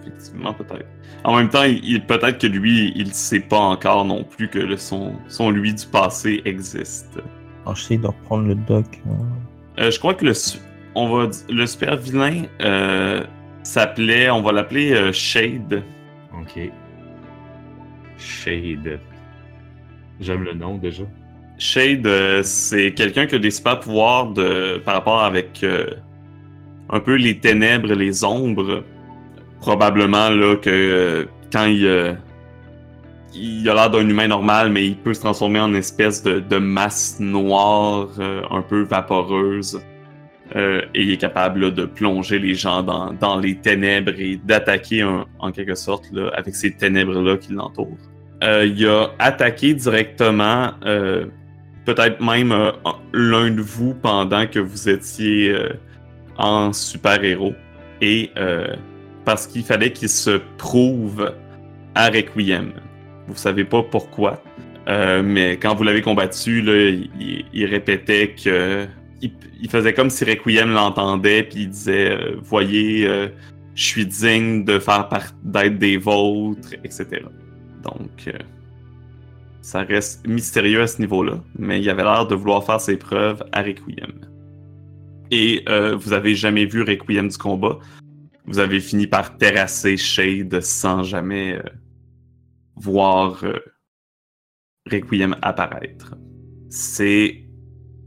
Effectivement, 0.00 0.54
peut-être. 0.54 0.86
En 1.24 1.36
même 1.36 1.50
temps, 1.50 1.64
il, 1.64 1.84
il- 1.84 2.04
peut-être 2.04 2.38
que 2.38 2.46
lui, 2.46 2.92
il 2.96 3.12
sait 3.12 3.40
pas 3.40 3.58
encore 3.58 4.04
non 4.06 4.24
plus 4.24 4.48
que 4.48 4.58
le, 4.58 4.76
son, 4.78 5.12
son 5.28 5.50
lui 5.50 5.74
du 5.74 5.84
passé 5.86 6.40
existe. 6.46 7.18
Alors, 7.64 7.76
j'essaie 7.76 7.98
de 7.98 8.06
reprendre 8.06 8.46
le 8.48 8.54
doc. 8.54 8.86
hein. 9.06 9.18
Euh, 9.78 9.90
je 9.90 9.98
crois 9.98 10.14
que 10.14 10.24
le, 10.24 10.32
on 10.94 11.14
va, 11.14 11.28
le 11.50 11.66
super 11.66 11.96
vilain 11.98 12.44
euh, 12.62 13.22
s'appelait, 13.62 14.30
on 14.30 14.40
va 14.42 14.52
l'appeler 14.52 14.92
euh, 14.94 15.12
Shade. 15.12 15.82
Ok. 16.40 16.70
Shade. 18.18 19.00
J'aime 20.20 20.42
le 20.42 20.52
nom 20.52 20.76
déjà. 20.76 21.04
Shade, 21.58 22.06
euh, 22.06 22.42
c'est 22.42 22.92
quelqu'un 22.92 23.26
qui 23.26 23.34
a 23.34 23.38
des 23.38 23.50
super 23.50 23.80
pouvoirs 23.80 24.28
de, 24.28 24.78
par 24.84 24.94
rapport 24.94 25.22
avec 25.22 25.60
euh, 25.62 25.86
un 26.90 27.00
peu 27.00 27.14
les 27.14 27.38
ténèbres, 27.38 27.92
les 27.94 28.24
ombres. 28.24 28.84
Probablement 29.60 30.30
là 30.30 30.56
que 30.56 30.70
euh, 30.70 31.24
quand 31.52 31.64
il, 31.64 32.16
il 33.34 33.68
a 33.68 33.74
l'air 33.74 33.90
d'un 33.90 34.08
humain 34.08 34.28
normal, 34.28 34.70
mais 34.70 34.86
il 34.86 34.96
peut 34.96 35.14
se 35.14 35.20
transformer 35.20 35.60
en 35.60 35.74
espèce 35.74 36.22
de, 36.22 36.58
masse 36.58 37.18
noire, 37.18 38.08
un 38.50 38.62
peu 38.62 38.82
vaporeuse. 38.82 39.80
Euh, 40.56 40.82
et 40.94 41.02
il 41.02 41.12
est 41.12 41.18
capable 41.18 41.74
de 41.74 41.84
plonger 41.84 42.38
les 42.38 42.54
gens 42.54 42.82
dans, 42.82 43.38
les 43.38 43.56
ténèbres 43.56 44.12
et 44.18 44.40
d'attaquer 44.42 45.04
en 45.04 45.52
quelque 45.52 45.74
sorte 45.74 46.06
avec 46.34 46.54
ces 46.54 46.72
ténèbres-là 46.72 47.36
qui 47.36 47.52
l'entourent. 47.52 47.98
Euh, 48.42 48.66
il 48.66 48.86
a 48.86 49.10
attaqué 49.18 49.74
directement, 49.74 50.70
euh, 50.86 51.26
peut-être 51.84 52.22
même 52.22 52.54
l'un 53.12 53.50
de 53.50 53.60
vous 53.60 53.94
pendant 53.94 54.46
que 54.46 54.58
vous 54.58 54.88
étiez 54.88 55.54
en 56.38 56.72
super-héros. 56.72 57.54
Et 58.00 58.30
parce 59.24 59.46
qu'il 59.46 59.64
fallait 59.64 59.92
qu'il 59.92 60.08
se 60.08 60.40
prouve 60.56 61.32
à 61.94 62.06
Requiem. 62.08 62.72
Vous 63.26 63.36
savez 63.36 63.64
pas 63.64 63.82
pourquoi, 63.82 64.42
mais 64.86 65.58
quand 65.58 65.74
vous 65.74 65.82
l'avez 65.82 66.00
combattu, 66.00 66.64
il 67.52 67.66
répétait 67.66 68.34
que 68.42 68.86
il, 69.20 69.70
faisait 69.70 69.94
comme 69.94 70.10
si 70.10 70.24
Requiem 70.24 70.70
l'entendait, 70.70 71.42
puis 71.42 71.62
il 71.62 71.70
disait 71.70 72.10
euh, 72.10 72.36
Voyez, 72.40 73.06
euh, 73.06 73.28
je 73.74 73.84
suis 73.84 74.06
digne 74.06 74.64
de 74.64 74.78
faire 74.78 75.08
d'être 75.42 75.78
des 75.78 75.96
vôtres, 75.96 76.74
etc. 76.84 77.22
Donc, 77.82 78.28
euh, 78.28 78.38
ça 79.60 79.82
reste 79.82 80.26
mystérieux 80.26 80.82
à 80.82 80.86
ce 80.86 81.00
niveau-là, 81.00 81.42
mais 81.58 81.80
il 81.80 81.90
avait 81.90 82.04
l'air 82.04 82.26
de 82.26 82.34
vouloir 82.34 82.64
faire 82.64 82.80
ses 82.80 82.96
preuves 82.96 83.44
à 83.52 83.62
Requiem. 83.62 84.12
Et 85.30 85.62
vous 85.98 86.14
avez 86.14 86.34
jamais 86.34 86.64
vu 86.64 86.82
Requiem 86.82 87.28
du 87.28 87.36
combat? 87.36 87.78
Vous 88.46 88.60
avez 88.60 88.80
fini 88.80 89.06
par 89.06 89.36
terrasser 89.36 89.98
Shade 89.98 90.58
sans 90.62 91.02
jamais 91.02 91.60
voir 92.76 93.44
Requiem 94.90 95.36
apparaître. 95.42 96.14
C'est 96.70 97.47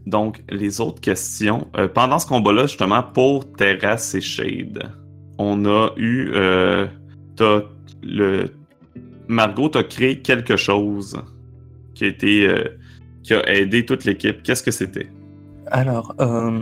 donc 0.06 0.44
les 0.50 0.82
autres 0.82 1.02
questions. 1.02 1.68
Euh, 1.78 1.88
pendant 1.88 2.20
ce 2.20 2.28
combat-là, 2.28 2.64
justement, 2.64 3.04
pour 3.04 3.52
terrasser 3.54 4.22
Shade, 4.22 4.92
on 5.38 5.66
a 5.66 5.92
eu. 5.98 6.32
Euh, 6.34 6.88
t'as 7.36 7.62
le 8.04 8.50
Margot 9.28 9.72
a 9.78 9.84
créé 9.84 10.20
quelque 10.20 10.58
chose 10.58 11.22
qui 11.94 12.06
a 12.06 12.08
été 12.08 12.48
euh, 12.48 12.78
qui 13.24 13.34
a 13.34 13.48
aidé 13.48 13.86
toute 13.86 14.06
l'équipe. 14.06 14.42
Qu'est-ce 14.44 14.64
que 14.64 14.72
c'était? 14.72 15.08
Alors, 15.68 16.14
euh, 16.20 16.62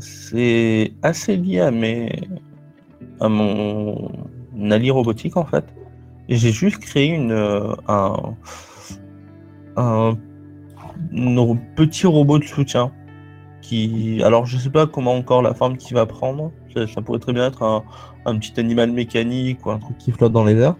c'est 0.00 0.92
assez 1.02 1.36
lié 1.36 1.60
à, 1.60 1.70
mes, 1.70 2.10
à 3.20 3.28
mon 3.28 4.10
allié 4.70 4.90
robotique 4.90 5.36
en 5.36 5.44
fait. 5.44 5.64
Et 6.28 6.36
J'ai 6.36 6.52
juste 6.52 6.78
créé 6.78 7.08
une, 7.08 7.32
un, 7.32 8.36
un, 9.76 10.16
un 11.16 11.56
petit 11.74 12.06
robot 12.06 12.38
de 12.38 12.44
soutien 12.44 12.92
qui, 13.62 14.22
alors 14.22 14.46
je 14.46 14.58
sais 14.58 14.70
pas 14.70 14.86
comment 14.86 15.14
encore 15.14 15.42
la 15.42 15.54
forme 15.54 15.76
qu'il 15.76 15.94
va 15.94 16.06
prendre. 16.06 16.52
Ça, 16.74 16.86
ça 16.86 17.02
pourrait 17.02 17.18
très 17.18 17.32
bien 17.32 17.46
être 17.46 17.62
un, 17.62 17.84
un 18.26 18.38
petit 18.38 18.58
animal 18.60 18.92
mécanique 18.92 19.64
ou 19.66 19.70
un 19.70 19.78
truc 19.78 19.98
qui 19.98 20.12
flotte 20.12 20.32
dans 20.32 20.44
les 20.44 20.56
airs. 20.56 20.76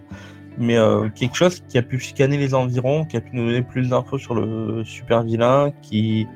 Mais 0.57 0.77
euh, 0.77 1.09
quelque 1.09 1.35
chose 1.35 1.61
qui 1.67 1.77
a 1.77 1.83
pu 1.83 1.99
scanner 1.99 2.37
les 2.37 2.55
environs, 2.55 3.05
qui 3.05 3.17
a 3.17 3.21
pu 3.21 3.29
nous 3.33 3.45
donner 3.45 3.61
plus 3.61 3.89
d'infos 3.89 4.17
sur 4.17 4.33
le 4.33 4.83
super 4.85 5.23
vilain, 5.23 5.71
qui, 5.81 6.27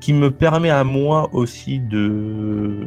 qui 0.00 0.12
me 0.12 0.30
permet 0.30 0.70
à 0.70 0.84
moi 0.84 1.28
aussi 1.32 1.80
de 1.80 2.86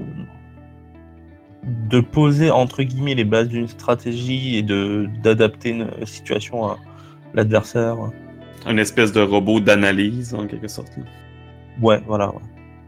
de 1.89 1.99
poser 1.99 2.51
entre 2.51 2.83
guillemets 2.83 3.15
les 3.15 3.25
bases 3.25 3.49
d'une 3.49 3.67
stratégie 3.67 4.55
et 4.55 4.63
de 4.63 5.09
d'adapter 5.21 5.71
une 5.71 5.89
situation 6.05 6.65
à 6.65 6.77
l'adversaire. 7.33 7.97
Une 8.69 8.79
espèce 8.79 9.11
de 9.11 9.21
robot 9.21 9.59
d'analyse, 9.59 10.33
en 10.33 10.45
quelque 10.47 10.67
sorte. 10.67 10.95
là. 10.97 11.03
Ouais, 11.81 12.01
voilà. 12.05 12.29
ouais. 12.29 12.41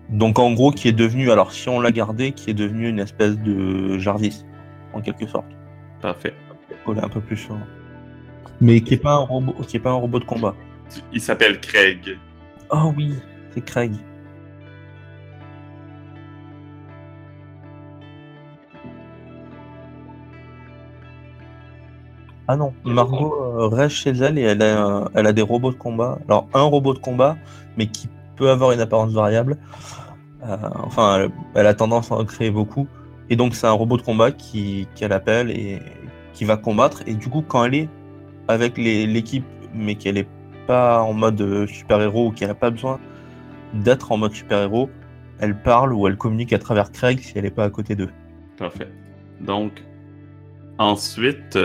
Donc 0.09 0.39
en 0.39 0.53
gros, 0.53 0.71
qui 0.71 0.87
est 0.87 0.93
devenu, 0.93 1.31
alors 1.31 1.51
si 1.51 1.69
on 1.69 1.79
l'a 1.79 1.91
gardé, 1.91 2.33
qui 2.33 2.49
est 2.49 2.53
devenu 2.53 2.87
une 2.87 2.99
espèce 2.99 3.37
de 3.37 3.97
Jarvis, 3.97 4.45
en 4.93 5.01
quelque 5.01 5.25
sorte. 5.25 5.47
Parfait. 6.01 6.33
Coller 6.85 7.01
un 7.01 7.09
peu 7.09 7.21
plus 7.21 7.37
sur. 7.37 7.57
Mais 8.59 8.81
qui 8.81 8.95
est 8.95 8.97
pas 8.97 9.13
un 9.13 9.25
robot, 9.25 9.53
qui 9.67 9.77
est 9.77 9.79
pas 9.79 9.91
un 9.91 9.95
robot 9.95 10.19
de 10.19 10.25
combat. 10.25 10.55
Il 11.13 11.21
s'appelle 11.21 11.59
Craig. 11.61 12.19
Oh 12.69 12.93
oui, 12.95 13.15
c'est 13.53 13.63
Craig. 13.63 13.93
Ah 22.47 22.57
non, 22.57 22.73
Margot 22.83 23.33
euh, 23.41 23.50
reste 23.67 23.95
chez 23.95 24.11
elle 24.11 24.37
et 24.37 24.43
elle 24.43 24.61
a, 24.61 25.09
elle 25.13 25.27
a 25.27 25.33
des 25.33 25.41
robots 25.41 25.71
de 25.71 25.77
combat. 25.77 26.19
Alors 26.27 26.47
un 26.53 26.63
robot 26.63 26.93
de 26.93 26.99
combat, 26.99 27.37
mais 27.77 27.87
qui 27.87 28.09
peut 28.35 28.49
avoir 28.49 28.71
une 28.71 28.79
apparence 28.79 29.11
variable. 29.11 29.57
Euh, 30.43 30.57
enfin, 30.83 31.29
elle, 31.55 31.67
a 31.67 31.73
tendance 31.73 32.11
à 32.11 32.15
en 32.15 32.25
créer 32.25 32.51
beaucoup. 32.51 32.87
Et 33.29 33.35
donc 33.35 33.55
c'est 33.55 33.67
un 33.67 33.71
robot 33.71 33.97
de 33.97 34.01
combat 34.01 34.31
qui 34.31 34.87
qu'elle 34.95 35.13
appelle 35.13 35.51
et 35.51 35.79
qui 36.33 36.45
va 36.45 36.57
combattre. 36.57 37.03
Et 37.05 37.13
du 37.13 37.29
coup, 37.29 37.43
quand 37.47 37.63
elle 37.65 37.75
est 37.75 37.89
avec 38.47 38.77
l'équipe, 38.77 39.45
mais 39.73 39.95
qu'elle 39.95 40.17
est 40.17 40.27
pas 40.67 41.01
en 41.01 41.13
mode 41.13 41.41
euh, 41.41 41.67
super-héros 41.67 42.27
ou 42.27 42.31
qu'elle 42.31 42.49
n'a 42.49 42.55
pas 42.55 42.71
besoin 42.71 42.99
d'être 43.73 44.11
en 44.11 44.17
mode 44.17 44.33
super-héros, 44.33 44.89
elle 45.39 45.55
parle 45.55 45.93
ou 45.93 46.07
elle 46.07 46.17
communique 46.17 46.53
à 46.53 46.59
travers 46.59 46.91
Craig 46.91 47.19
si 47.19 47.33
elle 47.35 47.43
n'est 47.43 47.51
pas 47.51 47.65
à 47.65 47.69
côté 47.69 47.95
d'eux. 47.95 48.09
Parfait. 48.57 48.89
Donc, 49.39 49.83
ensuite, 50.77 51.57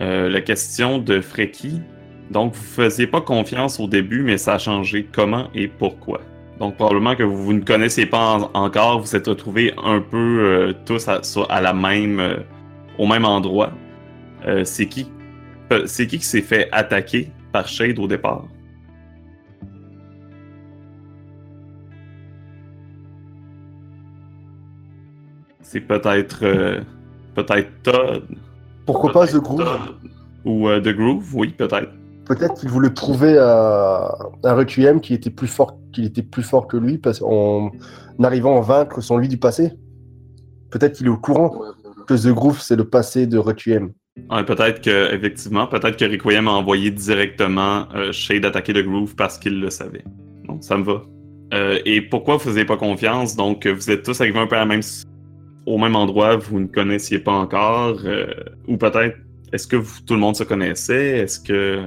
euh, 0.00 0.28
la 0.28 0.40
question 0.40 0.98
de 0.98 1.20
Freki. 1.20 1.80
Donc, 2.30 2.54
vous 2.54 2.62
faisiez 2.62 3.06
pas 3.06 3.20
confiance 3.20 3.80
au 3.80 3.86
début, 3.88 4.22
mais 4.22 4.38
ça 4.38 4.54
a 4.54 4.58
changé 4.58 5.06
comment 5.10 5.48
et 5.54 5.68
pourquoi? 5.68 6.20
Donc, 6.58 6.76
probablement 6.76 7.14
que 7.16 7.22
vous, 7.22 7.42
vous 7.44 7.52
ne 7.52 7.62
connaissez 7.62 8.06
pas 8.06 8.34
en- 8.36 8.50
encore, 8.54 9.00
vous 9.00 9.16
êtes 9.16 9.26
retrouvés 9.26 9.72
un 9.82 10.00
peu 10.00 10.16
euh, 10.16 10.72
tous 10.84 11.08
à, 11.08 11.60
la 11.60 11.72
même, 11.72 12.20
euh, 12.20 12.36
au 12.98 13.06
même 13.06 13.24
endroit. 13.24 13.72
C'est 14.64 14.86
qui, 14.86 15.06
c'est 15.86 16.06
qui 16.06 16.18
qui 16.18 16.24
s'est 16.24 16.42
fait 16.42 16.68
attaquer 16.72 17.30
par 17.52 17.66
Shade 17.66 17.98
au 17.98 18.06
départ? 18.06 18.44
C'est 25.60 25.80
peut-être, 25.80 26.40
peut-être 27.34 27.82
Todd. 27.82 28.24
Pourquoi 28.88 29.12
pas 29.12 29.26
The 29.26 29.36
Groove. 29.36 29.68
Ou 30.46 30.66
euh, 30.66 30.80
The 30.80 30.96
Groove, 30.96 31.34
oui, 31.34 31.48
peut-être. 31.48 31.90
Peut-être 32.24 32.54
qu'il 32.54 32.70
voulait 32.70 32.88
prouver 32.88 33.36
à, 33.36 34.16
à 34.44 34.54
Requiem 34.54 35.02
qu'il 35.02 35.14
était 35.14 35.28
plus 35.28 35.46
fort, 35.46 35.78
qu'il 35.92 36.06
était 36.06 36.22
plus 36.22 36.42
fort 36.42 36.66
que 36.66 36.78
lui 36.78 36.96
parce 36.96 37.20
en 37.20 37.70
arrivant 38.22 38.56
à 38.56 38.62
vaincre 38.62 39.02
son 39.02 39.18
lui 39.18 39.28
du 39.28 39.36
passé. 39.36 39.72
Peut-être 40.70 40.94
qu'il 40.94 41.06
est 41.06 41.10
au 41.10 41.18
courant 41.18 41.60
que 42.06 42.14
The 42.14 42.32
Groove 42.32 42.62
c'est 42.62 42.76
le 42.76 42.84
passé 42.84 43.26
de 43.26 43.36
Requiem. 43.36 43.92
Ouais, 44.30 44.44
peut-être 44.44 44.80
que, 44.80 45.14
effectivement, 45.14 45.66
peut-être 45.66 45.98
que 45.98 46.06
Requiem 46.06 46.48
a 46.48 46.52
envoyé 46.52 46.90
directement 46.90 47.86
euh, 47.94 48.10
Shade 48.10 48.46
attaquer 48.46 48.72
The 48.72 48.84
Groove 48.84 49.14
parce 49.16 49.38
qu'il 49.38 49.60
le 49.60 49.68
savait. 49.68 50.04
Bon, 50.46 50.62
ça 50.62 50.78
me 50.78 50.84
va. 50.84 51.02
Euh, 51.52 51.78
et 51.84 52.00
pourquoi 52.00 52.36
vous 52.36 52.40
faisiez 52.40 52.64
pas 52.64 52.78
confiance? 52.78 53.36
Donc, 53.36 53.66
euh, 53.66 53.72
vous 53.72 53.90
êtes 53.90 54.02
tous 54.02 54.18
arrivés 54.20 54.38
un 54.38 54.46
peu 54.46 54.56
à 54.56 54.60
la 54.60 54.66
même, 54.66 54.80
au 55.68 55.76
même 55.76 55.96
endroit, 55.96 56.36
vous 56.36 56.60
ne 56.60 56.66
connaissiez 56.66 57.18
pas 57.18 57.32
encore, 57.32 58.00
euh, 58.04 58.26
ou 58.66 58.76
peut-être, 58.76 59.16
est-ce 59.52 59.66
que 59.66 59.76
tout 60.06 60.14
le 60.14 60.20
monde 60.20 60.34
se 60.34 60.44
connaissait? 60.44 61.18
Est-ce 61.18 61.38
que... 61.38 61.82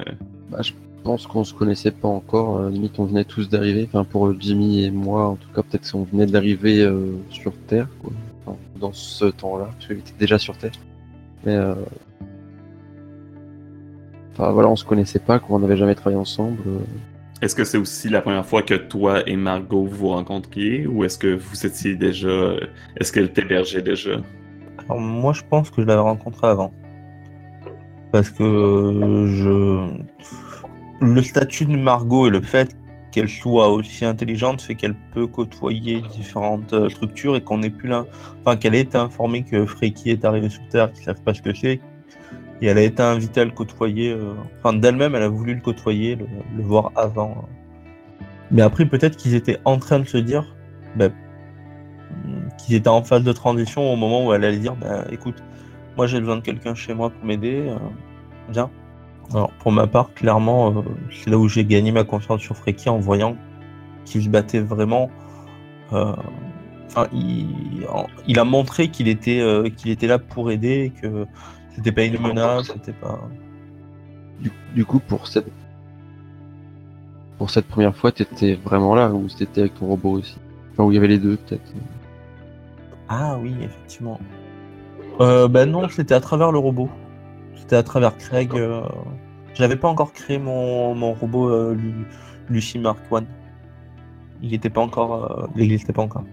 Je 0.62 0.72
pense 1.04 1.26
qu'on 1.26 1.44
se 1.44 1.54
connaissait 1.54 1.92
pas 1.92 2.08
encore. 2.08 2.58
euh, 2.58 2.70
limite, 2.70 3.00
on 3.00 3.06
venait 3.06 3.24
tous 3.24 3.50
d'arriver. 3.50 3.88
Enfin, 3.88 4.04
pour 4.04 4.40
Jimmy 4.40 4.84
et 4.84 4.92
moi, 4.92 5.30
en 5.30 5.36
tout 5.36 5.50
cas, 5.56 5.64
peut-être 5.64 5.92
qu'on 5.92 6.04
venait 6.04 6.28
d'arriver 6.28 6.82
euh, 6.82 7.14
sur 7.32 7.54
Terre, 7.68 7.88
dans 8.80 8.94
ce 8.94 9.26
temps-là, 9.26 9.70
parce 9.74 9.88
qu'il 9.88 9.98
était 9.98 10.14
déjà 10.20 10.38
sur 10.38 10.56
Terre. 10.58 10.72
Mais 11.44 11.56
euh... 11.56 11.74
enfin, 14.34 14.52
voilà, 14.52 14.70
on 14.70 14.76
se 14.76 14.86
connaissait 14.86 15.20
pas, 15.20 15.40
quoi. 15.40 15.56
On 15.56 15.60
n'avait 15.60 15.78
jamais 15.78 15.96
travaillé 15.96 16.20
ensemble. 16.20 16.58
Est-ce 17.42 17.56
que 17.56 17.64
c'est 17.64 17.80
aussi 17.80 18.08
la 18.10 18.22
première 18.22 18.46
fois 18.46 18.62
que 18.62 18.76
toi 18.76 19.28
et 19.28 19.36
Margot 19.36 19.86
vous 19.86 20.10
rencontriez, 20.10 20.86
ou 20.86 21.04
est-ce 21.04 21.18
que 21.18 21.36
vous 21.36 21.66
étiez 21.66 21.96
déjà... 21.96 22.54
Est-ce 22.98 23.12
qu'elle 23.12 23.34
t'hébergeait 23.34 23.82
déjà? 23.82 24.18
Alors 24.86 25.00
moi, 25.00 25.34
je 25.34 25.42
pense 25.50 25.72
que 25.72 25.82
je 25.82 25.88
l'avais 25.88 26.02
rencontré 26.02 26.48
avant. 26.48 26.72
Parce 28.12 28.30
que 28.30 29.26
je... 29.28 29.88
Le 31.04 31.22
statut 31.24 31.66
de 31.66 31.76
Margot 31.76 32.28
et 32.28 32.30
le 32.30 32.42
fait 32.42 32.76
qu'elle 33.12 33.28
soit 33.30 33.70
aussi 33.70 34.06
intelligente 34.06 34.62
fait 34.62 34.76
qu'elle 34.76 34.96
peut 35.14 35.26
côtoyer 35.26 36.02
différentes 36.14 36.74
euh, 36.74 36.90
structures 36.90 37.36
et 37.36 37.42
qu'on 37.42 37.58
n'est 37.58 37.72
plus 37.72 37.90
là. 37.90 38.06
Enfin, 38.42 38.56
qu'elle 38.56 38.76
été 38.76 38.98
informée 38.98 39.44
que 39.44 39.66
Freaky 39.66 40.12
est 40.12 40.26
arrivé 40.26 40.50
sur 40.50 40.66
Terre, 40.70 40.92
qu'ils 40.94 41.04
savent 41.04 41.22
pas 41.24 41.34
ce 41.34 41.42
que 41.42 41.54
c'est. 41.54 41.80
Et 42.62 42.68
elle 42.68 42.78
a 42.78 42.84
été 42.84 43.02
invitée 43.02 43.42
à 43.42 43.46
le 43.46 43.52
côtoyer. 43.52 44.12
euh, 44.12 44.34
Enfin, 44.60 44.74
d'elle-même, 44.78 45.16
elle 45.16 45.24
a 45.24 45.30
voulu 45.30 45.56
le 45.56 45.62
côtoyer, 45.62 46.16
le, 46.16 46.64
voir 46.64 46.92
avant. 46.96 47.46
Mais 48.52 48.62
après, 48.62 48.86
peut-être 48.86 49.18
qu'ils 49.18 49.34
étaient 49.34 49.60
en 49.66 49.78
train 49.80 50.00
de 50.00 50.06
se 50.08 50.18
dire 50.18 50.56
ben, 50.96 51.12
qu'ils 52.58 52.76
étaient 52.76 52.90
en 52.90 53.04
phase 53.04 53.24
de 53.24 53.32
transition 53.32 53.92
au 53.92 53.96
moment 53.96 54.28
où 54.28 54.34
elle 54.34 54.44
allait 54.44 54.60
dire 54.60 54.76
ben, 54.76 55.06
écoute, 55.10 55.42
moi 55.98 56.06
j'ai 56.06 56.20
besoin 56.20 56.36
de 56.36 56.42
quelqu'un 56.42 56.76
chez 56.76 56.94
moi 56.94 57.10
pour 57.10 57.26
m'aider, 57.26 57.70
euh. 57.70 58.66
Alors 59.34 59.52
pour 59.60 59.72
ma 59.72 59.88
part, 59.88 60.14
clairement, 60.14 60.78
euh, 60.78 60.82
c'est 61.10 61.30
là 61.30 61.38
où 61.38 61.48
j'ai 61.48 61.64
gagné 61.64 61.92
ma 61.92 62.04
confiance 62.04 62.42
sur 62.42 62.56
Freaky 62.58 62.90
en 62.90 63.00
voyant 63.00 63.38
qu'il 64.06 64.22
se 64.22 64.30
battait 64.30 64.60
vraiment. 64.60 65.10
il, 67.14 68.40
a 68.40 68.44
montré 68.44 68.90
qu'il 68.90 69.08
était, 69.08 69.42
qu'il 69.78 69.92
était 69.92 70.08
là 70.08 70.20
pour 70.20 70.52
aider, 70.52 70.92
que 71.02 71.26
c'était 71.76 71.92
pas 71.92 72.04
une 72.04 72.20
menace, 72.22 72.68
c'était 72.68 72.94
pas. 72.94 73.20
Du, 74.40 74.52
du 74.76 74.86
coup, 74.86 75.00
pour 75.00 75.28
cette 75.28 75.48
pour 77.38 77.50
cette 77.50 77.66
première 77.68 77.96
fois, 77.96 78.12
t'étais 78.12 78.56
vraiment 78.56 78.94
là 78.96 79.10
ou 79.12 79.28
c'était 79.30 79.62
avec 79.62 79.74
ton 79.76 79.88
robot 79.88 80.20
aussi? 80.20 80.38
Enfin, 80.74 80.84
où 80.84 80.92
il 80.92 80.96
y 80.96 80.98
avait 80.98 81.08
les 81.08 81.18
deux, 81.18 81.38
peut-être. 81.38 81.74
Ah 83.10 83.38
oui, 83.42 83.54
effectivement. 83.62 84.20
Euh, 85.20 85.48
ben 85.48 85.70
non, 85.70 85.90
c'était 85.90 86.14
à 86.14 86.20
travers 86.22 86.52
le 86.52 86.60
robot. 86.60 86.90
C'était 87.56 87.76
à 87.76 87.84
travers 87.84 88.16
Craig. 88.18 88.52
euh, 88.56 88.82
J'avais 89.54 89.76
pas 89.76 89.88
encore 89.90 90.14
créé 90.14 90.38
mon, 90.38 90.96
mon 90.96 91.14
robot 91.14 91.50
euh, 91.50 91.74
Lu- 91.76 92.06
Lucy 92.50 92.80
Mark 92.80 93.00
One. 93.12 93.26
Il 94.42 94.54
était 94.54 94.70
pas 94.70 94.82
encore. 94.82 95.32
euh, 95.40 95.48
Il 95.56 95.62
n'existait 95.70 95.94
pas 95.94 96.04
encore. 96.04 96.24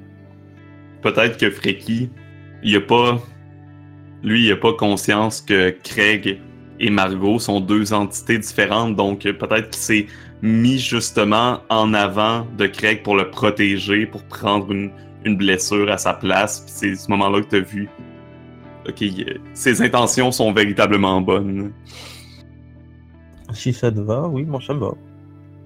peut-être 1.03 1.37
que 1.39 1.51
Freaky, 1.51 2.11
il 2.63 2.77
a 2.77 2.81
pas. 2.81 3.19
Lui, 4.23 4.47
il 4.47 4.53
a 4.53 4.57
pas 4.57 4.73
conscience 4.73 5.41
que 5.41 5.71
Craig 5.71 6.41
et 6.81 6.91
Margot 6.91 7.39
sont 7.39 7.61
deux 7.61 7.93
entités 7.93 8.39
différentes, 8.39 8.97
donc 8.97 9.21
peut-être 9.23 9.71
qu'il 9.71 9.81
s'est 9.81 10.07
mis 10.43 10.79
justement 10.79 11.61
en 11.69 11.95
avant 11.95 12.47
de 12.57 12.67
Craig 12.67 13.03
pour 13.03 13.17
le 13.17 13.31
protéger, 13.31 14.07
pour 14.07 14.23
prendre 14.25 14.71
une, 14.73 14.91
une 15.25 15.37
blessure 15.37 15.91
à 15.91 15.99
sa 15.99 16.15
place. 16.15 16.61
Puis 16.61 16.73
c'est 16.75 16.95
ce 16.95 17.11
moment-là 17.11 17.43
que 17.43 17.49
t'as 17.49 17.61
vu. 17.61 17.89
Ok, 18.89 19.05
ses 19.55 19.83
intentions 19.83 20.33
sont 20.33 20.53
véritablement 20.53 21.21
bonnes. 21.21 21.73
Si 23.53 23.73
ça 23.73 23.91
te 23.91 24.01
va, 24.01 24.29
oui, 24.29 24.45
moi 24.45 24.61
ça 24.65 24.75
me 24.75 24.81
va. 24.81 24.95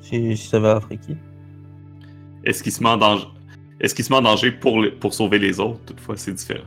Si, 0.00 0.36
si 0.36 0.48
ça 0.48 0.58
va 0.58 0.76
à 0.76 0.80
Freaky. 0.80 1.16
Est-ce 2.44 2.62
qu'il 2.62 2.72
se 2.72 2.82
met 2.82 2.88
en 2.88 2.96
danger 2.96 3.26
Est-ce 3.80 3.94
qu'il 3.94 4.04
se 4.04 4.12
met 4.12 4.18
en 4.18 4.22
danger 4.22 4.50
pour 4.50 5.14
sauver 5.14 5.38
les 5.38 5.60
autres? 5.60 5.80
Toutefois, 5.86 6.16
c'est 6.16 6.32
différent. 6.32 6.64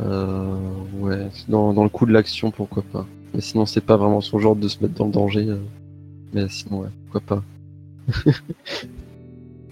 Euh, 0.00 0.56
ouais, 0.98 1.28
dans, 1.48 1.72
dans 1.72 1.82
le 1.82 1.88
coup 1.88 2.06
de 2.06 2.12
l'action, 2.12 2.50
pourquoi 2.50 2.82
pas. 2.82 3.06
Mais 3.34 3.40
sinon, 3.40 3.66
c'est 3.66 3.84
pas 3.84 3.96
vraiment 3.96 4.20
son 4.20 4.38
genre 4.38 4.56
de 4.56 4.68
se 4.68 4.82
mettre 4.82 4.94
dans 4.94 5.06
le 5.06 5.12
danger. 5.12 5.46
euh. 5.48 5.58
Mais 6.32 6.48
sinon, 6.48 6.80
ouais, 6.80 6.88
pourquoi 7.04 7.20
pas. 7.20 7.42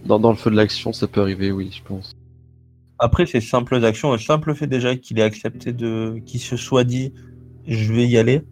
dans, 0.04 0.18
dans 0.18 0.30
le 0.30 0.36
feu 0.36 0.50
de 0.50 0.56
l'action, 0.56 0.92
ça 0.92 1.06
peut 1.06 1.20
arriver, 1.20 1.52
oui, 1.52 1.70
je 1.72 1.82
pense. 1.82 2.16
Après, 2.98 3.26
ces 3.26 3.40
simples 3.40 3.82
actions, 3.84 4.12
le 4.12 4.18
simple 4.18 4.54
fait 4.54 4.66
déjà 4.66 4.94
qu'il 4.96 5.18
ait 5.18 5.22
accepté 5.22 5.72
de. 5.72 6.20
qu'il 6.26 6.40
se 6.40 6.56
soit 6.56 6.84
dit 6.84 7.12
je 7.66 7.92
vais 7.92 8.06
y 8.06 8.18
aller, 8.18 8.42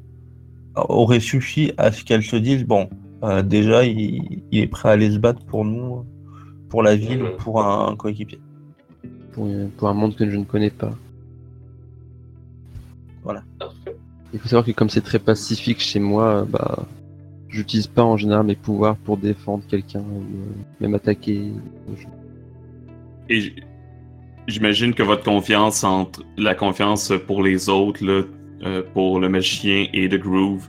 aurait 0.74 1.20
suffi 1.20 1.72
à 1.76 1.92
ce 1.92 2.04
qu'elle 2.04 2.22
se 2.22 2.36
dise 2.36 2.64
bon, 2.64 2.88
euh, 3.24 3.42
déjà, 3.42 3.84
il, 3.84 4.42
il 4.50 4.60
est 4.60 4.66
prêt 4.66 4.88
à 4.88 4.92
aller 4.92 5.10
se 5.10 5.18
battre 5.18 5.44
pour 5.44 5.64
nous, 5.64 6.04
pour 6.68 6.82
la 6.82 6.96
ville, 6.96 7.24
pour 7.38 7.62
un, 7.62 7.96
coéquipier. 7.96 8.38
Pour, 9.32 9.48
pour 9.76 9.88
un 9.88 9.94
monde 9.94 10.14
que 10.14 10.28
je 10.28 10.36
ne 10.36 10.44
connais 10.44 10.70
pas. 10.70 10.94
Voilà. 13.22 13.42
Il 14.32 14.38
faut 14.38 14.48
savoir 14.48 14.64
que 14.64 14.72
comme 14.72 14.90
c'est 14.90 15.00
très 15.00 15.18
pacifique 15.18 15.80
chez 15.80 16.00
moi, 16.00 16.46
bah, 16.48 16.86
j'utilise 17.48 17.86
pas 17.86 18.04
en 18.04 18.16
général 18.16 18.44
mes 18.46 18.54
pouvoirs 18.56 18.96
pour 18.96 19.16
défendre 19.16 19.64
quelqu'un 19.68 20.00
euh, 20.00 20.44
même 20.80 20.94
attaquer. 20.94 21.52
Et 23.30 23.54
j'imagine 24.46 24.94
que 24.94 25.02
votre 25.02 25.24
confiance 25.24 25.84
entre 25.84 26.22
la 26.36 26.54
confiance 26.54 27.12
pour 27.26 27.42
les 27.42 27.68
autres, 27.68 28.04
là, 28.04 28.22
euh, 28.64 28.82
pour 28.92 29.18
le 29.20 29.28
magicien 29.28 29.86
et 29.92 30.08
The 30.08 30.16
Groove, 30.16 30.68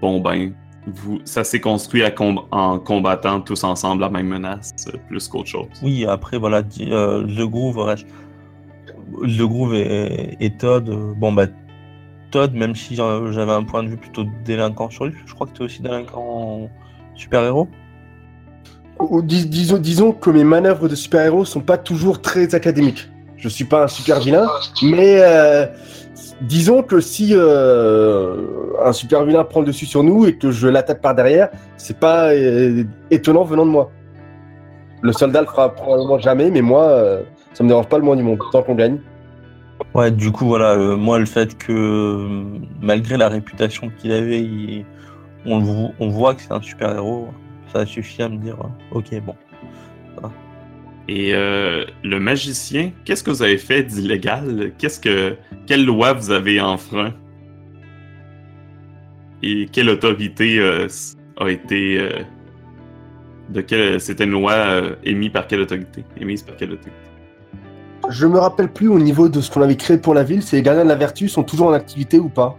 bon 0.00 0.20
ben, 0.20 0.52
vous, 0.86 1.20
ça 1.24 1.44
s'est 1.44 1.60
construit 1.60 2.02
à 2.04 2.10
com- 2.10 2.40
en 2.50 2.78
combattant 2.78 3.40
tous 3.42 3.64
ensemble 3.64 4.00
la 4.00 4.08
même 4.08 4.28
menace, 4.28 4.72
euh, 4.88 4.96
plus 5.08 5.28
qu'autre 5.28 5.48
chose. 5.48 5.66
Oui, 5.82 6.06
après, 6.06 6.38
voilà, 6.38 6.62
euh, 6.80 7.24
The 7.26 7.48
Groove. 7.50 7.94
The 9.22 9.42
Groove 9.42 9.74
et, 9.74 10.36
et 10.40 10.50
Todd, 10.56 10.88
bon, 11.16 11.32
bah, 11.32 11.46
Même 12.34 12.74
si 12.74 12.94
j'avais 12.94 13.52
un 13.52 13.64
point 13.64 13.82
de 13.82 13.88
vue 13.88 13.96
plutôt 13.96 14.24
délinquant 14.44 14.90
sur 14.90 15.06
lui, 15.06 15.14
je 15.26 15.34
crois 15.34 15.46
que 15.46 15.52
tu 15.52 15.62
es 15.62 15.64
aussi 15.64 15.82
délinquant 15.82 16.68
super-héros. 17.14 17.68
Disons, 19.22 20.12
que 20.12 20.30
mes 20.30 20.44
manœuvres 20.44 20.88
de 20.88 20.94
super-héros 20.94 21.44
sont 21.44 21.60
pas 21.60 21.78
toujours 21.78 22.20
très 22.20 22.54
académiques. 22.54 23.08
Je 23.36 23.48
suis 23.48 23.64
pas 23.64 23.84
un 23.84 23.88
super 23.88 24.18
vilain, 24.18 24.46
mais 24.82 25.20
euh, 25.20 25.66
disons 26.40 26.82
que 26.82 27.00
si 27.00 27.30
euh, 27.32 28.34
un 28.84 28.92
super 28.92 29.24
vilain 29.24 29.44
prend 29.44 29.60
le 29.60 29.66
dessus 29.66 29.86
sur 29.86 30.02
nous 30.02 30.26
et 30.26 30.36
que 30.36 30.50
je 30.50 30.66
l'attaque 30.66 31.00
par 31.00 31.14
derrière, 31.14 31.48
c'est 31.76 31.98
pas 31.98 32.32
euh, 32.32 32.82
étonnant 33.12 33.44
venant 33.44 33.64
de 33.64 33.70
moi. 33.70 33.92
Le 35.02 35.12
soldat 35.12 35.42
le 35.42 35.46
fera 35.46 35.72
probablement 35.72 36.18
jamais, 36.18 36.50
mais 36.50 36.60
moi, 36.60 37.20
ça 37.54 37.62
me 37.62 37.68
dérange 37.68 37.86
pas 37.86 37.98
le 37.98 38.04
moins 38.04 38.16
du 38.16 38.24
monde, 38.24 38.40
tant 38.50 38.62
qu'on 38.64 38.74
gagne. 38.74 38.98
Ouais, 39.94 40.10
du 40.10 40.30
coup, 40.32 40.46
voilà, 40.46 40.72
euh, 40.72 40.96
moi, 40.96 41.18
le 41.18 41.26
fait 41.26 41.56
que 41.56 41.72
euh, 41.72 42.58
malgré 42.82 43.16
la 43.16 43.28
réputation 43.28 43.90
qu'il 43.98 44.12
avait, 44.12 44.84
on, 45.46 45.60
voit 46.08 46.34
que 46.34 46.42
c'est 46.42 46.52
un 46.52 46.60
super-héros, 46.60 47.28
ça 47.72 47.86
suffit 47.86 48.22
à 48.22 48.28
me 48.28 48.36
dire, 48.38 48.56
euh, 48.60 48.96
ok, 48.98 49.20
bon. 49.22 49.34
Et 51.10 51.32
le 51.32 52.18
magicien, 52.18 52.92
qu'est-ce 53.06 53.24
que 53.24 53.30
vous 53.30 53.42
avez 53.42 53.56
fait 53.56 53.82
d'illégal? 53.82 54.72
Qu'est-ce 54.76 55.00
que 55.00 55.36
quelle 55.66 55.86
loi 55.86 56.12
vous 56.12 56.30
avez 56.30 56.60
enfreint? 56.60 57.14
Et 59.42 59.68
quelle 59.72 59.88
autorité 59.88 60.60
a 61.40 61.48
été. 61.48 62.10
de 63.48 63.60
quelle. 63.62 63.98
C'était 64.02 64.24
une 64.24 64.32
loi 64.32 64.82
émise 65.02 65.30
par 65.30 65.46
quelle 65.46 65.62
autorité? 65.62 66.04
Émise 66.20 66.42
par 66.42 66.56
quelle 66.56 66.72
autorité? 66.72 66.92
Je 68.08 68.26
me 68.26 68.38
rappelle 68.38 68.72
plus 68.72 68.88
au 68.88 68.98
niveau 68.98 69.28
de 69.28 69.40
ce 69.40 69.50
qu'on 69.50 69.62
avait 69.62 69.76
créé 69.76 69.98
pour 69.98 70.14
la 70.14 70.22
ville, 70.22 70.42
c'est 70.42 70.56
les 70.56 70.62
gardiens 70.62 70.84
de 70.84 70.88
la 70.88 70.94
vertu 70.94 71.28
sont 71.28 71.42
toujours 71.42 71.68
en 71.68 71.72
activité 71.72 72.18
ou 72.18 72.28
pas 72.28 72.56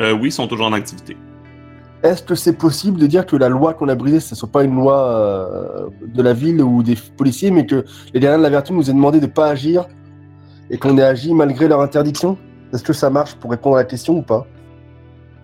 Euh, 0.00 0.12
Oui, 0.12 0.28
ils 0.28 0.32
sont 0.32 0.48
toujours 0.48 0.66
en 0.66 0.72
activité. 0.72 1.16
Est-ce 2.02 2.22
que 2.24 2.34
c'est 2.34 2.54
possible 2.58 2.98
de 2.98 3.06
dire 3.06 3.24
que 3.26 3.36
la 3.36 3.48
loi 3.48 3.74
qu'on 3.74 3.88
a 3.88 3.94
brisée, 3.94 4.18
ce 4.18 4.34
ne 4.34 4.38
soit 4.38 4.50
pas 4.50 4.64
une 4.64 4.74
loi 4.74 5.06
euh, 5.08 5.88
de 6.04 6.20
la 6.22 6.32
ville 6.32 6.60
ou 6.60 6.82
des 6.82 6.96
policiers, 7.16 7.52
mais 7.52 7.64
que 7.64 7.84
les 8.12 8.18
gardiens 8.18 8.38
de 8.38 8.42
la 8.42 8.50
vertu 8.50 8.72
nous 8.72 8.90
aient 8.90 8.94
demandé 8.94 9.20
de 9.20 9.26
ne 9.26 9.30
pas 9.30 9.46
agir 9.48 9.86
et 10.70 10.78
qu'on 10.78 10.98
ait 10.98 11.02
agi 11.02 11.32
malgré 11.32 11.68
leur 11.68 11.80
interdiction? 11.80 12.36
Est-ce 12.72 12.82
que 12.82 12.92
ça 12.92 13.10
marche 13.10 13.36
pour 13.36 13.52
répondre 13.52 13.76
à 13.76 13.80
la 13.80 13.84
question 13.84 14.18
ou 14.18 14.22
pas? 14.22 14.46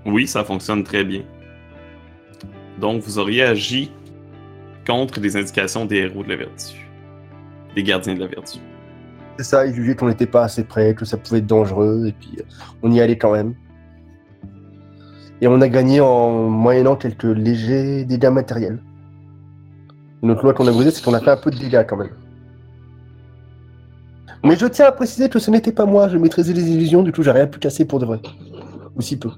Oui, 0.07 0.27
ça 0.27 0.43
fonctionne 0.43 0.83
très 0.83 1.05
bien. 1.05 1.23
Donc, 2.81 3.03
vous 3.03 3.19
auriez 3.19 3.43
agi 3.45 3.93
contre 4.85 5.21
les 5.21 5.37
indications 5.37 5.85
des 5.85 5.97
héros 5.99 6.25
de 6.25 6.31
la 6.31 6.37
vertu. 6.37 6.89
Des 7.77 7.83
gardiens 7.85 8.15
de 8.15 8.21
la 8.21 8.27
vertu. 8.27 8.59
C'est 9.39 9.45
ça, 9.45 9.67
ils 9.67 9.73
jugeaient 9.73 9.95
qu'on 9.95 10.09
n'était 10.09 10.27
pas 10.27 10.43
assez 10.43 10.65
près, 10.65 10.95
que 10.95 11.05
ça 11.05 11.17
pouvait 11.17 11.39
être 11.39 11.47
dangereux, 11.47 12.07
et 12.09 12.13
puis 12.13 12.33
euh, 12.41 12.43
on 12.83 12.91
y 12.91 13.01
allait 13.01 13.17
quand 13.17 13.33
même. 13.33 13.55
Et 15.41 15.47
on 15.47 15.61
a 15.61 15.69
gagné 15.69 16.01
en 16.01 16.49
moyennant 16.49 16.97
quelques 16.97 17.23
légers 17.23 18.05
dégâts 18.05 18.31
matériels. 18.31 18.83
Et 20.25 20.27
notre 20.27 20.43
loi 20.43 20.55
qu'on 20.55 20.67
a 20.67 20.73
brisée, 20.73 20.91
c'est 20.91 21.05
qu'on 21.05 21.15
a 21.15 21.21
fait 21.21 21.31
un 21.31 21.37
peu 21.37 21.53
de 21.53 21.57
dégâts 21.57 21.87
quand 21.89 21.97
même. 21.97 22.11
Mais 24.43 24.57
je 24.57 24.67
tiens 24.67 24.87
à 24.87 24.93
préciser 24.93 25.29
que 25.29 25.39
ce 25.39 25.53
n'était 25.53 25.71
pas 25.71 25.87
moi, 25.87 26.09
je 26.09 26.19
maîtrisais 26.19 26.53
les 26.53 26.69
illusions, 26.69 27.05
du 27.05 27.13
coup 27.13 27.23
j'ai 27.23 27.31
rien 27.31 27.47
pu 27.47 27.61
casser 27.61 27.85
pour 27.85 28.01
de 28.01 28.07
vrai. 28.07 28.21
Ou 28.97 29.03
si 29.03 29.17
peu. 29.17 29.31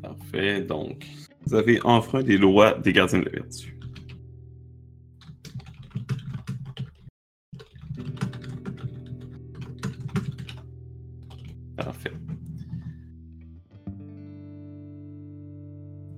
Parfait. 0.00 0.60
Donc, 0.60 1.04
vous 1.44 1.56
avez 1.56 1.80
enfreint 1.82 2.22
les 2.22 2.38
lois 2.38 2.78
des 2.78 2.92
gardiens 2.92 3.18
de 3.18 3.24
la 3.24 3.30
vertu. 3.32 3.77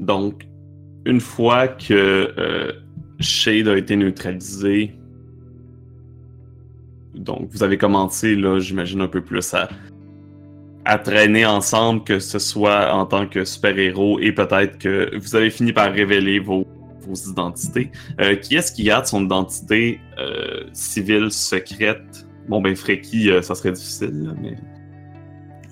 Donc, 0.00 0.46
une 1.04 1.20
fois 1.20 1.68
que 1.68 2.34
euh, 2.38 2.72
Shade 3.20 3.68
a 3.68 3.76
été 3.76 3.96
neutralisé, 3.96 4.94
donc 7.14 7.48
vous 7.50 7.62
avez 7.62 7.76
commencé, 7.76 8.34
là, 8.34 8.58
j'imagine, 8.58 9.02
un 9.02 9.08
peu 9.08 9.20
plus 9.20 9.52
à, 9.52 9.68
à 10.86 10.98
traîner 10.98 11.44
ensemble, 11.44 12.02
que 12.04 12.18
ce 12.18 12.38
soit 12.38 12.92
en 12.94 13.04
tant 13.04 13.26
que 13.26 13.44
super-héros, 13.44 14.18
et 14.20 14.32
peut-être 14.32 14.78
que 14.78 15.16
vous 15.16 15.36
avez 15.36 15.50
fini 15.50 15.72
par 15.72 15.92
révéler 15.92 16.38
vos, 16.38 16.66
vos 17.00 17.30
identités. 17.30 17.90
Euh, 18.20 18.36
qui 18.36 18.56
est-ce 18.56 18.72
qui 18.72 18.84
garde 18.84 19.06
son 19.06 19.24
identité 19.24 20.00
euh, 20.18 20.64
civile 20.72 21.30
secrète? 21.30 22.26
Bon, 22.48 22.62
ben, 22.62 22.74
euh, 22.74 23.42
ça 23.42 23.54
serait 23.54 23.72
difficile, 23.72 24.34
mais... 24.40 24.56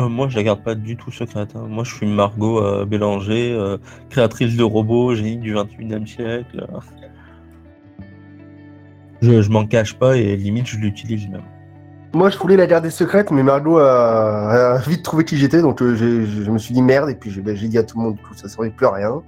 Euh, 0.00 0.08
moi, 0.08 0.28
je 0.28 0.36
la 0.36 0.42
garde 0.44 0.62
pas 0.62 0.74
du 0.74 0.96
tout 0.96 1.10
secrète. 1.10 1.50
hein. 1.56 1.66
Moi, 1.68 1.82
je 1.84 1.94
suis 1.94 2.06
Margot 2.06 2.62
euh, 2.64 2.84
Bélanger, 2.84 3.52
euh, 3.52 3.78
créatrice 4.10 4.56
de 4.56 4.62
robots, 4.62 5.14
génie 5.14 5.36
du 5.38 5.54
21e 5.54 6.06
siècle. 6.06 6.66
Je, 9.20 9.42
je 9.42 9.50
m'en 9.50 9.66
cache 9.66 9.94
pas 9.98 10.16
et 10.16 10.36
limite, 10.36 10.66
je 10.68 10.78
l'utilise 10.78 11.28
même. 11.28 11.42
Moi 12.14 12.30
je 12.30 12.38
voulais 12.38 12.56
la 12.56 12.68
garder 12.68 12.88
secrète, 12.88 13.32
mais 13.32 13.42
Margot 13.42 13.78
a, 13.78 14.76
a 14.76 14.78
vite 14.78 15.02
trouvé 15.02 15.24
qui 15.24 15.36
j'étais, 15.36 15.60
donc 15.60 15.82
euh, 15.82 15.96
j'ai- 15.96 16.24
je 16.24 16.48
me 16.52 16.56
suis 16.58 16.72
dit 16.72 16.82
merde, 16.82 17.10
et 17.10 17.16
puis 17.16 17.28
j'ai 17.32 17.40
ben, 17.40 17.56
j'ai 17.56 17.66
dit 17.66 17.78
à 17.78 17.82
tout 17.82 17.98
le 17.98 18.04
monde, 18.04 18.14
du 18.14 18.22
coup 18.22 18.32
ça 18.34 18.48
servait 18.48 18.70
plus 18.70 18.86
à 18.86 18.92
rien. 18.92 19.20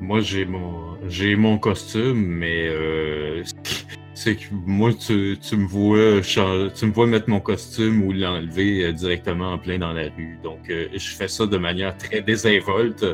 Moi, 0.00 0.20
j'ai 0.20 0.44
mon, 0.44 0.96
j'ai 1.08 1.34
mon 1.34 1.58
costume, 1.58 2.14
mais 2.24 2.68
euh, 4.26 4.34
c'est 4.34 4.36
que 4.36 4.44
moi, 4.50 4.92
tu, 4.92 5.36
tu 5.38 5.56
me 5.56 5.66
vois, 5.66 6.22
chan- 6.22 6.68
tu 6.74 6.86
me 6.86 6.92
vois 6.92 7.06
mettre 7.06 7.28
mon 7.28 7.40
costume 7.40 8.02
ou 8.02 8.12
l'enlever 8.12 8.84
euh, 8.84 8.92
directement 8.92 9.52
en 9.52 9.58
plein 9.58 9.78
dans 9.78 9.92
la 9.92 10.04
rue. 10.04 10.38
Donc, 10.42 10.70
euh, 10.70 10.88
je 10.92 11.10
fais 11.10 11.28
ça 11.28 11.46
de 11.46 11.56
manière 11.56 11.96
très 11.96 12.20
désinvolte. 12.22 13.04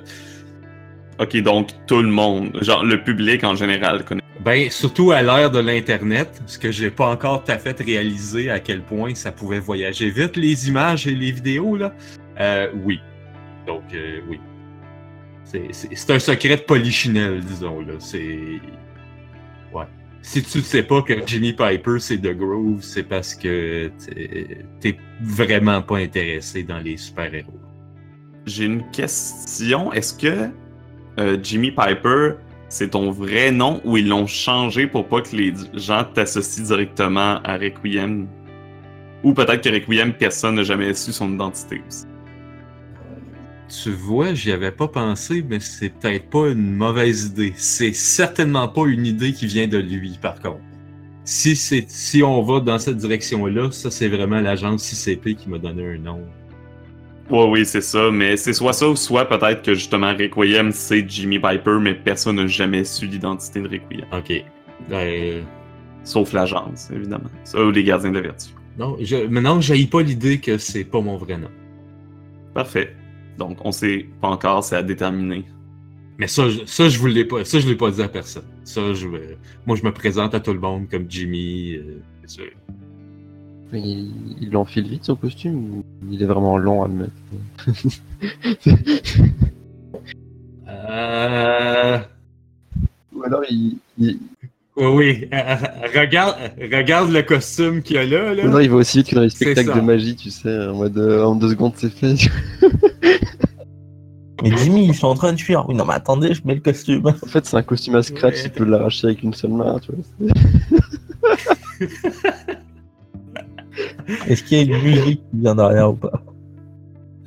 Ok, 1.21 1.37
donc 1.39 1.71
tout 1.87 2.01
le 2.01 2.09
monde, 2.09 2.57
genre 2.63 2.85
le 2.85 3.03
public 3.03 3.43
en 3.43 3.57
général 3.57 4.05
connaît. 4.05 4.23
Ben, 4.41 4.71
surtout 4.71 5.11
à 5.11 5.21
l'ère 5.21 5.51
de 5.51 5.59
l'Internet, 5.59 6.29
parce 6.39 6.59
que 6.59 6.71
j'ai 6.71 6.91
pas 6.91 7.09
encore 7.11 7.43
tout 7.43 7.51
à 7.51 7.59
fait 7.59 7.81
réalisé 7.81 8.51
à 8.51 8.61
quel 8.61 8.83
point 8.83 9.15
ça 9.17 9.33
pouvait 9.33 9.59
voyager 9.59 10.11
vite, 10.11 10.37
les 10.37 10.69
images 10.69 11.09
et 11.09 11.15
les 11.15 11.33
vidéos, 11.33 11.77
là. 11.77 11.93
Euh, 12.39 12.69
oui. 12.85 13.01
Donc, 13.67 13.83
euh, 13.93 14.21
oui. 14.29 14.39
C'est 15.43 16.11
un 16.11 16.19
secret 16.19 16.57
de 16.57 16.63
polichinelle, 16.63 17.41
disons, 17.41 17.81
là. 17.81 17.95
C'est... 17.99 18.61
Si 20.23 20.43
tu 20.43 20.59
ne 20.59 20.63
sais 20.63 20.83
pas 20.83 21.03
que 21.03 21.15
Jimmy 21.27 21.53
Piper, 21.53 21.99
c'est 21.99 22.19
The 22.19 22.37
Groove, 22.37 22.83
c'est 22.83 23.05
parce 23.05 23.35
que 23.35 23.91
t'es 24.81 24.99
vraiment 25.23 25.81
pas 25.81 25.99
intéressé 25.99 26.63
dans 26.63 26.79
les 26.79 26.97
super-héros. 26.97 27.61
J'ai 28.45 28.65
une 28.65 28.91
question. 28.91 29.93
Est-ce 29.93 30.15
que 30.15 30.51
euh, 31.19 31.39
Jimmy 31.43 31.71
Piper, 31.71 32.33
c'est 32.69 32.91
ton 32.91 33.11
vrai 33.11 33.51
nom 33.51 33.81
ou 33.85 33.97
ils 33.97 34.09
l'ont 34.09 34.27
changé 34.27 34.87
pour 34.87 35.07
pas 35.07 35.21
que 35.23 35.35
les 35.35 35.55
gens 35.75 36.05
t'associent 36.05 36.65
directement 36.65 37.41
à 37.45 37.57
Requiem? 37.57 38.29
Ou 39.23 39.33
peut-être 39.33 39.63
que 39.63 39.71
Requiem, 39.71 40.13
personne 40.13 40.57
n'a 40.57 40.63
jamais 40.63 40.93
su 40.95 41.13
son 41.13 41.33
identité 41.33 41.81
aussi. 41.87 42.07
Tu 43.69 43.91
vois, 43.91 44.33
j'y 44.35 44.51
avais 44.51 44.73
pas 44.73 44.89
pensé, 44.89 45.45
mais 45.49 45.61
c'est 45.61 45.91
peut-être 45.91 46.31
pas 46.31 46.49
une 46.49 46.75
mauvaise 46.75 47.27
idée. 47.27 47.53
C'est 47.57 47.93
certainement 47.93 48.69
pas 48.69 48.87
une 48.87 49.07
idée 49.07 49.33
qui 49.33 49.47
vient 49.47 49.69
de 49.69 49.79
lui, 49.79 50.19
par 50.21 50.41
contre. 50.41 50.61
Si 51.25 51.55
c'est 51.55 51.85
si 51.89 52.23
on 52.23 52.43
va 52.43 52.61
dans 52.61 52.79
cette 52.79 52.97
direction-là, 52.97 53.71
ça 53.71 53.91
c'est 53.91 54.09
vraiment 54.09 54.41
l'agence 54.41 54.91
ICP 54.93 55.37
qui 55.37 55.51
m'a 55.51 55.59
donné 55.59 55.85
un 55.95 55.99
nom. 55.99 56.21
Ouais, 57.29 57.45
oui, 57.51 57.67
c'est 57.67 57.83
ça, 57.83 58.11
mais 58.11 58.39
c'est 58.39 58.55
soit 58.55 58.73
ça 58.73 58.89
ou 58.89 58.97
soit 58.97 59.27
peut-être 59.27 59.61
que 59.61 59.75
justement 59.75 60.15
Requiem, 60.15 60.73
c'est 60.73 61.07
Jimmy 61.07 61.39
Piper, 61.39 61.77
mais 61.83 61.95
personne 61.95 62.37
n'a 62.37 62.47
jamais 62.47 62.85
su 62.85 63.07
l'identité 63.07 63.61
de 63.61 63.69
Requiem. 63.69 64.07
Ok. 64.11 64.43
Euh, 64.91 65.43
Sauf 66.09 66.33
l'agence, 66.33 66.91
évidemment. 66.91 67.29
Ça, 67.45 67.63
ou 67.63 67.71
les 67.71 67.85
gardiens 67.85 68.11
de 68.11 68.15
la 68.15 68.23
vertu. 68.23 68.47
non, 68.79 68.97
je, 68.99 69.27
maintenant, 69.27 69.61
j'haïs 69.61 69.87
pas 69.87 70.01
l'idée 70.01 70.39
que 70.39 70.57
c'est 70.57 70.85
pas 70.85 71.03
mon 71.03 71.19
vrai 71.19 71.37
nom. 71.37 71.51
Parfait. 72.55 72.97
Donc, 73.39 73.59
on 73.65 73.73
sait 73.73 74.07
pas 74.21 74.29
encore, 74.29 74.65
c'est 74.65 74.77
à 74.77 74.83
déterminer. 74.83 75.45
Mais 76.19 76.27
ça, 76.27 76.49
je, 76.49 76.65
ça, 76.67 76.89
je 76.89 76.99
vous 76.99 77.07
l'ai 77.07 77.25
pas, 77.25 77.45
ça, 77.45 77.61
je 77.61 77.69
l'ai 77.69 77.77
pas 77.77 77.91
dit 77.91 78.03
à 78.03 78.09
personne. 78.09 78.43
Ça, 78.65 78.93
je, 78.93 79.07
euh, 79.07 79.37
moi, 79.67 79.77
je 79.77 79.85
me 79.85 79.93
présente 79.93 80.35
à 80.35 80.41
tout 80.41 80.53
le 80.53 80.59
monde 80.59 80.89
comme 80.91 81.09
Jimmy. 81.09 81.75
euh, 81.77 82.01
sûr. 82.27 82.51
Mais 83.73 83.81
il 83.81 84.13
il 84.41 84.51
l'enfile 84.51 84.89
vite 84.89 85.05
son 85.05 85.17
costume 85.17 85.57
ou 85.57 85.85
il 86.11 86.23
est 86.23 86.27
vraiment 86.27 86.57
long 86.59 86.85
à 86.85 86.89
le 86.89 86.95
mettre 86.95 87.13
Euh... 90.69 91.99
Ou 93.15 93.23
alors 93.25 93.43
il, 93.49 93.79
il, 93.99 94.19
Oui, 94.79 94.87
oui. 94.87 95.29
Euh, 95.33 95.55
regarde, 95.99 96.37
regarde 96.73 97.11
le 97.11 97.23
costume 97.23 97.83
qu'il 97.83 97.97
y 97.97 97.99
a 97.99 98.07
là. 98.07 98.33
là. 98.35 98.45
alors 98.45 98.61
il 98.61 98.71
va 98.71 98.77
aussi 98.77 98.99
vite 98.99 99.09
que 99.09 99.15
dans 99.17 99.23
les 99.23 99.31
spectacles 99.31 99.75
de 99.75 99.81
magie, 99.81 100.15
tu 100.15 100.31
sais, 100.31 100.67
en 100.69 100.75
mode 100.75 100.97
euh, 100.99 101.25
en 101.25 101.35
deux 101.35 101.49
secondes 101.51 101.73
c'est 101.77 101.91
fait. 101.93 102.15
Mais 104.43 104.57
Jimmy, 104.57 104.87
ils 104.87 104.95
sont 104.95 105.09
en 105.09 105.15
train 105.17 105.33
de 105.33 105.41
fuir. 105.41 105.65
Oui, 105.69 105.75
non, 105.75 105.85
mais 105.85 105.95
attendez, 105.95 106.33
je 106.33 106.43
mets 106.45 106.55
le 106.55 106.61
costume. 106.61 107.05
En 107.09 107.13
fait, 107.27 107.45
c'est 107.45 107.57
un 107.57 107.63
costume 107.65 107.97
à 107.97 108.05
scratch, 108.05 108.35
Ouais. 108.35 108.43
il 108.45 108.51
peut 108.53 108.65
l'arracher 108.65 109.09
avec 109.09 109.25
une 109.25 109.35
seule 109.35 109.51
main, 109.51 109.81
tu 109.81 109.91
vois. 109.91 110.31
Est-ce 114.29 114.45
qu'il 114.45 114.59
y 114.59 114.61
a 114.61 114.77
une 114.77 114.83
musique 114.83 115.21
qui 115.31 115.41
vient 115.41 115.57
derrière 115.57 115.91
ou 115.91 115.95
pas? 115.95 116.23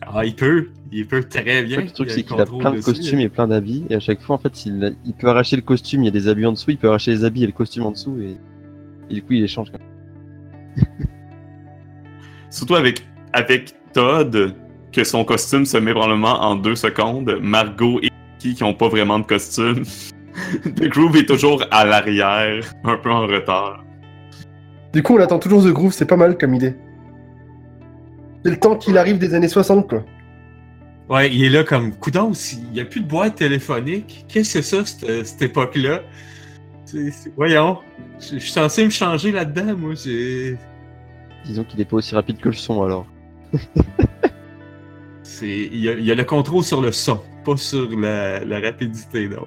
Ah, 0.02 0.24
il 0.26 0.34
peut. 0.36 0.70
Il 0.92 1.08
peut 1.08 1.24
très 1.24 1.64
bien. 1.64 1.82
Le 1.82 1.90
truc, 1.90 2.12
c'est 2.12 2.24
qu'il 2.24 2.40
a 2.40 2.46
plein 2.46 2.74
de 2.74 2.82
costumes 2.82 3.20
et 3.20 3.30
plein 3.30 3.48
d'habits, 3.48 3.86
et 3.90 3.96
à 3.96 4.00
chaque 4.00 4.22
fois, 4.22 4.36
en 4.36 4.40
fait, 4.40 4.66
il, 4.66 4.96
il 5.06 5.14
peut 5.14 5.28
arracher 5.28 5.56
le 5.56 5.62
costume, 5.62 6.02
il 6.02 6.06
y 6.06 6.10
a 6.10 6.12
des 6.12 6.28
habits 6.28 6.46
en 6.46 6.52
dessous, 6.52 6.72
il 6.72 6.78
peut 6.78 6.90
arracher 6.90 7.12
les 7.12 7.24
habits 7.24 7.44
et 7.44 7.48
le 7.48 7.54
costume 7.54 7.84
en 7.84 7.92
dessous, 7.92 8.18
et, 8.22 8.36
et 9.10 9.14
du 9.14 9.22
coup, 9.22 9.34
il 9.34 9.44
échange. 9.44 9.72
Surtout 12.50 12.76
avec, 12.76 13.08
avec 13.32 13.74
Todd, 13.94 14.54
que 14.92 15.04
son 15.06 15.24
costume 15.24 15.66
se 15.66 15.78
met 15.78 15.94
probablement 15.94 16.42
en 16.42 16.56
deux 16.56 16.76
secondes. 16.76 17.38
Margot 17.42 18.00
et 18.02 18.10
Vicky 18.40 18.56
qui 18.56 18.64
ont 18.64 18.74
pas 18.74 18.90
vraiment 18.90 19.20
de 19.20 19.26
costume. 19.26 19.84
The 20.64 20.88
Groove 20.88 21.16
est 21.18 21.26
toujours 21.26 21.64
à 21.72 21.86
l'arrière, 21.86 22.74
un 22.84 22.98
peu 22.98 23.12
en 23.12 23.28
retard. 23.28 23.86
Du 24.94 25.02
coup, 25.04 25.16
on 25.16 25.22
attend 25.22 25.40
toujours 25.40 25.64
The 25.64 25.72
Groove, 25.72 25.94
c'est 25.94 26.06
pas 26.06 26.18
mal 26.18 26.38
comme 26.38 26.54
idée. 26.54 26.76
C'est 28.44 28.52
le 28.52 28.60
temps 28.60 28.76
qu'il 28.76 28.98
arrive 28.98 29.18
des 29.18 29.34
années 29.34 29.48
60, 29.48 29.90
quoi. 29.90 30.04
Ouais, 31.12 31.30
il 31.30 31.44
est 31.44 31.50
là 31.50 31.66
comme 31.66 31.94
coudon. 31.94 32.32
Il 32.54 32.72
n'y 32.72 32.80
a 32.80 32.86
plus 32.86 33.02
de 33.02 33.08
boîte 33.08 33.36
téléphonique. 33.36 34.26
Qu'est-ce 34.30 34.54
que 34.54 34.62
c'est 34.62 34.78
ça, 34.78 34.86
cette, 34.86 35.26
cette 35.28 35.42
époque-là? 35.42 36.04
Voyons. 37.36 37.80
Je 38.20 38.38
suis 38.40 38.52
censé 38.52 38.86
me 38.86 38.90
changer 38.90 39.32
là-dedans, 39.34 39.76
moi. 39.78 39.94
J'ai. 39.94 40.58
Disons 41.46 41.66
qu'il 41.66 41.82
est 41.82 41.86
pas 41.86 41.98
aussi 41.98 42.16
rapide 42.16 42.38
que 42.38 42.48
le 42.50 42.56
son, 42.56 42.82
alors. 42.84 43.06
c'est- 45.24 45.48
il 45.72 45.80
y, 45.80 45.90
a, 45.90 45.94
il 45.94 46.06
y 46.06 46.12
a 46.12 46.16
le 46.16 46.24
contrôle 46.24 46.64
sur 46.64 46.82
le 46.82 46.94
son, 46.94 47.20
pas 47.44 47.58
sur 47.58 47.90
la, 48.00 48.44
la 48.46 48.60
rapidité, 48.62 49.28
non. 49.28 49.46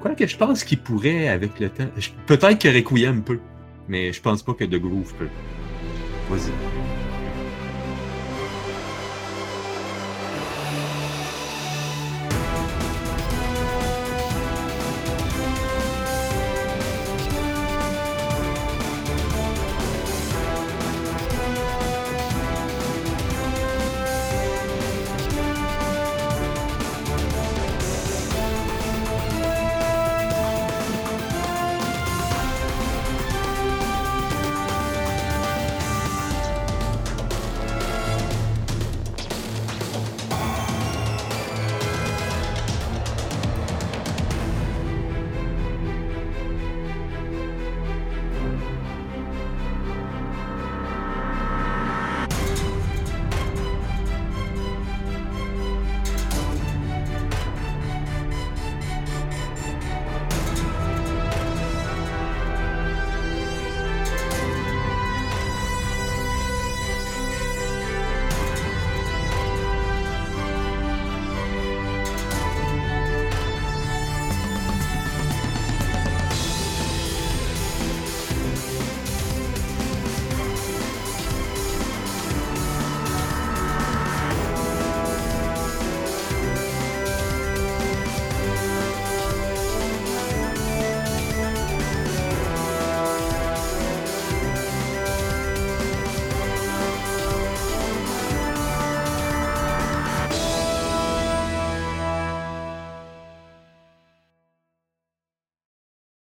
Quoique 0.00 0.26
je 0.26 0.36
pense 0.36 0.64
qu'il 0.64 0.78
pourrait 0.80 1.28
avec 1.28 1.58
le 1.60 1.70
temps. 1.70 1.88
Peut-être 2.26 2.58
que 2.58 2.68
Requiem 2.68 3.22
peut, 3.22 3.40
mais 3.88 4.12
je 4.12 4.20
pense 4.20 4.42
pas 4.42 4.52
que 4.52 4.64
The 4.64 4.76
Groove 4.78 5.14
peut. 5.14 5.28
Vas-y. 6.28 6.83